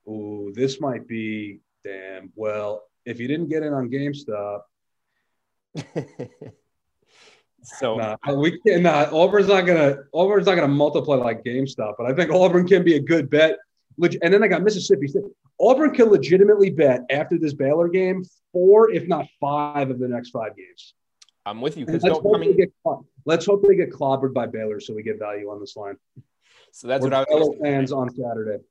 Ooh, 0.08 0.52
this 0.54 0.80
might 0.80 1.08
be 1.08 1.60
damn. 1.84 2.32
Well, 2.36 2.84
if 3.04 3.18
you 3.18 3.26
didn't 3.26 3.48
get 3.48 3.64
in 3.64 3.72
on 3.72 3.90
GameStop, 3.90 4.60
so 7.62 7.96
nah, 7.96 8.16
we 8.34 8.60
can. 8.60 8.86
Auburn's 8.86 9.48
not 9.48 9.62
gonna. 9.62 9.96
Auburn's 10.12 10.46
not 10.46 10.54
gonna 10.54 10.68
multiply 10.68 11.16
like 11.16 11.42
GameStop, 11.44 11.94
but 11.98 12.10
I 12.10 12.14
think 12.14 12.30
Auburn 12.30 12.66
can 12.66 12.84
be 12.84 12.96
a 12.96 13.00
good 13.00 13.30
bet. 13.30 13.58
And 14.00 14.32
then 14.32 14.42
I 14.42 14.48
got 14.48 14.62
Mississippi 14.62 15.06
State. 15.06 15.24
Auburn 15.60 15.94
can 15.94 16.08
legitimately 16.08 16.70
bet 16.70 17.02
after 17.10 17.38
this 17.38 17.54
Baylor 17.54 17.88
game 17.88 18.24
four, 18.52 18.90
if 18.90 19.06
not 19.06 19.26
five, 19.40 19.90
of 19.90 19.98
the 19.98 20.08
next 20.08 20.30
five 20.30 20.56
games. 20.56 20.94
I'm 21.44 21.60
with 21.60 21.76
you 21.76 21.84
Let's 21.86 22.04
don't 22.04 22.22
hope, 22.22 22.32
coming. 22.32 22.50
they 22.50 22.56
get, 22.56 22.72
let's 23.26 23.46
hope 23.46 23.64
they 23.66 23.74
get 23.74 23.90
clobbered 23.90 24.32
by 24.32 24.46
Baylor 24.46 24.80
so 24.80 24.94
we 24.94 25.02
get 25.02 25.18
value 25.18 25.50
on 25.50 25.60
this 25.60 25.76
line. 25.76 25.96
So 26.72 26.88
that's 26.88 27.02
We're 27.02 27.10
what 27.10 27.14
I 27.14 27.18
was. 27.20 27.26
Baylor 27.28 27.40
gonna 27.40 27.58
say. 27.58 27.62
fans 27.64 27.92
on 27.92 28.10
Saturday. 28.14 28.64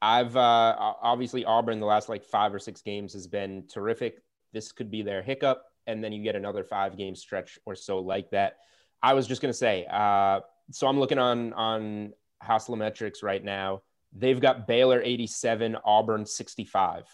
I've 0.00 0.36
uh, 0.36 0.94
obviously 1.02 1.44
Auburn 1.44 1.80
the 1.80 1.86
last 1.86 2.08
like 2.08 2.24
five 2.24 2.54
or 2.54 2.58
six 2.58 2.82
games 2.82 3.12
has 3.12 3.26
been 3.26 3.64
terrific. 3.68 4.22
This 4.52 4.72
could 4.72 4.90
be 4.90 5.02
their 5.02 5.22
hiccup, 5.22 5.62
and 5.88 6.04
then 6.04 6.12
you 6.12 6.22
get 6.22 6.36
another 6.36 6.62
five 6.62 6.96
game 6.96 7.16
stretch 7.16 7.58
or 7.66 7.74
so 7.74 7.98
like 7.98 8.30
that. 8.30 8.58
I 9.02 9.14
was 9.14 9.26
just 9.26 9.42
gonna 9.42 9.52
say, 9.52 9.86
uh, 9.90 10.40
so 10.70 10.86
I'm 10.86 11.00
looking 11.00 11.18
on 11.18 11.52
on 11.54 12.12
Haslametrics 12.44 13.22
right 13.22 13.42
now. 13.42 13.82
They've 14.12 14.40
got 14.40 14.66
Baylor 14.66 15.02
87, 15.02 15.76
Auburn 15.84 16.24
65. 16.24 17.04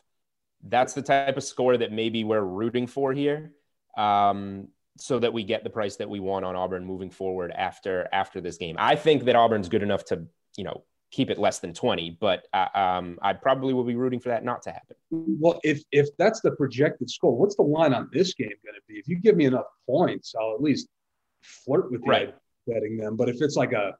That's 0.66 0.92
the 0.92 1.02
type 1.02 1.36
of 1.36 1.44
score 1.44 1.76
that 1.76 1.92
maybe 1.92 2.24
we're 2.24 2.40
rooting 2.40 2.86
for 2.86 3.12
here, 3.12 3.52
um, 3.96 4.68
so 4.98 5.18
that 5.18 5.32
we 5.32 5.44
get 5.44 5.64
the 5.64 5.70
price 5.70 5.96
that 5.96 6.08
we 6.08 6.20
want 6.20 6.44
on 6.44 6.56
Auburn 6.56 6.84
moving 6.84 7.10
forward 7.10 7.52
after 7.52 8.08
after 8.12 8.40
this 8.40 8.56
game. 8.58 8.76
I 8.78 8.96
think 8.96 9.24
that 9.24 9.36
Auburn's 9.36 9.68
good 9.68 9.82
enough 9.82 10.04
to 10.06 10.26
you 10.56 10.64
know 10.64 10.84
keep 11.14 11.30
it 11.30 11.38
less 11.38 11.60
than 11.60 11.72
20, 11.72 12.18
but 12.20 12.48
uh, 12.52 12.66
um, 12.74 13.18
I 13.22 13.32
probably 13.34 13.72
will 13.72 13.84
be 13.84 13.94
rooting 13.94 14.18
for 14.18 14.30
that 14.30 14.44
not 14.44 14.62
to 14.62 14.72
happen. 14.72 14.96
Well, 15.12 15.60
if 15.62 15.80
if 15.92 16.08
that's 16.18 16.40
the 16.40 16.50
projected 16.52 17.08
score, 17.08 17.36
what's 17.36 17.54
the 17.54 17.62
line 17.62 17.94
on 17.94 18.08
this 18.12 18.34
game 18.34 18.48
going 18.48 18.74
to 18.74 18.82
be? 18.88 18.94
If 18.94 19.06
you 19.06 19.20
give 19.20 19.36
me 19.36 19.44
enough 19.44 19.66
points, 19.88 20.34
I'll 20.38 20.54
at 20.54 20.60
least 20.60 20.88
flirt 21.42 21.92
with 21.92 22.02
Right. 22.04 22.34
betting 22.66 22.96
them. 22.96 23.16
But 23.16 23.28
if 23.28 23.40
it's 23.40 23.54
like 23.54 23.72
a, 23.72 23.94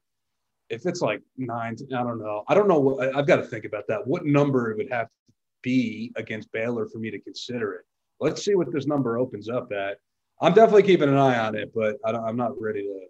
if 0.71 0.87
it's 0.87 1.03
like 1.03 1.21
nine, 1.37 1.77
I 1.95 2.03
don't 2.03 2.19
know. 2.19 2.43
I 2.49 2.55
don't 2.55 2.67
know. 2.67 2.81
What, 2.81 2.97
I- 3.15 3.19
I've 3.19 3.27
got 3.29 3.37
to 3.37 3.45
think 3.45 3.65
about 3.65 3.85
that. 3.89 4.05
What 4.05 4.27
number 4.27 4.73
it 4.73 4.77
would 4.79 4.91
have 4.91 5.07
to 5.07 5.33
be 5.63 6.13
against 6.17 6.51
Baylor 6.51 6.89
for 6.89 6.99
me 6.99 7.13
to 7.13 7.21
consider 7.21 7.75
it? 7.75 7.83
Let's 8.19 8.45
see 8.45 8.57
what 8.57 8.73
this 8.73 8.87
number 8.87 9.19
opens 9.19 9.49
up 9.49 9.71
at. 9.73 9.99
I'm 10.41 10.53
definitely 10.53 10.83
keeping 10.83 11.09
an 11.09 11.17
eye 11.17 11.39
on 11.39 11.55
it, 11.55 11.71
but 11.73 11.97
I 12.05 12.11
don't, 12.11 12.25
I'm 12.25 12.37
not 12.37 12.61
ready 12.61 12.83
to. 12.83 13.01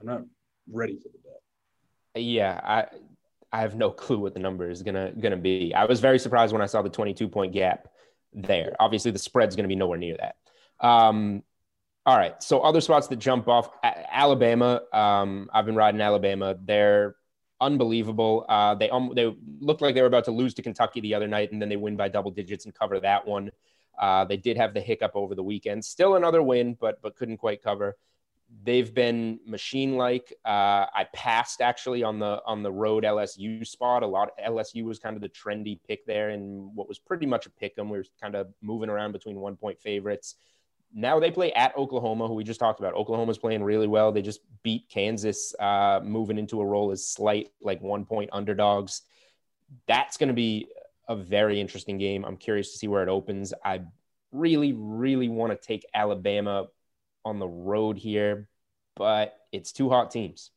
I'm 0.00 0.06
not 0.06 0.22
ready 0.70 0.96
for 0.96 1.08
the 1.08 1.18
bet. 1.24 2.22
Yeah, 2.22 2.60
I 2.62 2.86
I 3.52 3.60
have 3.60 3.76
no 3.76 3.90
clue 3.90 4.18
what 4.18 4.34
the 4.34 4.40
number 4.40 4.70
is 4.70 4.82
gonna 4.82 5.12
gonna 5.12 5.36
be. 5.36 5.74
I 5.74 5.84
was 5.84 6.00
very 6.00 6.18
surprised 6.18 6.52
when 6.52 6.62
I 6.62 6.66
saw 6.66 6.82
the 6.82 6.90
22 6.90 7.28
point 7.28 7.52
gap 7.52 7.88
there. 8.32 8.76
Obviously, 8.78 9.10
the 9.10 9.18
spread's 9.18 9.56
gonna 9.56 9.68
be 9.68 9.76
nowhere 9.76 9.98
near 9.98 10.16
that. 10.18 10.36
Um, 10.86 11.42
all 12.06 12.16
right, 12.16 12.42
so 12.42 12.60
other 12.60 12.80
spots 12.80 13.08
that 13.08 13.16
jump 13.16 13.48
off 13.48 13.70
A- 13.84 14.16
Alabama. 14.16 14.82
Um, 14.92 15.50
I've 15.52 15.66
been 15.66 15.76
riding 15.76 16.00
Alabama. 16.00 16.56
They're 16.62 17.16
unbelievable. 17.60 18.46
Uh, 18.48 18.74
they 18.74 18.90
um, 18.90 19.12
they 19.14 19.34
looked 19.60 19.82
like 19.82 19.94
they 19.94 20.00
were 20.00 20.06
about 20.06 20.24
to 20.26 20.30
lose 20.30 20.54
to 20.54 20.62
Kentucky 20.62 21.00
the 21.00 21.14
other 21.14 21.28
night, 21.28 21.52
and 21.52 21.60
then 21.60 21.68
they 21.68 21.76
win 21.76 21.96
by 21.96 22.08
double 22.08 22.30
digits 22.30 22.64
and 22.64 22.74
cover 22.74 23.00
that 23.00 23.26
one. 23.26 23.50
Uh, 23.98 24.24
they 24.24 24.36
did 24.36 24.56
have 24.56 24.74
the 24.74 24.80
hiccup 24.80 25.12
over 25.14 25.34
the 25.34 25.42
weekend. 25.42 25.84
Still 25.84 26.16
another 26.16 26.42
win, 26.42 26.76
but 26.80 27.00
but 27.02 27.16
couldn't 27.16 27.38
quite 27.38 27.62
cover. 27.62 27.96
They've 28.64 28.92
been 28.92 29.40
machine 29.46 29.96
like. 29.96 30.32
Uh, 30.44 30.86
I 30.94 31.06
passed 31.12 31.60
actually 31.60 32.02
on 32.02 32.18
the 32.18 32.40
on 32.46 32.62
the 32.62 32.72
road 32.72 33.04
LSU 33.04 33.66
spot. 33.66 34.02
A 34.02 34.06
lot 34.06 34.30
LSU 34.42 34.84
was 34.84 34.98
kind 34.98 35.16
of 35.16 35.22
the 35.22 35.28
trendy 35.28 35.78
pick 35.86 36.06
there, 36.06 36.30
and 36.30 36.74
what 36.74 36.88
was 36.88 36.98
pretty 36.98 37.26
much 37.26 37.44
a 37.44 37.50
pick 37.50 37.78
'em. 37.78 37.90
We 37.90 37.98
were 37.98 38.04
kind 38.20 38.34
of 38.34 38.48
moving 38.62 38.88
around 38.88 39.12
between 39.12 39.38
one 39.40 39.56
point 39.56 39.80
favorites. 39.80 40.34
Now 40.94 41.20
they 41.20 41.30
play 41.30 41.52
at 41.52 41.76
Oklahoma, 41.76 42.26
who 42.26 42.34
we 42.34 42.44
just 42.44 42.60
talked 42.60 42.80
about. 42.80 42.94
Oklahoma's 42.94 43.36
playing 43.36 43.62
really 43.62 43.86
well. 43.86 44.10
They 44.10 44.22
just 44.22 44.40
beat 44.62 44.88
Kansas, 44.88 45.54
uh, 45.60 46.00
moving 46.02 46.38
into 46.38 46.62
a 46.62 46.66
role 46.66 46.90
as 46.90 47.06
slight 47.06 47.50
like 47.60 47.82
one 47.82 48.06
point 48.06 48.30
underdogs. 48.32 49.02
That's 49.86 50.16
going 50.16 50.28
to 50.28 50.34
be 50.34 50.68
a 51.06 51.14
very 51.14 51.60
interesting 51.60 51.98
game. 51.98 52.24
I'm 52.24 52.38
curious 52.38 52.72
to 52.72 52.78
see 52.78 52.88
where 52.88 53.02
it 53.02 53.10
opens. 53.10 53.52
I 53.62 53.82
really, 54.32 54.72
really 54.72 55.28
want 55.28 55.52
to 55.52 55.66
take 55.66 55.84
Alabama 55.92 56.68
on 57.28 57.38
the 57.38 57.46
road 57.48 57.98
here, 57.98 58.48
but 58.96 59.34
it's 59.52 59.72
two 59.72 59.88
hot 59.90 60.10
teams. 60.10 60.50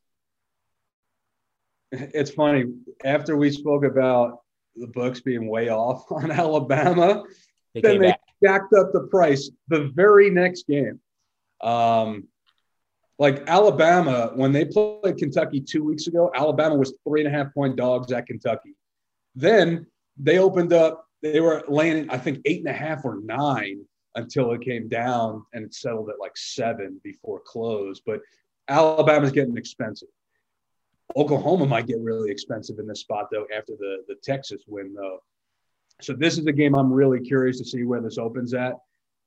It's 1.91 2.31
funny. 2.31 2.65
After 3.03 3.35
we 3.35 3.51
spoke 3.51 3.83
about 3.83 4.39
the 4.75 4.87
books 4.87 5.19
being 5.19 5.47
way 5.49 5.69
off 5.69 6.05
on 6.11 6.31
Alabama, 6.31 7.23
They 7.75 7.81
then 7.81 7.99
they 7.99 8.07
back. 8.11 8.21
jacked 8.43 8.73
up 8.73 8.93
the 8.93 9.07
price 9.11 9.51
the 9.67 9.91
very 9.93 10.29
next 10.29 10.65
game. 10.67 10.99
Um, 11.61 12.27
like 13.19 13.43
Alabama, 13.47 14.31
when 14.33 14.51
they 14.51 14.65
played 14.65 15.17
Kentucky 15.17 15.59
two 15.61 15.83
weeks 15.83 16.07
ago, 16.07 16.31
Alabama 16.33 16.75
was 16.75 16.93
three 17.07 17.23
and 17.23 17.33
a 17.33 17.37
half 17.37 17.53
point 17.53 17.75
dogs 17.75 18.11
at 18.11 18.25
Kentucky. 18.25 18.73
Then 19.35 19.85
they 20.17 20.39
opened 20.39 20.73
up, 20.73 21.05
they 21.21 21.39
were 21.39 21.63
laying, 21.67 22.09
I 22.09 22.17
think, 22.17 22.39
eight 22.45 22.59
and 22.59 22.67
a 22.69 22.73
half 22.73 23.05
or 23.05 23.19
nine 23.21 23.85
until 24.15 24.51
it 24.51 24.61
came 24.61 24.87
down 24.87 25.45
and 25.53 25.63
it 25.65 25.73
settled 25.73 26.09
at 26.09 26.19
like 26.19 26.35
seven 26.35 26.99
before 27.03 27.41
close. 27.45 28.01
But 28.05 28.21
Alabama's 28.67 29.31
getting 29.31 29.57
expensive. 29.57 30.09
Oklahoma 31.15 31.65
might 31.65 31.87
get 31.87 31.99
really 31.99 32.31
expensive 32.31 32.79
in 32.79 32.87
this 32.87 33.01
spot, 33.01 33.27
though, 33.31 33.45
after 33.55 33.73
the, 33.77 34.03
the 34.07 34.15
Texas 34.23 34.63
win, 34.67 34.93
though. 34.93 35.19
So 36.01 36.13
this 36.13 36.37
is 36.37 36.45
a 36.45 36.53
game 36.53 36.75
I'm 36.75 36.91
really 36.91 37.19
curious 37.19 37.57
to 37.59 37.65
see 37.65 37.83
where 37.83 38.01
this 38.01 38.17
opens 38.17 38.53
at 38.53 38.75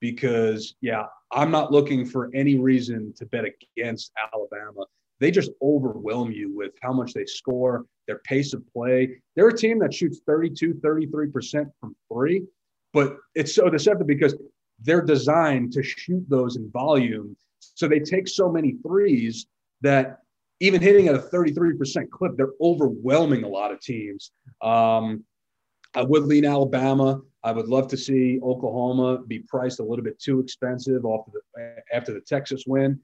because, 0.00 0.74
yeah, 0.80 1.04
I'm 1.30 1.50
not 1.50 1.72
looking 1.72 2.04
for 2.04 2.30
any 2.34 2.58
reason 2.58 3.12
to 3.16 3.26
bet 3.26 3.44
against 3.76 4.12
Alabama. 4.32 4.84
They 5.20 5.30
just 5.30 5.50
overwhelm 5.62 6.32
you 6.32 6.54
with 6.54 6.72
how 6.82 6.92
much 6.92 7.12
they 7.12 7.26
score, 7.26 7.86
their 8.06 8.18
pace 8.18 8.52
of 8.54 8.66
play. 8.72 9.20
They're 9.36 9.48
a 9.48 9.56
team 9.56 9.78
that 9.80 9.94
shoots 9.94 10.20
32, 10.26 10.74
33% 10.74 11.70
from 11.80 11.94
three, 12.12 12.44
but 12.92 13.16
it's 13.34 13.54
so 13.54 13.68
deceptive 13.68 14.06
because 14.06 14.34
they're 14.82 15.02
designed 15.02 15.72
to 15.72 15.82
shoot 15.82 16.24
those 16.28 16.56
in 16.56 16.70
volume. 16.70 17.36
So 17.60 17.88
they 17.88 18.00
take 18.00 18.28
so 18.28 18.50
many 18.50 18.76
threes 18.86 19.46
that 19.82 20.18
even 20.60 20.80
hitting 20.80 21.08
at 21.08 21.14
a 21.14 21.18
33% 21.18 22.10
clip, 22.10 22.36
they're 22.36 22.52
overwhelming 22.60 23.44
a 23.44 23.48
lot 23.48 23.72
of 23.72 23.80
teams. 23.80 24.30
Um, 24.62 25.24
I 25.94 26.02
would 26.02 26.24
lean 26.24 26.44
Alabama. 26.44 27.20
I 27.42 27.52
would 27.52 27.68
love 27.68 27.88
to 27.88 27.96
see 27.96 28.40
Oklahoma 28.42 29.18
be 29.26 29.40
priced 29.40 29.80
a 29.80 29.82
little 29.82 30.04
bit 30.04 30.18
too 30.18 30.40
expensive 30.40 31.04
off 31.04 31.26
the, 31.32 31.82
after 31.92 32.12
the 32.12 32.20
Texas 32.20 32.64
win. 32.66 32.98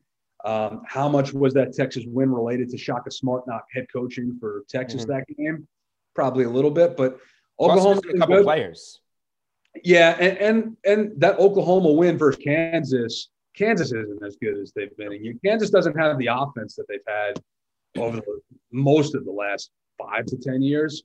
Um, 0.45 0.83
how 0.87 1.09
much 1.09 1.35
was 1.35 1.53
that 1.55 1.75
Texas 1.75 2.05
win 2.07 2.33
related 2.33 2.71
to 2.71 2.79
Shaka 2.79 3.11
Smart 3.11 3.47
not 3.47 3.63
head 3.75 3.87
coaching 3.93 4.37
for 4.41 4.65
Texas 4.69 5.05
Mhm. 5.05 5.09
that 5.09 5.25
game? 5.37 5.69
Probably 6.15 6.45
a 6.45 6.51
little 6.51 6.71
bit, 6.71 6.97
but 6.97 7.19
Oklahoma 7.61 8.01
a 8.09 8.17
couple 8.19 8.43
players. 8.43 9.01
Yeah, 9.85 10.17
and, 10.19 10.39
and 10.39 10.77
and 10.85 11.21
that 11.21 11.39
Oklahoma 11.39 11.93
win 11.93 12.19
versus 12.19 12.43
Kansas, 12.43 13.29
Kansas 13.57 13.93
isn't 13.93 14.23
as 14.25 14.37
good 14.37 14.59
as 14.59 14.73
they've 14.75 14.97
been. 14.97 15.39
Kansas 15.45 15.71
doesn't 15.71 15.99
have 15.99 16.19
the 16.19 16.27
offense 16.27 16.75
that 16.77 16.87
they've 16.89 17.01
had 17.07 17.41
over 17.97 18.17
the, 18.17 18.41
most 18.73 19.15
of 19.15 19.25
the 19.25 19.33
last 19.33 19.71
five 19.99 20.27
to 20.27 20.37
ten 20.37 20.63
years. 20.63 21.03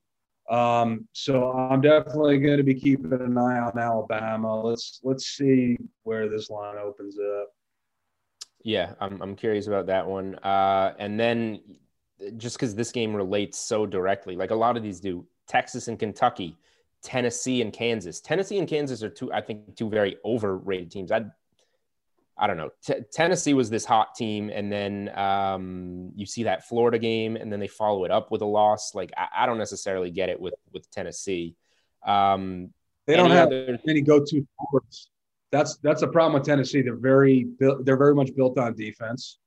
Um, 0.49 1.07
so 1.13 1.51
I'm 1.51 1.81
definitely 1.81 2.37
going 2.37 2.57
to 2.57 2.63
be 2.63 2.75
keeping 2.75 3.11
an 3.13 3.37
eye 3.37 3.59
on 3.59 3.77
Alabama. 3.77 4.61
Let's 4.61 4.99
let's 5.03 5.25
see 5.27 5.77
where 6.03 6.29
this 6.29 6.49
line 6.49 6.77
opens 6.77 7.17
up. 7.19 7.49
Yeah, 8.63 8.93
I'm, 8.99 9.21
I'm 9.21 9.35
curious 9.35 9.67
about 9.67 9.85
that 9.87 10.07
one. 10.07 10.35
Uh, 10.35 10.93
and 10.97 11.19
then 11.19 11.61
just 12.37 12.57
because 12.57 12.73
this 12.73 12.91
game 12.91 13.15
relates 13.15 13.59
so 13.59 13.85
directly, 13.85 14.35
like 14.35 14.49
a 14.51 14.55
lot 14.55 14.75
of 14.75 14.81
these 14.81 14.99
do, 14.99 15.25
Texas 15.47 15.87
and 15.87 15.99
Kentucky, 15.99 16.57
Tennessee 17.05 17.61
and 17.61 17.71
Kansas. 17.71 18.19
Tennessee 18.19 18.57
and 18.57 18.67
Kansas 18.67 19.03
are 19.03 19.09
two, 19.09 19.31
I 19.31 19.39
think, 19.41 19.75
two 19.77 19.89
very 19.89 20.17
overrated 20.25 20.91
teams. 20.91 21.11
I, 21.11 21.25
I 22.37 22.47
don't 22.47 22.57
know. 22.57 22.71
T- 22.85 22.95
Tennessee 23.13 23.53
was 23.53 23.69
this 23.69 23.85
hot 23.85 24.15
team, 24.15 24.49
and 24.53 24.69
then 24.71 25.09
um, 25.17 26.11
you 26.15 26.25
see 26.25 26.43
that 26.43 26.67
Florida 26.67 26.99
game, 26.99 27.37
and 27.37 27.51
then 27.51 27.59
they 27.61 27.67
follow 27.67 28.03
it 28.03 28.11
up 28.11 28.31
with 28.31 28.41
a 28.41 28.45
loss. 28.45 28.93
Like 28.93 29.13
I, 29.15 29.43
I 29.43 29.45
don't 29.45 29.57
necessarily 29.59 30.11
get 30.11 30.29
it 30.29 30.39
with 30.39 30.55
with 30.73 30.89
Tennessee. 30.91 31.55
Um, 32.05 32.73
They 33.07 33.15
don't 33.15 33.27
any 33.27 33.35
have 33.35 33.47
other- 33.47 33.79
many 33.85 34.01
go-to 34.01 34.45
scores. 34.53 35.09
That's 35.51 35.77
that's 35.77 36.01
a 36.01 36.07
problem 36.07 36.33
with 36.33 36.43
Tennessee. 36.43 36.81
They're 36.81 36.95
very. 36.97 37.47
They're 37.59 37.95
very 37.97 38.15
much 38.15 38.35
built 38.35 38.57
on 38.57 38.75
defense. 38.75 39.37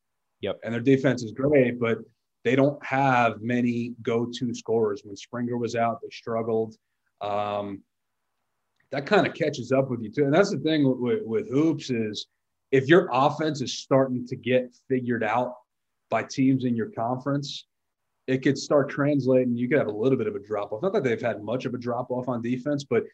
Yep. 0.40 0.60
And 0.64 0.72
their 0.72 0.80
defense 0.80 1.22
is 1.24 1.32
great, 1.32 1.78
but 1.80 1.98
they 2.44 2.54
don't 2.56 2.82
have 2.86 3.42
many 3.42 3.92
go-to 4.02 4.54
scorers. 4.54 5.02
When 5.04 5.16
Springer 5.16 5.58
was 5.58 5.74
out, 5.74 6.00
they 6.00 6.08
struggled. 6.10 6.76
Um, 7.20 7.82
that 8.90 9.06
kind 9.06 9.26
of 9.26 9.34
catches 9.34 9.72
up 9.72 9.90
with 9.90 10.02
you 10.02 10.10
too. 10.10 10.24
And 10.24 10.34
that's 10.34 10.50
the 10.50 10.58
thing 10.58 10.84
with, 11.00 11.22
with 11.24 11.50
hoops 11.50 11.90
is 11.90 12.26
if 12.72 12.88
your 12.88 13.08
offense 13.12 13.60
is 13.60 13.78
starting 13.78 14.26
to 14.26 14.36
get 14.36 14.74
figured 14.88 15.24
out 15.24 15.54
by 16.10 16.22
teams 16.22 16.64
in 16.64 16.74
your 16.74 16.90
conference, 16.90 17.66
it 18.26 18.42
could 18.42 18.58
start 18.58 18.90
translating. 18.90 19.56
You 19.56 19.68
could 19.68 19.78
have 19.78 19.88
a 19.88 19.92
little 19.92 20.18
bit 20.18 20.26
of 20.26 20.34
a 20.34 20.40
drop 20.40 20.72
off. 20.72 20.82
Not 20.82 20.92
that 20.92 21.04
they've 21.04 21.20
had 21.20 21.42
much 21.42 21.64
of 21.64 21.74
a 21.74 21.78
drop 21.78 22.10
off 22.10 22.28
on 22.28 22.42
defense, 22.42 22.84
but 22.84 23.04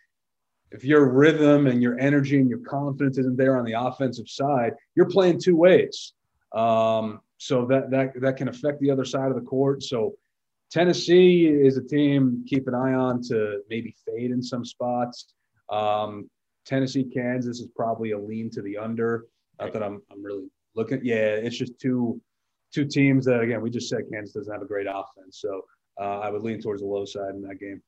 if 0.71 0.85
your 0.85 1.09
rhythm 1.09 1.69
and 1.69 1.81
your 1.81 1.99
energy 2.01 2.41
and 2.41 2.49
your 2.49 2.59
confidence 2.59 3.19
isn't 3.19 3.37
there 3.37 3.57
on 3.57 3.65
the 3.65 3.75
offensive 3.75 4.29
side, 4.29 4.73
you're 4.97 5.09
playing 5.09 5.41
two 5.41 5.57
ways. 5.57 6.15
Um, 6.53 7.21
so 7.39 7.65
that 7.67 7.91
that 7.91 8.21
that 8.21 8.37
can 8.37 8.49
affect 8.49 8.81
the 8.81 8.91
other 8.91 9.05
side 9.05 9.29
of 9.29 9.35
the 9.35 9.43
court. 9.43 9.83
So 9.83 10.15
Tennessee 10.71 11.47
is 11.47 11.77
a 11.77 11.83
team 11.83 12.45
keep 12.49 12.67
an 12.67 12.75
eye 12.75 12.95
on 12.95 13.23
to 13.23 13.61
maybe 13.69 13.95
fade 14.07 14.31
in 14.31 14.43
some 14.43 14.65
spots. 14.65 15.33
Um, 15.71 16.29
Tennessee, 16.65 17.05
Kansas 17.05 17.61
is 17.61 17.69
probably 17.77 18.13
a 18.13 18.19
lean 18.19 18.51
to 18.51 18.63
the 18.63 18.79
under. 18.79 19.27
Not 19.61 19.73
that 19.73 19.83
I'm 19.83 20.03
I'm 20.11 20.23
really 20.23 20.49
looking. 20.75 21.01
Yeah, 21.03 21.37
it's 21.37 21.57
just 21.57 21.79
two 21.79 22.21
two 22.73 22.85
teams 22.85 23.25
that 23.27 23.41
again 23.41 23.61
we 23.61 23.71
just 23.71 23.89
said 23.89 24.01
Kansas 24.13 24.35
doesn't 24.35 24.53
have 24.53 24.63
a 24.63 24.67
great 24.67 24.87
offense. 24.89 25.41
So 25.41 25.63
uh, 26.01 26.21
I 26.21 26.31
would 26.31 26.43
lean 26.43 26.61
towards 26.61 26.83
the 26.83 26.89
low 26.89 27.05
side 27.05 27.35
in 27.35 27.43
that 27.43 27.61
game. 27.61 27.83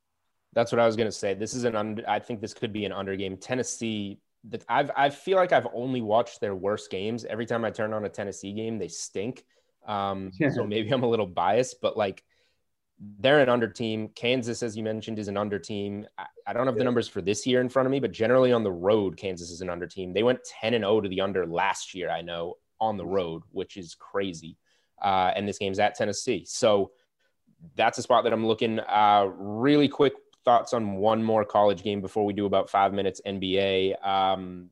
That's 0.52 0.72
what 0.72 0.78
I 0.78 0.86
was 0.86 0.96
going 0.96 1.08
to 1.08 1.12
say. 1.12 1.34
This 1.34 1.54
is 1.54 1.64
an 1.64 1.76
under. 1.76 2.08
I 2.08 2.18
think 2.18 2.40
this 2.40 2.54
could 2.54 2.72
be 2.72 2.84
an 2.84 2.92
under 2.92 3.16
game. 3.16 3.36
Tennessee. 3.36 4.20
That 4.44 4.64
I've 4.68 4.92
I 4.96 5.10
feel 5.10 5.38
like 5.38 5.52
I've 5.52 5.66
only 5.74 6.00
watched 6.00 6.40
their 6.40 6.54
worst 6.54 6.90
games. 6.90 7.24
Every 7.24 7.46
time 7.46 7.64
I 7.64 7.70
turn 7.70 7.92
on 7.92 8.04
a 8.04 8.08
Tennessee 8.08 8.52
game, 8.52 8.78
they 8.78 8.88
stink. 8.88 9.44
Um, 9.86 10.30
Yeah. 10.38 10.50
So 10.50 10.64
maybe 10.66 10.90
I'm 10.90 11.02
a 11.02 11.08
little 11.08 11.26
biased, 11.26 11.80
but 11.80 11.96
like 11.96 12.22
they're 12.99 13.40
an 13.40 13.49
under 13.49 13.68
team. 13.68 14.09
Kansas, 14.14 14.62
as 14.62 14.76
you 14.76 14.82
mentioned, 14.82 15.18
is 15.18 15.28
an 15.28 15.36
under 15.36 15.59
team. 15.59 16.07
I, 16.16 16.26
I 16.47 16.53
don't 16.53 16.66
have 16.66 16.76
the 16.76 16.84
numbers 16.84 17.09
for 17.09 17.20
this 17.20 17.47
year 17.47 17.61
in 17.61 17.68
front 17.68 17.86
of 17.86 17.90
me, 17.90 18.01
but 18.01 18.12
generally 18.12 18.53
on 18.53 18.62
the 18.62 18.72
road, 18.72 19.16
Kansas 19.16 19.51
is 19.51 19.61
an 19.61 19.68
under 19.68 19.86
team. 19.86 20.12
They 20.12 20.22
went 20.22 20.40
10 20.61 20.74
and 20.74 20.82
0 20.82 21.03
to 21.03 21.09
the 21.09 21.20
under 21.20 21.47
last 21.47 21.94
year. 21.94 22.11
I 22.11 22.22
know 22.22 22.55
on 22.80 22.97
the 22.97 23.07
road, 23.07 23.42
which 23.51 23.76
is 23.76 23.94
crazy. 23.94 24.57
Uh, 25.03 25.32
and 25.36 25.47
this 25.47 25.59
game's 25.59 25.78
at 25.78 25.94
Tennessee, 25.94 26.44
so 26.47 26.90
that's 27.74 27.99
a 27.99 28.03
spot 28.03 28.24
that 28.24 28.32
I'm 28.32 28.47
looking. 28.47 28.80
Uh, 28.80 29.26
really 29.36 29.88
quick 29.88 30.14
thoughts 30.44 30.72
on 30.72 30.97
one 30.97 31.22
more 31.22 31.44
college 31.44 31.82
game 31.82 32.01
before 32.01 32.24
we 32.24 32.32
do 32.32 32.47
about 32.47 32.70
five 32.70 32.94
minutes 32.94 33.20
NBA. 33.26 34.05
Um, 34.07 34.70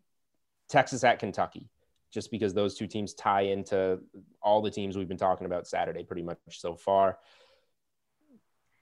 Texas 0.69 1.05
at 1.05 1.19
Kentucky, 1.19 1.69
just 2.11 2.31
because 2.31 2.55
those 2.55 2.75
two 2.75 2.87
teams 2.87 3.13
tie 3.13 3.43
into 3.43 3.99
all 4.41 4.63
the 4.63 4.71
teams 4.71 4.97
we've 4.97 5.09
been 5.09 5.19
talking 5.19 5.47
about 5.47 5.67
Saturday 5.67 6.05
pretty 6.05 6.23
much 6.23 6.39
so 6.49 6.75
far. 6.75 7.19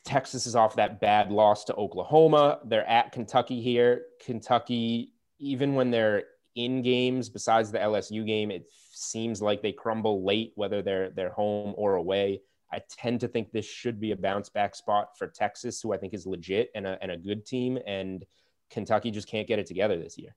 Texas 0.04 0.46
is 0.46 0.56
off 0.56 0.76
that 0.76 1.00
bad 1.00 1.30
loss 1.30 1.64
to 1.64 1.74
Oklahoma. 1.74 2.58
They're 2.64 2.88
at 2.88 3.12
Kentucky 3.12 3.60
here. 3.60 4.06
Kentucky, 4.24 5.12
even 5.38 5.74
when 5.74 5.90
they're 5.90 6.24
in 6.54 6.82
games, 6.82 7.28
besides 7.28 7.70
the 7.70 7.78
LSU 7.78 8.26
game, 8.26 8.50
it 8.50 8.66
seems 8.90 9.40
like 9.40 9.62
they 9.62 9.72
crumble 9.72 10.24
late, 10.24 10.52
whether 10.56 10.82
they're 10.82 11.10
they're 11.10 11.30
home 11.30 11.74
or 11.76 11.94
away. 11.94 12.40
I 12.72 12.80
tend 12.90 13.20
to 13.20 13.28
think 13.28 13.52
this 13.52 13.66
should 13.66 14.00
be 14.00 14.12
a 14.12 14.16
bounce 14.16 14.48
back 14.48 14.74
spot 14.74 15.18
for 15.18 15.28
Texas, 15.28 15.80
who 15.80 15.92
I 15.92 15.98
think 15.98 16.14
is 16.14 16.26
legit 16.26 16.70
and 16.74 16.86
a, 16.86 16.98
and 17.02 17.10
a 17.12 17.16
good 17.16 17.44
team. 17.44 17.78
And 17.86 18.24
Kentucky 18.70 19.10
just 19.10 19.28
can't 19.28 19.46
get 19.46 19.58
it 19.58 19.66
together 19.66 19.98
this 19.98 20.16
year. 20.16 20.34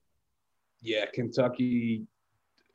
Yeah, 0.82 1.06
Kentucky, 1.06 2.06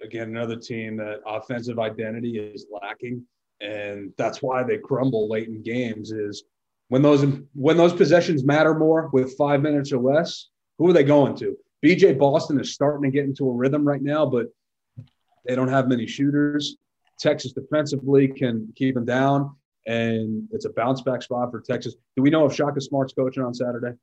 again, 0.04 0.30
another 0.30 0.56
team 0.56 0.98
that 0.98 1.20
offensive 1.28 1.78
identity 1.78 2.40
is 2.40 2.66
lacking, 2.72 3.24
and 3.62 4.12
that's 4.18 4.42
why 4.42 4.64
they 4.64 4.80
crumble 4.80 5.30
late 5.30 5.48
in 5.48 5.62
games. 5.62 6.12
Is 6.12 6.44
when 6.92 7.02
those 7.02 7.26
when 7.54 7.78
those 7.78 7.94
possessions 7.94 8.44
matter 8.44 8.78
more 8.78 9.10
with 9.14 9.38
five 9.38 9.62
minutes 9.62 9.94
or 9.94 10.00
less. 10.02 10.50
Who 10.78 10.90
are 10.90 10.94
they 10.94 11.06
going 11.06 11.38
to? 11.38 11.56
BJ 11.86 12.20
Boston 12.20 12.60
is 12.60 12.74
starting 12.74 13.10
to 13.10 13.16
get 13.16 13.24
into 13.24 13.48
a 13.48 13.54
rhythm 13.54 13.88
right 13.88 14.02
now, 14.02 14.26
but 14.26 14.48
they 15.48 15.56
don't 15.56 15.70
have 15.70 15.88
many 15.88 16.06
shooters. 16.06 16.76
Texas 17.18 17.54
defensively 17.54 18.28
can 18.28 18.74
keep 18.76 18.96
them 18.96 19.06
down, 19.06 19.56
and 19.88 20.50
it's 20.52 20.66
a 20.66 20.70
bounce 20.72 21.02
back 21.02 21.22
spot 21.22 21.50
for 21.50 21.62
Texas. 21.62 21.96
Do 22.18 22.24
we 22.24 22.30
know 22.30 22.46
if 22.46 22.54
Shaka 22.54 22.82
Smart's 22.82 23.14
coaching 23.14 23.44
on 23.44 23.54
Saturday? 23.54 23.96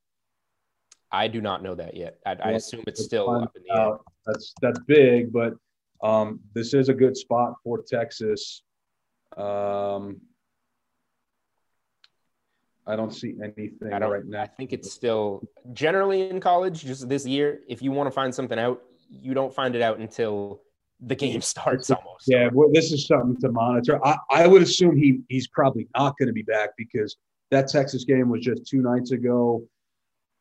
I 1.13 1.29
do 1.29 1.43
not 1.43 1.63
know 1.63 1.75
that 1.75 1.95
yet. 1.95 2.19
I, 2.25 2.37
I 2.43 2.51
assume 2.53 2.85
it's 2.87 3.05
still 3.05 3.29
up 3.29 3.55
in 3.55 3.65
the 3.69 3.79
air. 3.79 3.99
That's 4.25 4.55
that's 4.63 4.79
big, 4.87 5.31
but 5.31 5.53
um, 6.03 6.41
this 6.55 6.73
is 6.73 6.89
a 6.89 6.95
good 6.95 7.19
spot 7.19 7.53
for 7.63 7.83
Texas. 7.87 8.63
Um, 9.37 10.23
I 12.89 12.97
don't 12.97 13.13
see 13.15 13.35
anything 13.43 13.93
I 13.93 13.99
don't. 13.99 14.11
right 14.11 14.25
now. 14.25 14.43
I 14.43 14.47
think 14.47 14.73
it's 14.73 14.91
still 14.91 15.43
generally 15.75 16.31
in 16.31 16.41
college. 16.41 16.85
Just 16.85 17.09
this 17.09 17.27
year, 17.27 17.61
if 17.69 17.83
you 17.83 17.93
want 17.93 18.07
to 18.07 18.11
find 18.11 18.35
something 18.35 18.59
out, 18.59 18.83
you 19.11 19.35
don't 19.35 19.55
find 19.55 19.77
it 19.77 19.83
out 19.83 19.99
until 19.99 20.63
the 21.01 21.15
game 21.15 21.41
starts. 21.53 21.91
Almost. 21.91 22.25
Yeah, 22.27 22.49
well, 22.53 22.71
this 22.73 22.91
is 22.91 23.07
something 23.07 23.37
to 23.43 23.53
monitor. 23.53 24.05
I, 24.05 24.17
I 24.31 24.47
would 24.47 24.63
assume 24.63 24.97
he 24.97 25.21
he's 25.29 25.49
probably 25.49 25.87
not 25.97 26.17
going 26.19 26.29
to 26.29 26.33
be 26.33 26.43
back 26.43 26.71
because 26.79 27.17
that 27.51 27.69
Texas 27.69 28.05
game 28.05 28.31
was 28.31 28.41
just 28.41 28.67
two 28.67 28.81
nights 28.81 29.13
ago. 29.13 29.63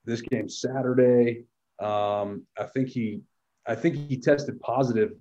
This 0.06 0.22
game 0.22 0.48
Saturday. 0.48 1.44
Um, 1.80 2.46
I 2.58 2.64
think 2.74 2.88
he 2.88 3.22
I 3.68 3.76
think 3.76 4.10
he 4.10 4.18
tested 4.18 4.60
positive 4.62 5.12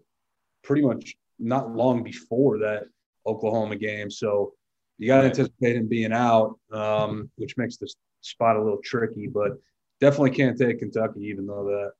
pretty 0.62 0.82
much 0.82 1.16
not 1.40 1.74
long 1.74 2.04
before 2.04 2.58
that 2.58 2.84
Oklahoma 3.26 3.76
game. 3.76 4.10
So 4.10 4.52
you 4.98 5.08
got 5.08 5.22
to 5.22 5.26
anticipate 5.28 5.76
him 5.76 5.88
being 5.88 6.12
out, 6.12 6.58
um, 6.72 7.30
which 7.36 7.56
makes 7.56 7.76
this 7.76 7.94
spot 8.22 8.56
a 8.56 8.62
little 8.62 8.80
tricky. 8.82 9.26
But 9.26 9.52
definitely 10.00 10.30
can't 10.30 10.58
take 10.58 10.78
Kentucky, 10.78 11.20
even 11.20 11.46
though 11.46 11.64
that. 11.64 11.92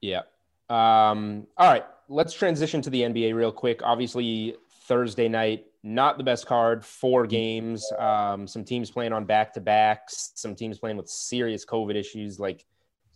Yeah. 0.00 0.22
Um, 0.68 1.46
all 1.56 1.70
right. 1.70 1.84
Let's 2.10 2.32
transition 2.32 2.80
to 2.82 2.90
the 2.90 3.02
NBA 3.02 3.34
real 3.34 3.52
quick. 3.52 3.82
Obviously, 3.82 4.56
Thursday 4.84 5.28
night, 5.28 5.66
not 5.82 6.16
the 6.18 6.24
best 6.24 6.46
card. 6.46 6.84
Four 6.84 7.26
games. 7.26 7.90
Um, 7.98 8.46
some 8.46 8.64
teams 8.64 8.90
playing 8.90 9.12
on 9.12 9.24
back 9.24 9.52
to 9.54 9.60
backs. 9.60 10.32
Some 10.34 10.54
teams 10.54 10.78
playing 10.78 10.96
with 10.96 11.08
serious 11.08 11.66
COVID 11.66 11.94
issues. 11.94 12.38
Like 12.40 12.64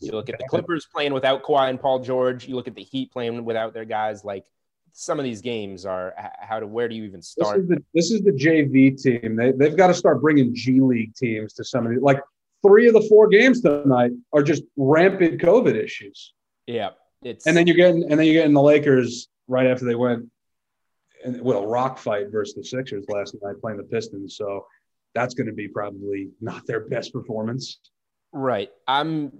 you 0.01 0.13
look 0.13 0.29
at 0.29 0.39
the 0.39 0.45
Clippers 0.49 0.87
playing 0.93 1.15
without 1.15 1.43
Kawhi 1.43 1.71
and 1.71 1.81
Paul 1.81 2.01
George. 2.01 2.47
You 2.47 2.57
look 2.57 2.69
at 2.69 2.75
the 2.75 2.83
Heat 2.83 3.13
playing 3.13 3.45
without 3.45 3.73
their 3.73 3.85
guys. 3.85 4.25
Like 4.25 4.45
some 4.93 5.19
of 5.19 5.25
these 5.25 5.41
games 5.41 5.87
are 5.87 6.15
how 6.41 6.61
to 6.61 6.67
where 6.67 6.89
do 6.89 6.95
you 6.95 7.05
even 7.05 7.21
This 7.21 7.29
start? 7.31 7.61
is 7.61 7.69
the 7.69 7.83
this 7.95 8.11
is 8.11 8.23
the 8.23 8.33
JV 8.33 9.01
team. 9.01 9.37
They 9.37 9.53
they've 9.53 9.77
got 9.77 9.89
to 9.89 9.95
start 9.95 10.21
bringing 10.21 10.55
G 10.55 10.81
League 10.81 11.15
teams 11.15 11.55
to 11.55 11.65
some 11.65 11.87
of 11.87 11.93
these. 11.93 12.03
Like 12.03 12.21
three 12.67 12.87
of 12.89 12.95
the 12.95 13.03
four 13.09 13.29
games 13.29 13.61
tonight 13.61 14.13
are 14.33 14.43
just 14.43 14.63
rampant 14.77 15.41
COVID 15.41 15.75
issues. 15.75 16.35
Yeah. 16.67 16.91
It's 17.23 17.47
And 17.47 17.57
then 17.57 17.67
you're 17.67 17.77
getting 17.77 18.03
and 18.11 18.19
then 18.19 18.27
you're 18.27 18.35
getting 18.35 18.55
the 18.55 18.63
Lakers 18.63 19.29
right 19.49 19.67
after 19.67 19.85
they 19.85 19.95
went 19.95 20.29
and 21.25 21.41
well 21.41 21.67
rock 21.67 21.99
fight 21.99 22.31
versus 22.31 22.55
the 22.55 22.65
Sixers 22.65 23.05
last 23.09 23.35
night 23.43 23.57
playing 23.61 23.79
the 23.79 23.85
Pistons. 23.85 24.37
So 24.37 24.67
that's 25.15 25.35
going 25.35 25.47
to 25.47 25.53
be 25.53 25.69
probably 25.69 26.31
not 26.41 26.67
their 26.67 26.81
best 26.81 27.13
performance. 27.13 27.79
Right. 28.33 28.71
I'm 28.89 29.31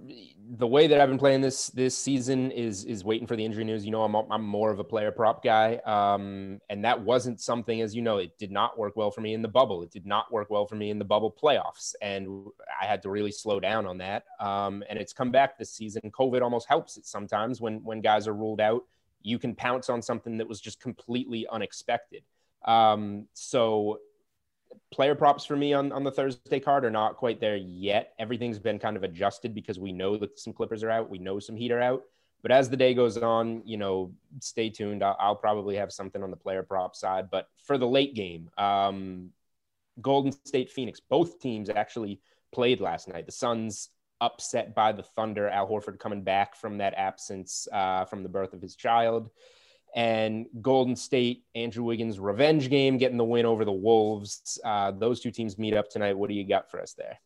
the 0.51 0.67
way 0.67 0.87
that 0.87 0.99
I've 0.99 1.09
been 1.09 1.17
playing 1.17 1.41
this 1.41 1.67
this 1.67 1.97
season 1.97 2.51
is 2.51 2.83
is 2.85 3.03
waiting 3.03 3.27
for 3.27 3.35
the 3.35 3.45
injury 3.45 3.63
news. 3.63 3.85
You 3.85 3.91
know, 3.91 4.03
I'm 4.03 4.15
I'm 4.31 4.43
more 4.43 4.71
of 4.71 4.79
a 4.79 4.83
player 4.83 5.11
prop 5.11 5.43
guy, 5.43 5.75
um, 5.85 6.59
and 6.69 6.83
that 6.83 7.01
wasn't 7.01 7.39
something, 7.39 7.81
as 7.81 7.95
you 7.95 8.01
know, 8.01 8.17
it 8.17 8.37
did 8.37 8.51
not 8.51 8.77
work 8.77 8.95
well 8.95 9.11
for 9.11 9.21
me 9.21 9.33
in 9.33 9.41
the 9.41 9.47
bubble. 9.47 9.83
It 9.83 9.91
did 9.91 10.05
not 10.05 10.31
work 10.31 10.49
well 10.49 10.65
for 10.65 10.75
me 10.75 10.89
in 10.89 10.99
the 10.99 11.05
bubble 11.05 11.31
playoffs, 11.31 11.95
and 12.01 12.27
I 12.81 12.85
had 12.85 13.01
to 13.03 13.09
really 13.09 13.31
slow 13.31 13.59
down 13.59 13.85
on 13.85 13.97
that. 13.99 14.25
Um, 14.39 14.83
and 14.89 14.99
it's 14.99 15.13
come 15.13 15.31
back 15.31 15.57
this 15.57 15.71
season. 15.71 16.01
COVID 16.11 16.41
almost 16.41 16.67
helps 16.67 16.97
it 16.97 17.05
sometimes 17.05 17.61
when 17.61 17.83
when 17.83 18.01
guys 18.01 18.27
are 18.27 18.33
ruled 18.33 18.61
out. 18.61 18.83
You 19.21 19.39
can 19.39 19.55
pounce 19.55 19.89
on 19.89 20.01
something 20.01 20.37
that 20.37 20.47
was 20.47 20.59
just 20.59 20.81
completely 20.81 21.47
unexpected. 21.49 22.23
Um, 22.65 23.27
so 23.33 23.99
player 24.93 25.15
props 25.15 25.45
for 25.45 25.55
me 25.55 25.73
on, 25.73 25.91
on 25.91 26.03
the 26.03 26.11
Thursday 26.11 26.59
card 26.59 26.85
are 26.85 26.91
not 26.91 27.17
quite 27.17 27.39
there 27.39 27.57
yet. 27.57 28.13
Everything's 28.19 28.59
been 28.59 28.79
kind 28.79 28.95
of 28.95 29.03
adjusted 29.03 29.53
because 29.53 29.79
we 29.79 29.91
know 29.91 30.17
that 30.17 30.39
some 30.39 30.53
Clippers 30.53 30.83
are 30.83 30.89
out, 30.89 31.09
we 31.09 31.17
know 31.17 31.39
some 31.39 31.55
Heat 31.55 31.71
are 31.71 31.81
out. 31.81 32.03
But 32.41 32.51
as 32.51 32.69
the 32.69 32.77
day 32.77 32.93
goes 32.93 33.17
on, 33.17 33.61
you 33.65 33.77
know, 33.77 34.13
stay 34.39 34.69
tuned. 34.69 35.01
I'll, 35.01 35.15
I'll 35.19 35.35
probably 35.35 35.77
have 35.77 35.91
something 35.93 36.21
on 36.21 36.29
the 36.29 36.37
player 36.37 36.61
prop 36.61 36.95
side. 36.95 37.29
But 37.31 37.47
for 37.65 37.77
the 37.77 37.87
late 37.87 38.15
game, 38.15 38.49
um, 38.57 39.29
Golden 40.01 40.33
State, 40.45 40.69
Phoenix, 40.69 40.99
both 40.99 41.39
teams 41.39 41.69
actually 41.69 42.19
played 42.51 42.81
last 42.81 43.07
night. 43.07 43.25
The 43.25 43.31
Suns 43.31 43.89
upset 44.19 44.75
by 44.75 44.91
the 44.91 45.03
Thunder. 45.03 45.49
Al 45.49 45.67
Horford 45.67 45.99
coming 45.99 46.21
back 46.21 46.55
from 46.55 46.77
that 46.79 46.93
absence 46.95 47.67
uh, 47.71 48.05
from 48.05 48.23
the 48.23 48.29
birth 48.29 48.53
of 48.53 48.61
his 48.61 48.75
child. 48.75 49.29
And 49.95 50.47
Golden 50.61 50.95
State, 50.95 51.43
Andrew 51.53 51.83
Wiggins' 51.83 52.19
revenge 52.19 52.69
game, 52.69 52.97
getting 52.97 53.17
the 53.17 53.23
win 53.23 53.45
over 53.45 53.63
the 53.63 53.71
Wolves. 53.71 54.59
Uh, 54.63 54.91
those 54.91 55.19
two 55.19 55.29
teams 55.29 55.57
meet 55.57 55.75
up 55.75 55.89
tonight. 55.89 56.17
What 56.17 56.29
do 56.29 56.35
you 56.35 56.47
got 56.47 56.71
for 56.71 56.81
us 56.81 56.93
there? 56.93 57.19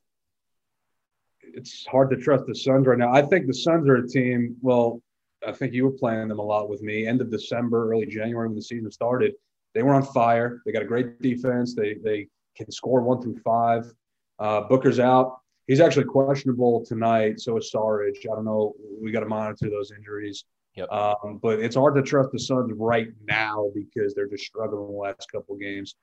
It's 1.53 1.85
hard 1.85 2.09
to 2.09 2.17
trust 2.17 2.45
the 2.45 2.55
Suns 2.55 2.85
right 2.87 2.97
now. 2.97 3.13
I 3.13 3.21
think 3.21 3.47
the 3.47 3.53
Suns 3.53 3.87
are 3.87 3.95
a 3.95 4.07
team. 4.07 4.57
Well, 4.61 5.01
I 5.45 5.51
think 5.51 5.73
you 5.73 5.85
were 5.85 5.91
playing 5.91 6.27
them 6.27 6.39
a 6.39 6.43
lot 6.43 6.69
with 6.69 6.81
me. 6.81 7.07
End 7.07 7.21
of 7.21 7.31
December, 7.31 7.91
early 7.91 8.05
January 8.05 8.47
when 8.47 8.55
the 8.55 8.61
season 8.61 8.91
started, 8.91 9.33
they 9.73 9.83
were 9.83 9.93
on 9.93 10.03
fire. 10.03 10.61
They 10.65 10.71
got 10.71 10.81
a 10.81 10.85
great 10.85 11.21
defense. 11.21 11.75
They 11.75 11.95
they 12.03 12.27
can 12.55 12.71
score 12.71 13.01
one 13.01 13.21
through 13.21 13.39
five. 13.45 13.91
Uh, 14.39 14.61
Booker's 14.61 14.99
out. 14.99 15.39
He's 15.67 15.79
actually 15.79 16.05
questionable 16.05 16.85
tonight. 16.85 17.39
So 17.39 17.57
is 17.57 17.71
Saric. 17.73 18.17
I 18.25 18.35
don't 18.35 18.45
know. 18.45 18.73
We 19.01 19.11
got 19.11 19.19
to 19.19 19.27
monitor 19.27 19.69
those 19.69 19.91
injuries. 19.91 20.45
Yep. 20.77 20.91
Um, 20.91 21.39
but 21.41 21.59
it's 21.59 21.75
hard 21.75 21.95
to 21.95 22.03
trust 22.03 22.31
the 22.31 22.39
Suns 22.39 22.71
right 22.75 23.07
now 23.27 23.71
because 23.73 24.13
they're 24.13 24.27
just 24.27 24.45
struggling 24.45 24.91
the 24.91 24.97
last 24.97 25.31
couple 25.31 25.55
games. 25.55 25.95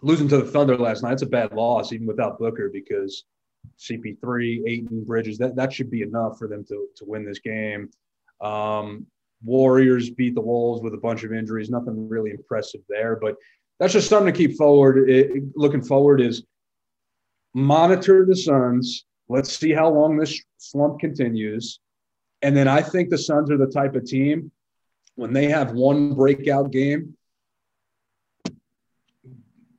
Losing 0.00 0.28
to 0.28 0.38
the 0.38 0.50
Thunder 0.50 0.76
last 0.76 1.02
night, 1.02 1.12
it's 1.12 1.22
a 1.22 1.26
bad 1.26 1.52
loss, 1.52 1.92
even 1.92 2.06
without 2.06 2.38
Booker, 2.38 2.70
because 2.72 3.24
CP3, 3.78 4.62
Ayton, 4.66 5.04
Bridges, 5.04 5.36
that, 5.38 5.54
that 5.56 5.72
should 5.72 5.90
be 5.90 6.00
enough 6.00 6.38
for 6.38 6.48
them 6.48 6.64
to, 6.68 6.86
to 6.96 7.04
win 7.04 7.26
this 7.26 7.40
game. 7.40 7.90
Um, 8.40 9.06
Warriors 9.44 10.10
beat 10.10 10.34
the 10.34 10.40
Wolves 10.40 10.82
with 10.82 10.94
a 10.94 10.98
bunch 10.98 11.24
of 11.24 11.32
injuries. 11.32 11.68
Nothing 11.68 12.08
really 12.08 12.30
impressive 12.30 12.80
there, 12.88 13.16
but 13.16 13.36
that's 13.78 13.92
just 13.92 14.08
something 14.08 14.32
to 14.32 14.36
keep 14.36 14.56
forward. 14.56 15.10
It, 15.10 15.42
looking 15.54 15.82
forward 15.82 16.22
is 16.22 16.42
monitor 17.54 18.24
the 18.24 18.36
Suns. 18.36 19.04
Let's 19.28 19.54
see 19.54 19.72
how 19.72 19.90
long 19.90 20.16
this 20.16 20.42
slump 20.56 21.00
continues. 21.00 21.80
And 22.42 22.56
then 22.56 22.68
I 22.68 22.82
think 22.82 23.10
the 23.10 23.18
Suns 23.18 23.50
are 23.50 23.56
the 23.56 23.66
type 23.66 23.96
of 23.96 24.04
team 24.04 24.50
when 25.18 25.32
they 25.32 25.46
have 25.46 25.72
one 25.72 26.14
breakout 26.14 26.70
game, 26.70 27.16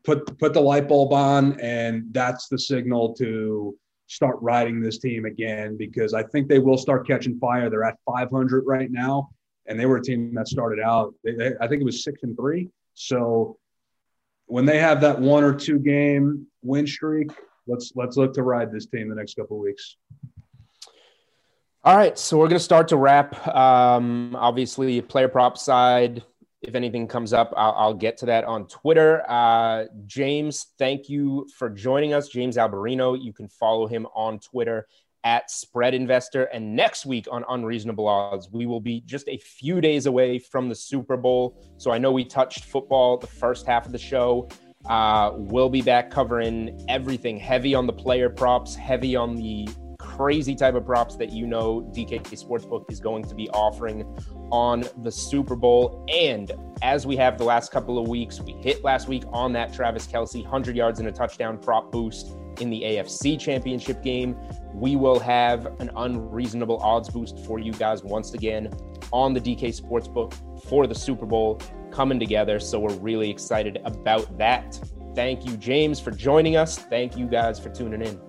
put 0.04 0.38
put 0.38 0.54
the 0.54 0.60
light 0.60 0.90
bulb 0.90 1.14
on, 1.14 1.60
and 1.62 2.06
that's 2.12 2.50
the 2.50 2.60
signal 2.60 3.14
to 3.16 3.78
start 4.08 4.38
riding 4.42 4.82
this 4.82 4.98
team 4.98 5.24
again 5.24 5.78
because 5.78 6.14
I 6.14 6.24
think 6.24 6.50
they 6.50 6.60
will 6.60 6.78
start 6.78 7.08
catching 7.08 7.40
fire. 7.40 7.70
They're 7.70 7.86
at 7.86 7.98
500 8.06 8.66
right 8.66 8.92
now, 8.92 9.30
and 9.68 9.80
they 9.80 9.86
were 9.86 9.98
a 9.98 10.02
team 10.02 10.34
that 10.34 10.50
started 10.50 10.84
out. 10.84 11.14
They, 11.24 11.36
they, 11.36 11.52
I 11.62 11.68
think 11.68 11.82
it 11.82 11.86
was 11.86 12.04
six 12.04 12.24
and 12.24 12.36
three. 12.36 12.68
So 12.96 13.58
when 14.48 14.66
they 14.66 14.80
have 14.80 15.00
that 15.02 15.22
one 15.22 15.46
or 15.46 15.54
two 15.54 15.80
game 15.80 16.48
win 16.64 16.86
streak, 16.86 17.32
let's 17.66 17.94
let's 17.96 18.18
look 18.18 18.34
to 18.34 18.44
ride 18.44 18.74
this 18.74 18.88
team 18.88 19.08
the 19.08 19.16
next 19.16 19.36
couple 19.36 19.58
weeks. 19.58 19.96
All 21.90 21.98
right, 21.98 22.20
so 22.20 22.38
we're 22.38 22.50
going 22.50 22.60
to 22.60 22.64
start 22.64 22.88
to 22.90 22.98
wrap. 22.98 23.48
Um, 23.48 24.36
obviously, 24.36 25.02
player 25.02 25.28
prop 25.28 25.58
side. 25.58 26.24
If 26.62 26.76
anything 26.76 27.08
comes 27.08 27.34
up, 27.34 27.52
I'll, 27.58 27.72
I'll 27.72 27.94
get 27.96 28.16
to 28.18 28.28
that 28.28 28.44
on 28.44 28.68
Twitter. 28.68 29.24
Uh, 29.28 29.86
James, 30.06 30.68
thank 30.78 31.10
you 31.10 31.48
for 31.58 31.68
joining 31.68 32.14
us. 32.14 32.28
James 32.28 32.58
Alberino. 32.58 33.20
You 33.20 33.34
can 33.34 33.48
follow 33.48 33.88
him 33.88 34.06
on 34.14 34.38
Twitter 34.38 34.88
at 35.24 35.50
Spread 35.50 35.96
Investor. 35.96 36.44
And 36.44 36.76
next 36.76 37.08
week 37.08 37.26
on 37.32 37.44
Unreasonable 37.50 38.08
Odds, 38.08 38.52
we 38.52 38.68
will 38.68 38.82
be 38.82 39.02
just 39.08 39.28
a 39.28 39.40
few 39.40 39.82
days 39.82 40.06
away 40.06 40.38
from 40.38 40.70
the 40.70 40.76
Super 40.76 41.18
Bowl. 41.18 41.60
So 41.78 41.90
I 41.90 41.98
know 41.98 42.12
we 42.12 42.24
touched 42.24 42.66
football 42.66 43.18
the 43.18 43.26
first 43.26 43.66
half 43.66 43.88
of 43.88 43.92
the 43.92 43.98
show. 43.98 44.48
Uh, 44.88 45.32
we'll 45.34 45.72
be 45.72 45.82
back 45.82 46.12
covering 46.12 46.86
everything 46.88 47.40
heavy 47.40 47.74
on 47.74 47.88
the 47.88 47.94
player 47.94 48.30
props, 48.30 48.76
heavy 48.76 49.16
on 49.16 49.36
the 49.36 49.68
crazy 50.20 50.54
type 50.54 50.76
of 50.76 50.86
props 50.86 51.16
that 51.16 51.32
you 51.32 51.48
know 51.48 51.80
DK 51.96 52.22
Sportsbook 52.24 52.92
is 52.92 53.00
going 53.00 53.24
to 53.24 53.34
be 53.34 53.50
offering 53.52 54.04
on 54.52 54.84
the 55.02 55.10
Super 55.10 55.56
Bowl. 55.56 56.06
And 56.14 56.52
as 56.82 57.08
we 57.08 57.16
have 57.16 57.38
the 57.38 57.46
last 57.46 57.72
couple 57.72 57.98
of 57.98 58.10
weeks, 58.10 58.42
we 58.42 58.52
hit 58.52 58.84
last 58.84 59.08
week 59.08 59.24
on 59.32 59.54
that 59.54 59.72
Travis 59.72 60.06
Kelce 60.08 60.42
100 60.42 60.76
yards 60.76 61.00
and 61.00 61.08
a 61.08 61.12
touchdown 61.14 61.58
prop 61.58 61.90
boost 61.90 62.36
in 62.60 62.70
the 62.70 62.82
AFC 62.82 63.40
Championship 63.40 64.04
game. 64.04 64.36
We 64.74 64.98
will 64.98 65.22
have 65.22 65.68
an 65.80 65.90
unreasonable 65.96 66.80
odds 66.80 67.10
boost 67.10 67.40
for 67.46 67.58
you 67.58 67.72
guys 67.72 68.04
once 68.04 68.34
again 68.34 68.74
on 69.14 69.34
the 69.34 69.40
DK 69.40 69.70
Sportsbook 69.70 70.34
for 70.66 70.86
the 70.86 70.96
Super 70.96 71.26
Bowl 71.26 71.62
coming 71.92 72.20
together. 72.20 72.60
So 72.60 72.78
we're 72.78 72.94
really 72.96 73.30
excited 73.30 73.80
about 73.86 74.38
that. 74.38 74.78
Thank 75.16 75.46
you, 75.46 75.56
James, 75.56 75.98
for 75.98 76.12
joining 76.12 76.58
us. 76.58 76.78
Thank 76.78 77.16
you 77.16 77.26
guys 77.26 77.58
for 77.58 77.70
tuning 77.70 78.02
in. 78.02 78.29